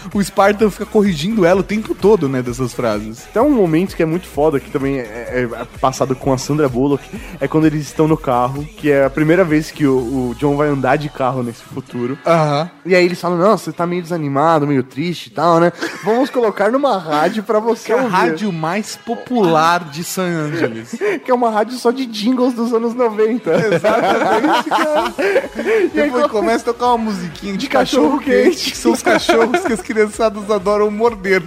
Spartan 0.22 0.70
fica 0.70 0.86
corrigindo 0.86 1.46
ela 1.46 1.62
o 1.62 1.64
tempo 1.64 1.96
todo, 1.96 2.28
né? 2.30 2.42
Dessas 2.42 2.74
frases. 2.74 3.26
Tem 3.34 3.42
um 3.42 3.50
momento 3.50 3.96
que 3.96 4.04
é 4.04 4.06
muito 4.06 4.28
foda, 4.28 4.60
que 4.60 4.70
também 4.70 5.00
é, 5.00 5.48
é 5.52 5.66
passado 5.80 6.16
com 6.16 6.32
a 6.34 6.38
Sandra 6.38 6.68
Bullock, 6.70 7.04
é 7.40 7.48
quando 7.48 7.66
eles 7.66 7.82
estão 7.84 8.08
no 8.08 8.18
carro, 8.18 8.64
que 8.78 8.92
é 8.92 9.06
a 9.06 9.10
primeira 9.10 9.44
vez 9.44 9.72
que 9.72 9.86
o, 9.86 9.98
o 10.30 10.36
John 10.38 10.56
vai 10.56 10.68
andar 10.68 10.98
de 10.98 11.10
carro 11.10 11.44
nesse 11.44 11.64
futuro. 11.64 12.18
Aham. 12.26 12.70
E 12.86 12.96
aí 12.96 13.06
eles 13.06 13.20
falam, 13.20 13.38
não, 13.38 13.58
você 13.58 13.72
tá 13.72 13.86
meio 13.86 14.02
desanimado, 14.02 14.66
meio 14.68 14.84
triste 14.84 15.28
e 15.28 15.30
tal, 15.32 15.60
né? 15.60 15.72
Vamos 16.04 16.30
colocar 16.30 16.72
numa 16.72 16.98
rádio 16.98 17.44
pra 17.44 17.60
você 17.60 17.88
Que 17.88 17.92
é 17.94 18.00
a 18.00 18.04
ouvir. 18.04 18.12
rádio 18.16 18.52
mais 18.52 18.96
popular 18.96 19.84
de 19.86 20.04
San 20.04 20.28
Angeles. 20.28 20.96
Que 21.24 21.32
é 21.32 21.34
uma 21.34 21.50
rádio 21.50 21.78
só 21.78 21.92
de 21.92 22.06
jingles 22.06 22.54
dos 22.54 22.74
anos 22.74 22.94
90. 22.94 23.52
Exatamente, 23.52 24.70
cara. 24.70 25.14
E 25.94 26.00
aí 26.02 26.10
quando 26.10 26.30
começa 26.30 26.70
a 26.70 26.74
tocar 26.74 26.88
uma 26.88 26.98
musiquinha 26.98 27.58
de 27.58 27.68
cachorro 27.68 28.20
quente, 28.20 28.72
que 28.72 28.78
são 28.78 28.92
os 28.94 29.02
cachorros 29.02 29.60
que 29.62 29.74
as 29.74 29.82
criançadas 29.90 30.52
adoram 30.52 30.92
morder, 30.92 31.42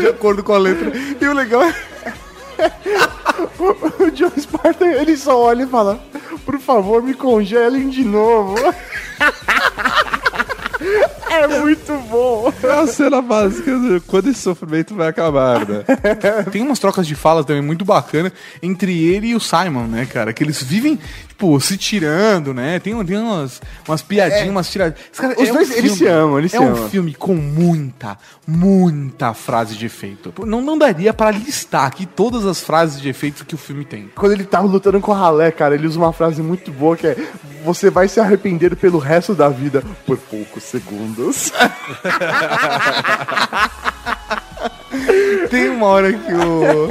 de 0.00 0.06
acordo 0.06 0.42
com 0.42 0.54
a 0.54 0.58
letra. 0.58 0.90
E 1.20 1.26
o 1.26 1.34
legal 1.34 1.62
é. 1.62 1.74
o 4.02 4.10
John 4.10 4.32
Spartan, 4.38 4.86
ele 4.86 5.14
só 5.18 5.38
olha 5.38 5.64
e 5.64 5.68
fala, 5.68 6.00
por 6.46 6.58
favor, 6.58 7.02
me 7.02 7.12
congelem 7.12 7.90
de 7.90 8.02
novo. 8.02 8.56
É 11.38 11.46
muito 11.60 11.92
bom. 12.10 12.52
É 12.62 12.70
a 12.80 12.86
cena 12.86 13.20
básica 13.22 13.70
de 13.78 14.00
quando 14.06 14.28
esse 14.30 14.40
sofrimento 14.40 14.94
vai 14.94 15.08
acabar, 15.08 15.66
né? 15.68 15.84
Tem 16.50 16.62
umas 16.62 16.78
trocas 16.78 17.06
de 17.06 17.14
falas 17.14 17.44
também 17.44 17.62
muito 17.62 17.84
bacana 17.84 18.32
entre 18.62 19.04
ele 19.06 19.28
e 19.28 19.34
o 19.34 19.40
Simon, 19.40 19.86
né, 19.86 20.06
cara? 20.06 20.32
Que 20.32 20.42
eles 20.42 20.62
vivem, 20.62 20.98
tipo, 21.28 21.60
se 21.60 21.76
tirando, 21.76 22.52
né? 22.54 22.78
Tem, 22.80 23.04
tem 23.04 23.16
umas, 23.18 23.60
umas 23.86 24.02
piadinhas, 24.02 24.48
umas 24.48 24.70
tiradinhas. 24.70 25.06
Cara- 25.16 25.34
Os 25.40 25.48
dois, 25.48 25.70
eles 25.76 25.92
se 25.92 26.06
amam, 26.06 26.38
eles 26.38 26.52
é 26.54 26.58
se 26.58 26.64
um 26.64 26.68
amam. 26.68 26.88
filme 26.88 27.14
com 27.14 27.34
muita, 27.34 28.16
muita 28.46 29.34
frase 29.34 29.76
de 29.76 29.86
efeito. 29.86 30.32
Não, 30.46 30.60
não 30.60 30.76
daria 30.78 31.12
pra 31.12 31.30
listar 31.30 31.84
aqui 31.86 32.06
todas 32.06 32.44
as 32.46 32.60
frases 32.60 33.00
de 33.00 33.08
efeito 33.08 33.44
que 33.44 33.54
o 33.54 33.58
filme 33.58 33.84
tem. 33.84 34.10
Quando 34.16 34.32
ele 34.32 34.44
tá 34.44 34.60
lutando 34.60 34.98
com 35.00 35.12
a 35.12 35.16
ralé, 35.16 35.50
cara, 35.50 35.74
ele 35.74 35.86
usa 35.86 35.98
uma 35.98 36.12
frase 36.12 36.42
muito 36.42 36.72
boa 36.72 36.96
que 36.96 37.06
é 37.06 37.16
você 37.68 37.90
vai 37.90 38.08
se 38.08 38.18
arrepender 38.18 38.74
pelo 38.76 38.98
resto 38.98 39.34
da 39.34 39.50
vida 39.50 39.82
por 40.06 40.16
poucos 40.16 40.62
segundos. 40.62 41.52
Tem 45.50 45.68
uma 45.68 45.86
hora 45.86 46.10
que 46.14 46.32
o. 46.32 46.88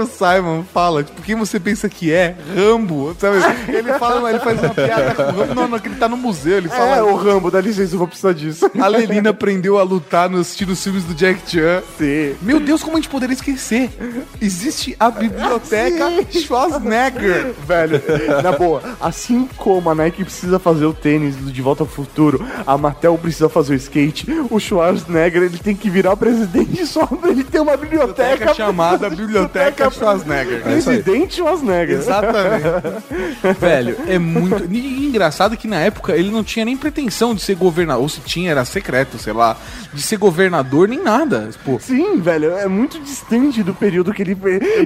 Que 0.00 0.04
o 0.04 0.06
Simon 0.06 0.64
fala, 0.72 1.02
tipo, 1.02 1.20
quem 1.20 1.34
você 1.34 1.60
pensa 1.60 1.86
que 1.86 2.10
é? 2.10 2.34
Rambo, 2.56 3.14
sabe? 3.18 3.36
Ele 3.68 3.92
fala, 3.94 4.30
ele 4.30 4.38
faz 4.38 4.58
uma 4.58 4.72
piada 4.72 5.14
com 5.14 5.22
o 5.22 5.26
Rambo. 5.26 5.54
Não, 5.54 5.68
não, 5.68 5.78
que 5.78 5.88
ele 5.88 5.96
tá 5.96 6.08
no 6.08 6.16
museu, 6.16 6.56
ele 6.56 6.68
fala. 6.70 6.96
É, 6.96 7.02
o 7.02 7.14
Rambo, 7.16 7.50
dá 7.50 7.60
licença, 7.60 7.94
eu 7.94 7.98
vou 7.98 8.08
precisar 8.08 8.32
disso. 8.32 8.70
A 8.80 8.86
Lelina 8.86 9.28
aprendeu 9.28 9.78
a 9.78 9.82
lutar 9.82 10.30
nos 10.30 10.56
tiros 10.56 10.82
filmes 10.82 11.04
do 11.04 11.14
Jack 11.14 11.42
Chan. 11.50 11.82
Sim. 11.98 12.34
Meu 12.40 12.58
Deus, 12.58 12.82
como 12.82 12.96
a 12.96 13.00
gente 13.00 13.10
poderia 13.10 13.34
esquecer? 13.34 13.90
Existe 14.40 14.96
a 14.98 15.10
biblioteca 15.10 16.08
Schwarzenegger. 16.30 17.54
Velho, 17.66 18.02
na 18.42 18.52
boa, 18.52 18.82
assim 19.00 19.46
como 19.58 19.90
a 19.90 19.94
Nike 19.94 20.24
precisa 20.24 20.58
fazer 20.58 20.86
o 20.86 20.94
tênis 20.94 21.36
do 21.36 21.52
De 21.52 21.60
Volta 21.60 21.82
ao 21.82 21.86
Futuro, 21.86 22.46
a 22.66 22.78
Mattel 22.78 23.18
precisa 23.18 23.50
fazer 23.50 23.74
o 23.74 23.76
skate, 23.76 24.26
o 24.50 24.58
Schwarzenegger 24.58 25.42
ele 25.42 25.58
tem 25.58 25.76
que 25.76 25.90
virar 25.90 26.16
presidente 26.16 26.86
só 26.86 27.06
pra 27.06 27.30
ele 27.30 27.44
ter 27.44 27.60
uma 27.60 27.76
biblioteca 27.76 28.20
Biblioteca 28.20 28.54
chamada 28.54 29.10
Biblioteca 29.10 29.89
Schwarzenegger. 29.94 30.60
cara. 30.60 30.72
Presidente 30.72 31.34
Schwarzenegger. 31.36 31.98
Exatamente. 31.98 32.64
Velho, 33.60 33.96
é 34.06 34.18
muito. 34.18 34.66
E 34.70 35.06
engraçado 35.08 35.56
que 35.56 35.66
na 35.68 35.76
época 35.80 36.12
ele 36.16 36.30
não 36.30 36.42
tinha 36.44 36.64
nem 36.64 36.76
pretensão 36.76 37.34
de 37.34 37.40
ser 37.40 37.54
governador. 37.56 38.02
Ou 38.02 38.08
se 38.08 38.20
tinha, 38.20 38.50
era 38.50 38.64
secreto, 38.64 39.18
sei 39.18 39.32
lá. 39.32 39.56
De 39.92 40.02
ser 40.02 40.16
governador 40.18 40.88
nem 40.88 41.02
nada. 41.02 41.48
Pô, 41.64 41.78
Sim, 41.80 42.18
velho, 42.20 42.52
é 42.52 42.66
muito 42.68 42.98
distante 43.00 43.62
do 43.62 43.74
período 43.74 44.12
que 44.12 44.22
ele. 44.22 44.34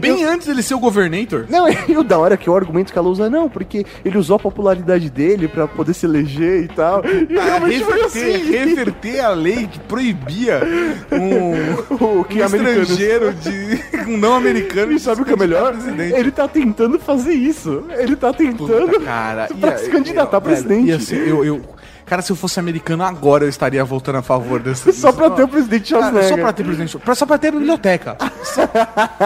bem 0.01 0.25
antes 0.25 0.47
dele 0.47 0.63
ser 0.63 0.75
o 0.75 0.79
governator. 0.79 1.45
Não, 1.49 1.67
e 1.69 1.97
o 1.97 2.03
da 2.03 2.19
hora 2.19 2.35
é 2.35 2.37
que 2.37 2.49
o 2.49 2.57
argumento 2.57 2.93
que 2.93 2.99
ela 2.99 3.09
usa, 3.09 3.29
não, 3.29 3.49
porque 3.49 3.85
ele 4.05 4.17
usou 4.19 4.37
a 4.37 4.39
popularidade 4.39 5.11
dele 5.11 5.47
pra 5.49 5.67
poder 5.69 5.95
se 5.95 6.07
eleger 6.07 6.65
e 6.65 6.69
tal. 6.69 7.03
E 7.05 7.39
Ah, 7.39 7.45
realmente 7.45 7.85
foi 7.85 7.95
reverter, 8.03 8.35
assim. 8.37 8.51
reverter 8.51 9.21
a 9.21 9.31
lei 9.31 9.67
que 9.67 9.79
proibia 9.81 10.61
um, 11.13 11.75
O 12.21 12.25
que 12.25 12.41
um 12.41 12.47
americano- 12.47 12.83
estrangeiro 12.83 13.33
de 13.35 13.81
um 14.11 14.17
não 14.17 14.35
americano 14.35 14.93
E 14.95 14.99
sabe 15.01 15.23
o 15.23 15.25
que 15.25 15.33
é 15.33 15.37
melhor? 15.37 15.73
presidente. 15.73 16.15
Ele 16.15 16.31
tá 16.31 16.47
tentando 16.49 16.99
fazer 16.99 17.35
isso. 17.35 17.85
Ele 17.91 18.17
tá 18.17 18.33
tentando 18.33 18.89
Puta, 18.89 19.01
cara, 19.05 19.49
pra 19.61 19.71
ia- 19.71 19.79
se 19.79 19.91
candidatar 19.91 20.37
a 20.37 20.41
presidente. 20.41 20.89
ia 20.89 21.01
ser- 21.01 21.27
eu, 21.29 21.45
eu, 21.45 21.61
cara, 22.07 22.23
se 22.23 22.31
eu 22.33 22.37
fosse 22.37 22.59
americano 22.61 23.03
agora, 23.05 23.45
eu 23.45 23.49
estaria 23.49 23.85
votando 23.85 24.19
a 24.19 24.23
favor 24.23 24.61
desse. 24.61 24.93
Só 24.95 25.13
pra 25.13 25.31
ter 25.31 25.43
o 25.43 25.49
presidente 25.49 25.93
Cara, 25.93 26.03
Schwarzenegger. 26.11 26.37
só 26.37 26.43
pra 26.43 26.53
ter 26.53 26.65
presidente. 26.65 26.99
pra- 26.99 27.15
Só 27.15 27.27
pra 27.27 27.39
ter 27.39 27.51
biblioteca. 27.53 28.17
Só- 28.43 28.69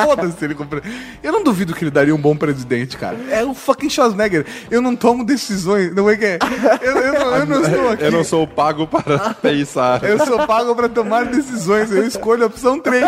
Foda-se 0.04 0.44
ele 0.44 0.54
compre- 0.54 0.82
Eu 1.22 1.32
não 1.32 1.42
duvido 1.42 1.74
que 1.74 1.84
ele 1.84 1.90
daria 1.90 2.14
um 2.14 2.18
bom 2.20 2.36
presidente, 2.36 2.96
cara. 2.96 3.16
É 3.30 3.44
o 3.44 3.54
fucking 3.54 3.90
Schwarzenegger. 3.90 4.46
Eu 4.70 4.80
não 4.80 4.94
tomo 4.96 5.24
decisões. 5.24 5.94
Não 5.94 6.08
é 6.08 6.16
que 6.16 6.24
é. 6.24 6.38
Eu, 6.80 6.96
eu 6.96 7.12
não, 7.12 7.36
eu 7.36 7.46
não 7.46 7.60
estou 7.62 7.88
aqui. 7.92 8.04
Eu 8.04 8.12
não 8.12 8.24
sou 8.24 8.46
pago 8.46 8.86
para 8.86 9.34
pensar. 9.42 10.02
Eu 10.04 10.18
sou 10.24 10.46
pago 10.46 10.74
pra 10.74 10.88
tomar 10.88 11.24
decisões. 11.26 11.90
Eu 11.90 12.06
escolho 12.06 12.44
a 12.44 12.46
opção 12.46 12.78
3. 12.78 13.04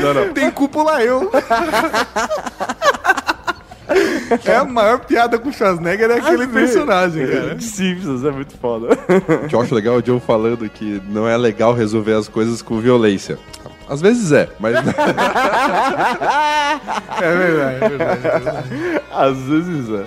Não, 0.00 0.14
não. 0.14 0.32
Tem 0.32 0.50
cúpula 0.50 1.02
eu. 1.02 1.30
É 4.44 4.56
a 4.56 4.64
maior 4.64 4.98
piada 5.00 5.38
com 5.38 5.48
o 5.48 5.52
Schwarzenegger 5.52 6.10
é 6.10 6.18
aquele 6.18 6.42
Assim, 6.44 6.52
personagem, 6.52 7.26
cara. 7.26 7.54
De 7.54 7.64
Simpsons, 7.64 8.24
é 8.24 8.30
muito 8.30 8.54
foda. 8.58 8.88
O 9.44 9.48
que 9.48 9.54
eu 9.54 9.60
acho 9.62 9.74
legal 9.74 9.96
é 9.96 9.98
o 10.02 10.04
Joe 10.06 10.20
falando 10.20 10.68
que 10.68 11.00
não 11.08 11.26
é 11.28 11.36
legal 11.36 11.72
resolver 11.74 12.12
as 12.14 12.28
coisas 12.28 12.60
com 12.62 12.78
violência. 12.80 13.38
Às 13.88 14.00
vezes 14.02 14.32
é, 14.32 14.48
mas 14.60 14.74
É 17.20 17.36
verdade, 17.36 17.84
é 17.84 17.88
verdade. 17.88 18.26
É 18.26 18.28
verdade. 18.28 19.00
Às 19.10 19.38
vezes 19.38 19.90
é. 19.90 20.04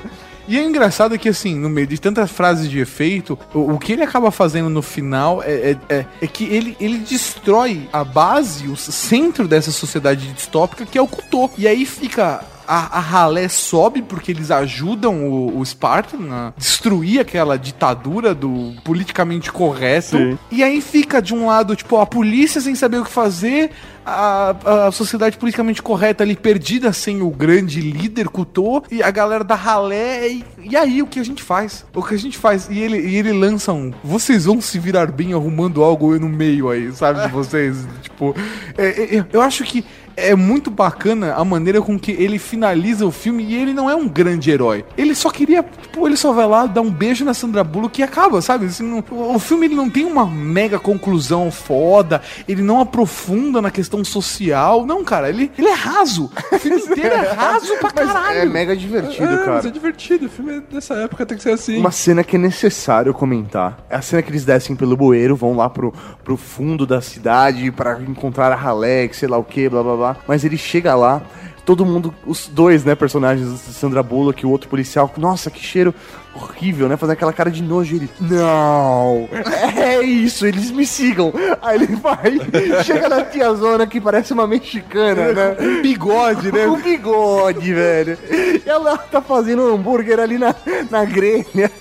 E 0.47 0.57
é 0.57 0.63
engraçado 0.63 1.17
que, 1.17 1.29
assim, 1.29 1.55
no 1.55 1.69
meio 1.69 1.87
de 1.87 1.99
tantas 1.99 2.29
frases 2.31 2.69
de 2.69 2.79
efeito, 2.79 3.37
o, 3.53 3.73
o 3.73 3.79
que 3.79 3.93
ele 3.93 4.03
acaba 4.03 4.31
fazendo 4.31 4.69
no 4.69 4.81
final 4.81 5.41
é, 5.43 5.71
é, 5.71 5.77
é- 5.89 6.05
é 6.21 6.27
que 6.27 6.43
ele, 6.45 6.75
ele 6.79 6.97
destrói 6.97 7.87
a 7.93 8.03
base, 8.03 8.67
o 8.67 8.75
centro 8.75 9.47
dessa 9.47 9.71
sociedade 9.71 10.27
distópica, 10.33 10.85
que 10.85 10.97
é 10.97 11.01
o 11.01 11.07
Kutô. 11.07 11.49
E 11.57 11.67
aí 11.67 11.85
fica. 11.85 12.43
A, 12.73 12.97
a 12.97 12.99
ralé 13.01 13.49
sobe 13.49 14.01
porque 14.01 14.31
eles 14.31 14.49
ajudam 14.49 15.27
o, 15.27 15.59
o 15.59 15.65
Spartan 15.65 16.31
a 16.31 16.53
destruir 16.55 17.19
aquela 17.19 17.57
ditadura 17.57 18.33
do 18.33 18.73
politicamente 18.85 19.51
correto. 19.51 20.17
Sim. 20.17 20.37
E 20.49 20.63
aí 20.63 20.79
fica 20.79 21.21
de 21.21 21.33
um 21.33 21.47
lado, 21.47 21.75
tipo, 21.75 21.97
a 21.97 22.05
polícia 22.05 22.61
sem 22.61 22.73
saber 22.73 22.99
o 22.99 23.03
que 23.03 23.11
fazer, 23.11 23.71
a, 24.05 24.87
a 24.87 24.91
sociedade 24.91 25.37
politicamente 25.37 25.81
correta 25.81 26.23
ali 26.23 26.35
perdida 26.35 26.93
sem 26.93 27.21
o 27.21 27.29
grande 27.29 27.81
líder 27.81 28.29
Kutô, 28.29 28.83
e 28.89 29.03
a 29.03 29.11
galera 29.11 29.43
da 29.43 29.55
ralé. 29.55 30.29
E, 30.29 30.45
e 30.63 30.77
aí, 30.77 31.01
o 31.01 31.07
que 31.07 31.19
a 31.19 31.25
gente 31.25 31.43
faz? 31.43 31.85
O 31.93 32.01
que 32.01 32.15
a 32.15 32.17
gente 32.17 32.37
faz? 32.37 32.67
E 32.69 32.79
ele, 32.79 32.99
e 32.99 33.15
ele 33.15 33.33
lança 33.33 33.73
um. 33.73 33.91
Vocês 34.03 34.45
vão 34.45 34.61
se 34.61 34.79
virar 34.79 35.11
bem 35.11 35.33
arrumando 35.33 35.83
algo 35.83 36.17
no 36.17 36.29
meio 36.29 36.69
aí, 36.69 36.91
sabe? 36.93 37.21
De 37.21 37.27
vocês. 37.33 37.85
tipo. 38.01 38.33
é- 38.77 39.17
é- 39.17 39.25
eu 39.33 39.41
acho 39.41 39.63
que. 39.65 39.83
É 40.15 40.35
muito 40.35 40.69
bacana 40.69 41.33
a 41.33 41.43
maneira 41.45 41.81
com 41.81 41.97
que 41.99 42.11
ele 42.11 42.37
finaliza 42.37 43.05
o 43.05 43.11
filme 43.11 43.43
e 43.43 43.55
ele 43.55 43.73
não 43.73 43.89
é 43.89 43.95
um 43.95 44.07
grande 44.07 44.51
herói. 44.51 44.85
Ele 44.97 45.15
só 45.15 45.29
queria, 45.29 45.63
tipo, 45.63 46.05
ele 46.07 46.17
só 46.17 46.31
vai 46.33 46.45
lá 46.47 46.65
dar 46.65 46.81
um 46.81 46.91
beijo 46.91 47.23
na 47.25 47.33
Sandra 47.33 47.63
Bullock 47.63 47.99
e 47.99 48.03
acaba, 48.03 48.41
sabe? 48.41 48.65
Assim, 48.65 48.83
não- 48.83 49.03
o, 49.09 49.39
filme 49.39 49.65
ele 49.65 49.75
não 49.75 49.89
tem 49.89 50.05
uma 50.05 50.25
mega 50.25 50.77
conclusão 50.79 51.49
foda, 51.51 52.21
ele 52.47 52.61
não 52.61 52.79
aprofunda 52.81 53.61
na 53.61 53.71
questão 53.71 54.03
social. 54.03 54.85
Não, 54.85 55.03
cara, 55.03 55.29
ele, 55.29 55.51
ele 55.57 55.67
é 55.67 55.73
raso. 55.73 56.29
O 56.51 56.59
filme 56.59 56.81
inteiro 56.81 57.15
é 57.15 57.31
raso 57.33 57.75
pra 57.77 57.91
caralho. 57.91 58.39
É 58.39 58.45
mega 58.45 58.75
divertido, 58.75 59.23
é, 59.33 59.37
cara. 59.37 59.51
mas 59.53 59.65
é 59.65 59.71
divertido. 59.71 60.25
O 60.25 60.29
filme 60.29 60.61
dessa 60.71 60.93
época 60.95 61.25
tem 61.25 61.37
que 61.37 61.43
ser 61.43 61.51
assim. 61.51 61.77
Uma 61.77 61.91
cena 61.91 62.23
que 62.23 62.35
é 62.35 62.39
necessário 62.39 63.13
comentar. 63.13 63.77
É 63.89 63.95
a 63.95 64.01
cena 64.01 64.21
que 64.21 64.29
eles 64.29 64.45
descem 64.45 64.75
pelo 64.75 64.95
bueiro, 64.97 65.35
vão 65.35 65.55
lá 65.55 65.69
pro, 65.69 65.93
pro 66.23 66.37
fundo 66.37 66.85
da 66.85 67.01
cidade 67.01 67.71
pra 67.71 67.99
encontrar 68.01 68.51
a 68.51 68.55
Halleck, 68.55 69.15
sei 69.15 69.27
lá 69.27 69.37
o 69.37 69.43
que, 69.43 69.67
blá 69.69 69.81
blá 69.83 69.95
blá. 69.95 70.10
Mas 70.27 70.43
ele 70.43 70.57
chega 70.57 70.95
lá, 70.95 71.21
todo 71.65 71.85
mundo, 71.85 72.13
os 72.25 72.47
dois, 72.47 72.83
né, 72.83 72.95
personagens, 72.95 73.47
Sandra 73.61 74.03
Bullock 74.03 74.43
e 74.43 74.45
o 74.45 74.49
outro 74.49 74.69
policial, 74.69 75.11
nossa, 75.17 75.49
que 75.49 75.63
cheiro 75.63 75.93
horrível, 76.33 76.87
né? 76.87 76.97
Fazendo 76.97 77.13
aquela 77.13 77.33
cara 77.33 77.51
de 77.51 77.61
nojo. 77.61 77.95
Ele, 77.95 78.09
não, 78.19 79.27
é 79.77 80.01
isso, 80.01 80.45
eles 80.45 80.71
me 80.71 80.85
sigam. 80.85 81.33
Aí 81.61 81.75
ele 81.75 81.95
vai, 81.95 82.39
chega 82.83 83.09
na 83.09 83.23
tiazona 83.23 83.85
que 83.85 83.99
parece 83.99 84.33
uma 84.33 84.47
mexicana, 84.47 85.33
né? 85.33 85.57
Um 85.59 85.81
bigode, 85.81 86.51
né? 86.51 86.65
Com 86.65 86.81
bigode, 86.81 87.73
velho. 87.73 88.17
E 88.29 88.61
ela 88.65 88.97
tá 88.97 89.21
fazendo 89.21 89.63
um 89.63 89.75
hambúrguer 89.75 90.19
ali 90.19 90.37
na, 90.37 90.55
na 90.89 91.05
grelha. 91.05 91.71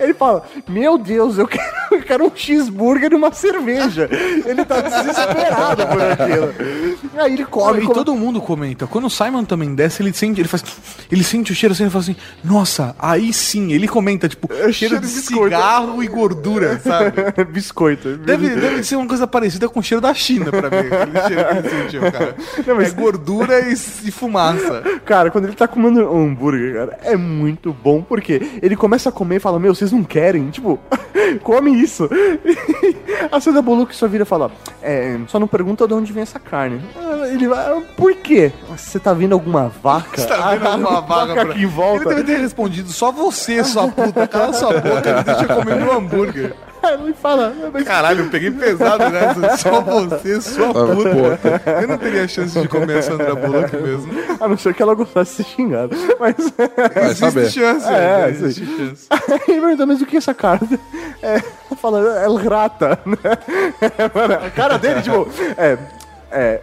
Ele 0.00 0.14
fala, 0.14 0.42
meu 0.68 0.98
Deus, 0.98 1.38
eu 1.38 1.46
quero, 1.46 1.70
eu 1.92 2.02
quero 2.02 2.26
um 2.26 2.32
cheeseburger 2.34 3.12
e 3.12 3.14
uma 3.16 3.32
cerveja. 3.32 4.08
Ele 4.44 4.64
tá 4.64 4.80
desesperado 4.80 5.86
por 5.86 6.00
aquilo. 6.02 6.54
Aí 7.16 7.32
ele 7.34 7.44
come. 7.44 7.78
e 7.78 7.82
come- 7.82 7.94
todo 7.94 8.14
mundo 8.14 8.40
comenta. 8.40 8.86
Quando 8.86 9.06
o 9.06 9.10
Simon 9.10 9.44
também 9.44 9.74
desce, 9.74 10.02
ele 10.02 10.12
sente, 10.12 10.40
ele 10.40 10.48
faz, 10.48 10.64
ele 11.10 11.22
sente 11.24 11.52
o 11.52 11.54
cheiro 11.54 11.72
assim, 11.72 11.84
ele 11.84 11.90
fala 11.90 12.02
assim, 12.02 12.16
nossa, 12.44 12.94
aí 12.98 13.32
sim. 13.32 13.72
Ele 13.72 13.86
comenta 13.88 14.28
tipo 14.28 14.48
cheiro, 14.52 14.72
cheiro 14.72 15.00
de 15.00 15.06
de 15.06 15.12
cigarro 15.12 16.02
e 16.02 16.06
gordura, 16.06 16.78
sabe? 16.80 17.12
Biscoito. 17.52 18.16
Deve, 18.18 18.48
deve 18.56 18.82
ser 18.82 18.96
uma 18.96 19.06
coisa 19.06 19.26
parecida 19.26 19.68
com 19.68 19.80
o 19.80 19.82
cheiro 19.82 20.00
da 20.00 20.12
China 20.14 20.50
pra 20.50 20.70
mim. 20.70 20.88
Aquele 20.88 21.26
cheiro 21.26 21.48
que 21.48 21.56
ele 21.58 21.82
sentiu, 21.82 22.00
cara. 22.12 22.36
Não, 22.66 22.76
mas- 22.76 22.88
É 22.88 22.94
gordura 22.94 23.60
e, 23.60 23.72
e 23.72 24.10
fumaça. 24.10 24.82
Cara, 25.04 25.30
quando 25.30 25.44
ele 25.46 25.54
tá 25.54 25.66
comendo 25.68 26.00
um 26.10 26.26
hambúrguer, 26.28 26.74
cara, 26.74 26.98
é 27.02 27.16
muito 27.16 27.72
bom, 27.72 28.02
porque 28.02 28.40
ele 28.62 28.76
começa 28.76 29.08
a 29.08 29.12
comer 29.12 29.36
e 29.36 29.40
fala, 29.40 29.58
meu, 29.58 29.67
vocês 29.68 29.92
não 29.92 30.02
querem? 30.04 30.50
Tipo, 30.50 30.78
come 31.42 31.70
isso. 31.72 32.08
a 33.30 33.40
Sandra 33.40 33.62
Bullock 33.62 33.94
só 33.94 34.06
vira 34.06 34.22
e 34.22 34.26
fala, 34.26 34.50
é, 34.82 35.18
só 35.28 35.38
não 35.38 35.46
pergunta 35.46 35.86
de 35.86 35.94
onde 35.94 36.12
vem 36.12 36.22
essa 36.22 36.38
carne. 36.38 36.80
Ah, 36.96 37.28
Ele 37.28 37.48
vai, 37.48 37.58
"Ah, 37.72 37.82
por 37.96 38.14
quê? 38.14 38.52
Você 38.70 38.98
tá 38.98 39.12
vendo 39.12 39.32
alguma 39.32 39.68
vaca? 39.82 40.20
Você 40.20 40.26
tá 40.26 40.50
vendo 40.54 40.66
Ah, 40.66 40.72
alguma 40.96 41.02
pra... 41.02 41.42
aqui 41.42 41.62
em 41.62 41.66
volta? 41.66 42.04
Ele 42.04 42.14
deve 42.22 42.34
ter 42.34 42.40
respondido, 42.40 42.90
só 42.90 43.10
você, 43.12 43.62
sua 43.64 43.88
puta. 43.88 44.26
Cala 44.26 44.52
sua 44.52 44.72
boca, 44.80 45.16
me 45.16 45.24
deixa 45.24 45.46
comer 45.46 45.76
meu 45.76 45.92
hambúrguer. 45.92 46.54
Ele 47.02 47.12
fala, 47.14 47.54
mas 47.72 47.84
Caralho, 47.84 48.24
eu 48.24 48.30
peguei 48.30 48.50
pesado 48.50 49.08
nessa. 49.10 49.56
Só 49.58 49.80
você, 49.80 50.40
sua 50.40 50.72
puta. 50.72 51.62
Eu 51.82 51.88
não 51.88 51.98
teria 51.98 52.26
chance 52.28 52.58
de 52.60 52.68
comer 52.68 52.98
a 52.98 53.02
Sandra 53.02 53.34
Bullock 53.34 53.76
mesmo. 53.76 54.12
a 54.40 54.48
não 54.48 54.56
ser 54.56 54.74
que 54.74 54.82
ela 54.82 54.94
gostasse 54.94 55.30
de 55.30 55.36
ser 55.48 55.54
xingada. 55.56 55.96
Mas. 56.18 56.36
Vai 56.94 57.04
Existe 57.04 57.18
saber. 57.18 57.50
chance, 57.50 57.86
É, 57.88 58.24
é, 58.26 58.30
existe 58.30 58.66
chance. 58.76 59.06
Aí 59.10 59.20
ele 59.48 59.60
pergunta, 59.60 59.86
mas 59.86 60.00
o 60.02 60.06
que 60.06 60.16
é 60.16 60.18
essa 60.18 60.34
carne? 60.34 60.78
É, 61.22 61.34
ela 61.34 61.76
fala, 61.80 61.98
é 62.18 62.48
rata, 62.48 62.98
né? 63.04 63.16
Mano, 64.14 64.34
a 64.46 64.50
cara 64.50 64.78
dele, 64.78 65.02
tipo, 65.02 65.28
é. 65.56 65.76
É, 66.30 66.60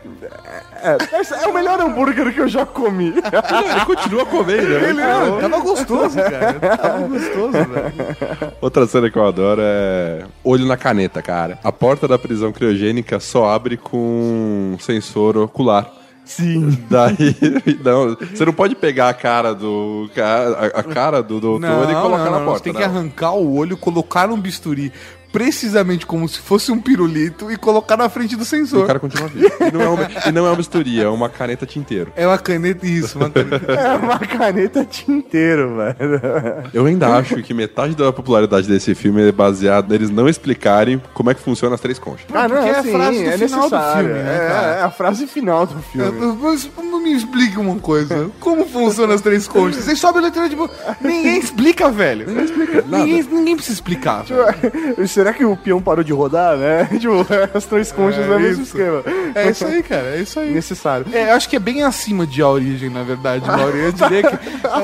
é, 0.84 0.90
é, 0.92 1.44
é 1.44 1.48
o 1.48 1.54
melhor 1.54 1.80
hambúrguer 1.80 2.32
que 2.34 2.40
eu 2.40 2.48
já 2.48 2.66
comi. 2.66 3.08
Ele 3.16 3.86
continua 3.86 4.26
comendo, 4.26 4.70
né? 4.70 4.90
Ele 4.90 4.94
não, 4.94 5.40
tava 5.40 5.60
gostoso, 5.60 6.16
cara. 6.18 6.78
Tava 6.78 7.08
gostoso, 7.08 7.52
velho. 7.52 8.54
Outra 8.62 8.86
cena 8.86 9.10
que 9.10 9.18
eu 9.18 9.26
adoro 9.26 9.62
é 9.64 10.26
olho 10.44 10.66
na 10.66 10.78
caneta, 10.78 11.22
cara. 11.22 11.58
A 11.64 11.72
porta 11.72 12.08
da 12.08 12.20
prisão 12.20 12.52
criogênica 12.52 13.20
só 13.20 13.50
abre 13.50 13.76
com 13.78 14.78
sensor 14.80 15.38
ocular. 15.38 15.92
Sim. 16.26 16.78
Daí, 16.90 17.36
não, 17.84 18.16
você 18.16 18.46
não 18.46 18.54
pode 18.54 18.76
pegar 18.76 19.10
a 19.10 19.14
cara 19.14 19.54
do 19.54 20.10
a, 20.18 20.80
a 20.80 20.84
cara 20.84 21.22
do 21.22 21.40
doutor 21.40 21.90
e 21.90 21.94
colocar 21.94 22.32
na 22.32 22.40
Você 22.40 22.46
porta. 22.46 22.64
tem 22.64 22.74
que 22.74 22.80
não. 22.80 22.86
arrancar 22.86 23.34
o 23.34 23.56
olho, 23.56 23.78
colocar 23.78 24.30
um 24.32 24.40
bisturi 24.40 24.92
precisamente 25.36 26.06
como 26.06 26.30
se 26.30 26.40
fosse 26.40 26.72
um 26.72 26.80
pirulito 26.80 27.52
e 27.52 27.58
colocar 27.58 27.98
na 27.98 28.08
frente 28.08 28.38
do 28.38 28.44
E 28.44 28.46
sensor. 28.46 28.86
o 28.86 28.88
cara 28.88 29.00
continua 29.02 29.28
vivo. 29.28 29.52
E 29.60 29.70
não 29.70 29.82
é 29.82 29.90
uma, 29.90 30.08
e 30.28 30.32
não 30.32 30.46
é 30.46 30.50
uma 30.50 30.56
bisturi, 30.56 31.02
é 31.02 31.10
uma 31.10 31.28
caneta 31.28 31.66
tinteiro. 31.66 32.14
É 32.16 32.26
uma 32.26 32.38
caneta 32.38 32.88
isso, 32.88 33.18
uma 33.20 33.30
caneta. 33.30 33.66
É 33.76 33.98
uma 33.98 34.20
caneta 34.20 34.86
tinteiro, 34.86 35.76
velho. 35.76 36.70
Eu 36.74 36.86
ainda 36.86 37.10
acho 37.18 37.36
que 37.44 37.54
metade 37.54 37.96
da 37.96 38.14
popularidade 38.14 38.66
desse 38.66 38.96
filme 38.96 39.28
é 39.28 39.32
baseado 39.34 39.90
neles 39.90 40.10
não 40.10 40.30
explicarem 40.30 41.02
como 41.14 41.30
é 41.30 41.34
que 41.34 41.42
funciona 41.42 41.76
as 41.76 41.82
três 41.82 42.00
conchas. 42.00 42.28
Ah, 42.34 42.48
não, 42.48 42.56
porque 42.56 42.70
é 42.70 42.76
a 42.76 42.80
assim, 42.80 42.92
frase 42.94 43.24
do 43.24 43.30
é 43.30 43.38
final 43.38 43.70
do 43.70 43.78
filme, 43.78 44.14
né, 44.14 44.38
é, 44.38 44.80
é 44.80 44.84
a 44.84 44.92
frase 44.92 45.28
final 45.28 45.66
do 45.66 45.82
filme. 45.82 46.36
Mas 46.42 46.70
me 47.06 47.14
explique 47.14 47.60
uma 47.60 47.78
coisa. 47.80 48.32
Como 48.40 48.66
funcionam 48.66 49.14
as 49.14 49.22
três 49.22 49.48
conchas? 49.48 49.84
Vocês 49.84 50.00
sobem 50.00 50.22
o 50.22 50.26
letreiro, 50.26 50.50
tipo, 50.50 50.70
ninguém 51.00 51.38
explica, 51.38 51.90
velho. 51.92 52.26
Ninguém 52.28 52.46
explica. 52.46 52.82
Ninguém, 52.82 53.24
ninguém 53.24 53.56
precisa 53.56 53.76
explicar. 53.76 54.24
velho. 54.24 54.96
Será 55.26 55.34
que 55.36 55.44
o 55.44 55.58
peão 55.58 55.82
parou 55.82 56.04
de 56.04 56.14
rodar, 56.14 56.56
né? 56.56 56.88
Tipo, 57.02 57.26
as 57.52 57.66
três 57.66 57.92
conchas 57.92 58.24
é, 58.24 58.36
o 58.36 58.40
mesmo 58.40 58.62
esquema. 58.62 59.02
É 59.34 59.50
isso 59.50 59.66
aí, 59.66 59.82
cara. 59.82 60.16
É 60.16 60.22
isso 60.22 60.40
aí. 60.40 60.52
Necessário. 60.52 61.08
É, 61.12 61.32
eu 61.32 61.34
acho 61.36 61.50
que 61.50 61.56
é 61.56 61.60
bem 61.60 61.82
acima 61.82 62.28
de 62.28 62.44
A 62.44 62.48
Origem, 62.48 62.92
na 62.92 63.02
verdade, 63.02 63.44
Mauri. 63.48 63.80
Eu 63.80 63.92
diria 63.92 64.22
que 64.30 64.36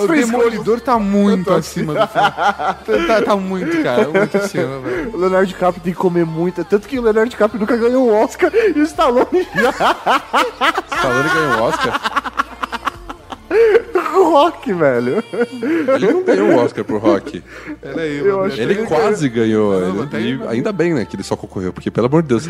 o 0.03 0.07
Demolidor 0.07 0.81
tá 0.81 0.97
muito 0.97 1.53
acima 1.53 1.93
do 1.93 2.07
filme. 2.07 2.31
Tá, 2.31 2.73
tá- 3.07 3.21
tá 3.23 3.35
muito, 3.35 3.83
cara. 3.83 4.09
Muito 4.09 4.35
acima, 4.35 4.79
velho. 4.79 5.11
O 5.13 5.17
Leonardo 5.17 5.45
DiCaprio 5.45 5.83
tem 5.83 5.93
que 5.93 5.99
comer 5.99 6.25
muito. 6.25 6.63
Tanto 6.63 6.87
que 6.87 6.97
o 6.97 7.03
Leonardo 7.03 7.29
DiCaprio 7.29 7.59
nunca 7.59 7.77
ganhou 7.77 8.09
um 8.09 8.23
Oscar 8.23 8.51
e 8.51 8.79
o 8.79 8.83
Stallone 8.83 9.47
já. 9.53 9.69
Stallone 10.95 11.29
ganhou 11.35 11.59
um 11.59 11.63
Oscar. 11.65 12.01
O 14.31 14.33
Rock, 14.33 14.73
velho. 14.73 15.23
Ele 15.95 16.11
não 16.13 16.23
ganhou 16.23 16.47
um 16.47 16.55
Oscar 16.57 16.83
pro 16.83 16.97
Rock. 16.97 17.43
Peraí, 17.81 18.17
Eu 18.19 18.37
mano. 18.37 18.43
acho 18.47 18.55
que 18.55 18.61
Ele 18.61 18.73
ele 18.73 18.85
quase 18.87 19.29
ganhou. 19.29 19.79
Não, 19.79 20.09
Ele- 20.19 20.41
ainda 20.47 20.71
bem, 20.71 20.93
né, 20.93 21.05
que 21.05 21.15
ele 21.15 21.23
só 21.23 21.35
concorreu. 21.35 21.71
Porque, 21.73 21.91
pelo 21.91 22.07
amor 22.07 22.21
de 22.23 22.29
Deus, 22.29 22.47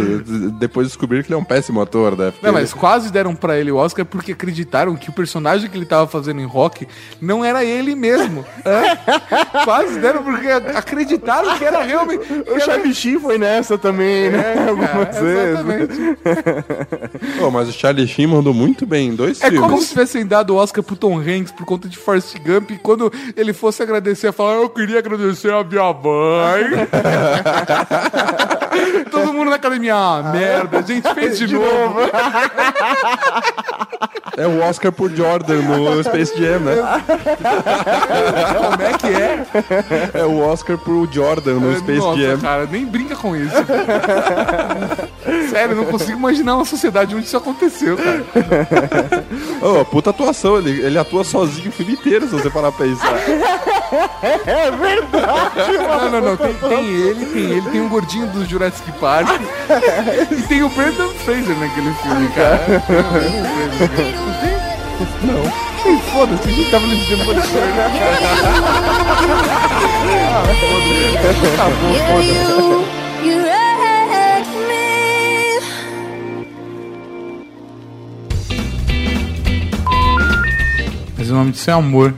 depois 0.59 0.87
descobriram 0.87 1.23
que 1.23 1.29
ele 1.29 1.35
é 1.35 1.37
um 1.41 1.43
péssimo 1.43 1.81
ator, 1.81 2.17
né? 2.17 2.31
Porque 2.31 2.45
Não, 2.45 2.53
mas 2.53 2.73
quase 2.73 3.11
deram 3.11 3.35
pra 3.35 3.57
ele 3.57 3.71
o 3.71 3.77
Oscar 3.77 4.05
porque 4.05 4.31
acreditaram 4.33 4.95
que 4.95 5.09
o 5.09 5.13
personagem 5.13 5.69
que 5.69 5.77
ele 5.77 5.85
tava 5.85 6.07
fazendo 6.07 6.39
em 6.41 6.45
rock 6.45 6.87
não 7.19 7.43
era 7.43 7.63
ele 7.65 7.95
mesmo. 7.95 8.45
É? 8.65 8.95
quase 9.65 9.99
deram 9.99 10.23
porque 10.23 10.47
acreditaram 10.47 11.57
que 11.57 11.65
era 11.65 11.81
realmente. 11.83 12.25
O 12.49 12.59
Charlie 12.59 12.93
Sheen 12.93 13.19
foi 13.19 13.37
nessa 13.37 13.77
também, 13.77 14.29
né? 14.29 14.53
É, 14.57 14.69
Algumas 14.69 14.89
cara, 14.89 15.21
vezes. 15.21 15.49
exatamente. 15.99 16.17
Pô, 17.39 17.51
mas 17.51 17.69
o 17.69 17.71
Charlie 17.71 18.07
Sheen 18.07 18.27
mandou 18.27 18.53
muito 18.53 18.85
bem 18.85 19.09
em 19.09 19.15
dois 19.15 19.41
É 19.41 19.49
filmes. 19.49 19.61
como 19.69 19.81
se 19.81 19.89
tivessem 19.89 20.25
dado 20.25 20.51
o 20.53 20.57
Oscar 20.57 20.83
pro 20.83 20.95
Tom 20.95 21.17
Hanks 21.19 21.51
por 21.51 21.65
conta 21.71 21.87
de 21.87 21.97
Forrest 21.97 22.37
Gump 22.39 22.71
e 22.71 22.77
quando 22.77 23.09
ele 23.33 23.53
fosse 23.53 23.81
agradecer, 23.81 24.33
falar, 24.33 24.55
eu 24.55 24.67
queria 24.67 24.99
agradecer 24.99 25.53
a 25.53 25.63
minha 25.63 25.93
mãe. 25.93 26.85
Todo 29.09 29.31
mundo 29.31 29.49
na 29.49 29.55
academia, 29.55 29.95
ah, 29.95 30.21
merda, 30.33 30.79
a 30.79 30.81
gente 30.81 31.07
fez 31.13 31.39
de, 31.39 31.53
novo. 31.53 32.01
É 34.35 34.45
o 34.45 34.61
Oscar 34.61 34.91
por 34.91 35.09
Jordan 35.11 35.61
no 35.61 36.03
Space 36.03 36.37
Jam, 36.37 36.59
né? 36.59 36.75
Como 38.57 38.81
é 38.81 38.91
que 38.97 39.07
é? 39.07 39.45
É 40.21 40.25
o 40.25 40.39
Oscar 40.39 40.77
pro 40.77 41.07
Jordan 41.09 41.53
no 41.55 41.73
Space 41.77 41.99
Nossa, 41.99 42.19
Jam. 42.19 42.37
cara, 42.39 42.65
nem 42.65 42.85
brinca 42.85 43.15
com 43.15 43.33
isso. 43.33 43.55
Sério, 45.51 45.73
eu 45.73 45.83
não 45.83 45.85
consigo 45.85 46.17
imaginar 46.17 46.55
uma 46.55 46.65
sociedade 46.65 47.13
onde 47.13 47.25
isso 47.25 47.35
aconteceu, 47.35 47.97
cara. 47.97 48.23
Ô, 49.61 49.85
puta 49.85 50.09
atuação, 50.09 50.57
ele, 50.57 50.81
ele 50.81 50.97
atua 50.97 51.23
sozinho 51.23 51.69
o 51.69 51.71
filme 51.71 51.93
inteiro, 51.93 52.25
se 52.27 52.33
você 52.33 52.49
parar 52.49 52.71
pra 52.71 52.85
pensar. 52.87 53.13
É 54.45 54.71
verdade, 54.71 55.77
Não, 55.77 56.09
não, 56.11 56.21
não. 56.21 56.37
Tem, 56.37 56.53
tem 56.53 56.85
ele, 56.87 57.25
tem 57.25 57.43
ele, 57.43 57.69
tem 57.71 57.81
o 57.81 57.89
gordinho 57.89 58.25
do 58.27 58.45
Jurassic 58.45 58.89
Park. 58.93 59.27
e 60.31 60.41
tem 60.43 60.63
o 60.63 60.69
Brendan 60.69 61.09
Fraser 61.25 61.57
naquele 61.57 61.93
filme, 61.95 62.29
cara. 62.29 62.81
Brendan 62.87 63.43
Fraser. 63.49 63.89
Não 64.15 64.33
tem? 64.39 64.55
Não. 65.27 65.43
Ih, 65.93 65.99
Foda-se, 66.13 66.47
a 66.47 66.51
gente 66.51 66.71
tava 66.71 66.85
no 66.87 66.95
Demolidor, 66.95 67.41
né? 67.43 67.91
Ah, 70.31 70.43
foda-se. 70.61 71.57
Tá 71.57 71.65
bom, 71.65 71.93
foda-se. 72.07 73.00
O 81.31 81.35
nome 81.35 81.51
disso 81.51 81.69
é 81.69 81.73
amor. 81.73 82.13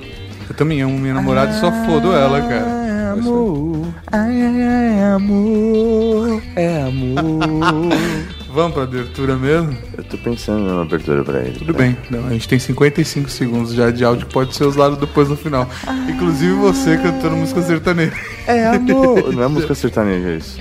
Eu 0.49 0.55
também 0.55 0.81
amo 0.81 0.97
minha 0.97 1.13
namorada 1.13 1.51
e 1.55 1.59
só 1.59 1.71
fodo 1.85 2.11
ela, 2.13 2.41
cara. 2.41 2.83
Amor, 3.13 3.87
ai, 4.11 4.41
ai, 4.41 4.63
ai, 4.63 5.03
amor, 5.13 6.41
é 6.55 6.81
amor. 6.81 7.89
Vamos 8.53 8.73
pra 8.73 8.83
abertura 8.83 9.35
mesmo? 9.35 9.75
Eu 9.97 10.03
tô 10.03 10.17
pensando 10.17 10.59
numa 10.59 10.83
abertura 10.83 11.23
pra 11.23 11.39
ele. 11.39 11.57
Tudo 11.57 11.73
bem. 11.73 11.97
Não, 12.11 12.27
a 12.27 12.29
gente 12.31 12.47
tem 12.47 12.59
55 12.59 13.29
segundos 13.29 13.73
já 13.73 13.89
de 13.89 14.03
áudio 14.05 14.27
que 14.27 14.33
pode 14.33 14.55
ser 14.55 14.65
usado 14.65 14.95
depois 14.95 15.27
no 15.27 15.35
final. 15.35 15.67
Inclusive 16.07 16.53
você 16.53 16.97
cantando 16.97 17.35
música 17.35 17.63
sertaneja. 17.63 18.13
É 18.45 18.67
amor. 18.67 19.29
Não 19.33 19.43
é 19.43 19.47
música 19.47 19.73
sertaneja 19.73 20.29
é 20.29 20.35
isso. 20.37 20.59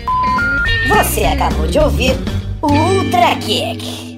Você 0.89 1.25
acabou 1.25 1.67
de 1.67 1.79
ouvir 1.79 2.17
o 2.63 2.73
Ultra 2.73 3.37
Kick. 3.37 4.13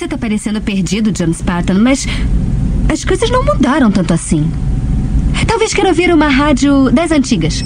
Você 0.00 0.06
tá 0.06 0.09
parecendo 0.20 0.60
perdido, 0.60 1.10
John 1.10 1.32
Spartan, 1.32 1.78
mas 1.78 2.06
as 2.88 3.04
coisas 3.04 3.30
não 3.30 3.44
mudaram 3.44 3.90
tanto 3.90 4.12
assim. 4.12 4.50
Talvez 5.46 5.72
queira 5.72 5.88
ouvir 5.88 6.12
uma 6.12 6.28
rádio 6.28 6.90
das 6.92 7.10
antigas. 7.10 7.62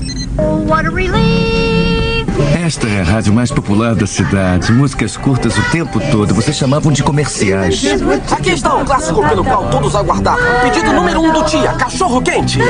What 0.66 0.86
a 0.86 0.90
relief! 0.90 1.53
Esta 2.64 2.88
é 2.88 3.02
a 3.02 3.04
rádio 3.04 3.30
mais 3.34 3.52
popular 3.52 3.94
da 3.94 4.06
cidade. 4.06 4.72
Músicas 4.72 5.18
curtas 5.18 5.54
o 5.54 5.62
tempo 5.64 6.00
todo. 6.10 6.34
Vocês 6.34 6.56
chamavam 6.56 6.90
de 6.90 7.02
comerciais. 7.02 7.84
Aqui 8.32 8.52
está 8.52 8.74
um 8.74 8.86
clássico 8.86 9.22
pelo 9.28 9.44
qual 9.44 9.68
todos 9.68 9.94
aguardavam. 9.94 10.42
Pedido 10.62 10.90
número 10.94 11.20
um 11.20 11.30
do 11.30 11.44
dia, 11.44 11.74
cachorro 11.74 12.22
quente. 12.22 12.58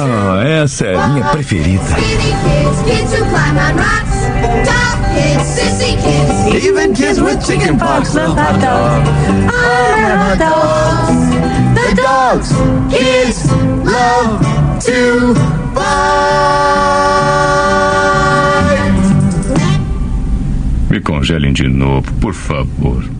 Oh, 0.00 0.40
essa 0.40 0.86
é 0.86 0.94
a 0.96 1.08
minha 1.08 1.24
preferida. 1.26 1.82
Even 6.52 6.94
kids 6.94 7.20
with 7.20 7.44
chicken 7.44 7.76
pox 7.76 8.14
love 8.14 8.38
hot 8.38 8.58
dogs. 8.60 9.08
hot 10.18 10.38
dogs. 10.38 11.28
The 11.74 11.94
dogs 12.00 12.52
kids 12.90 13.44
love 13.84 14.40
to 14.80 15.34
Me 20.98 21.02
congelem 21.02 21.52
de 21.52 21.68
novo, 21.68 22.12
por 22.20 22.34
favor. 22.34 23.17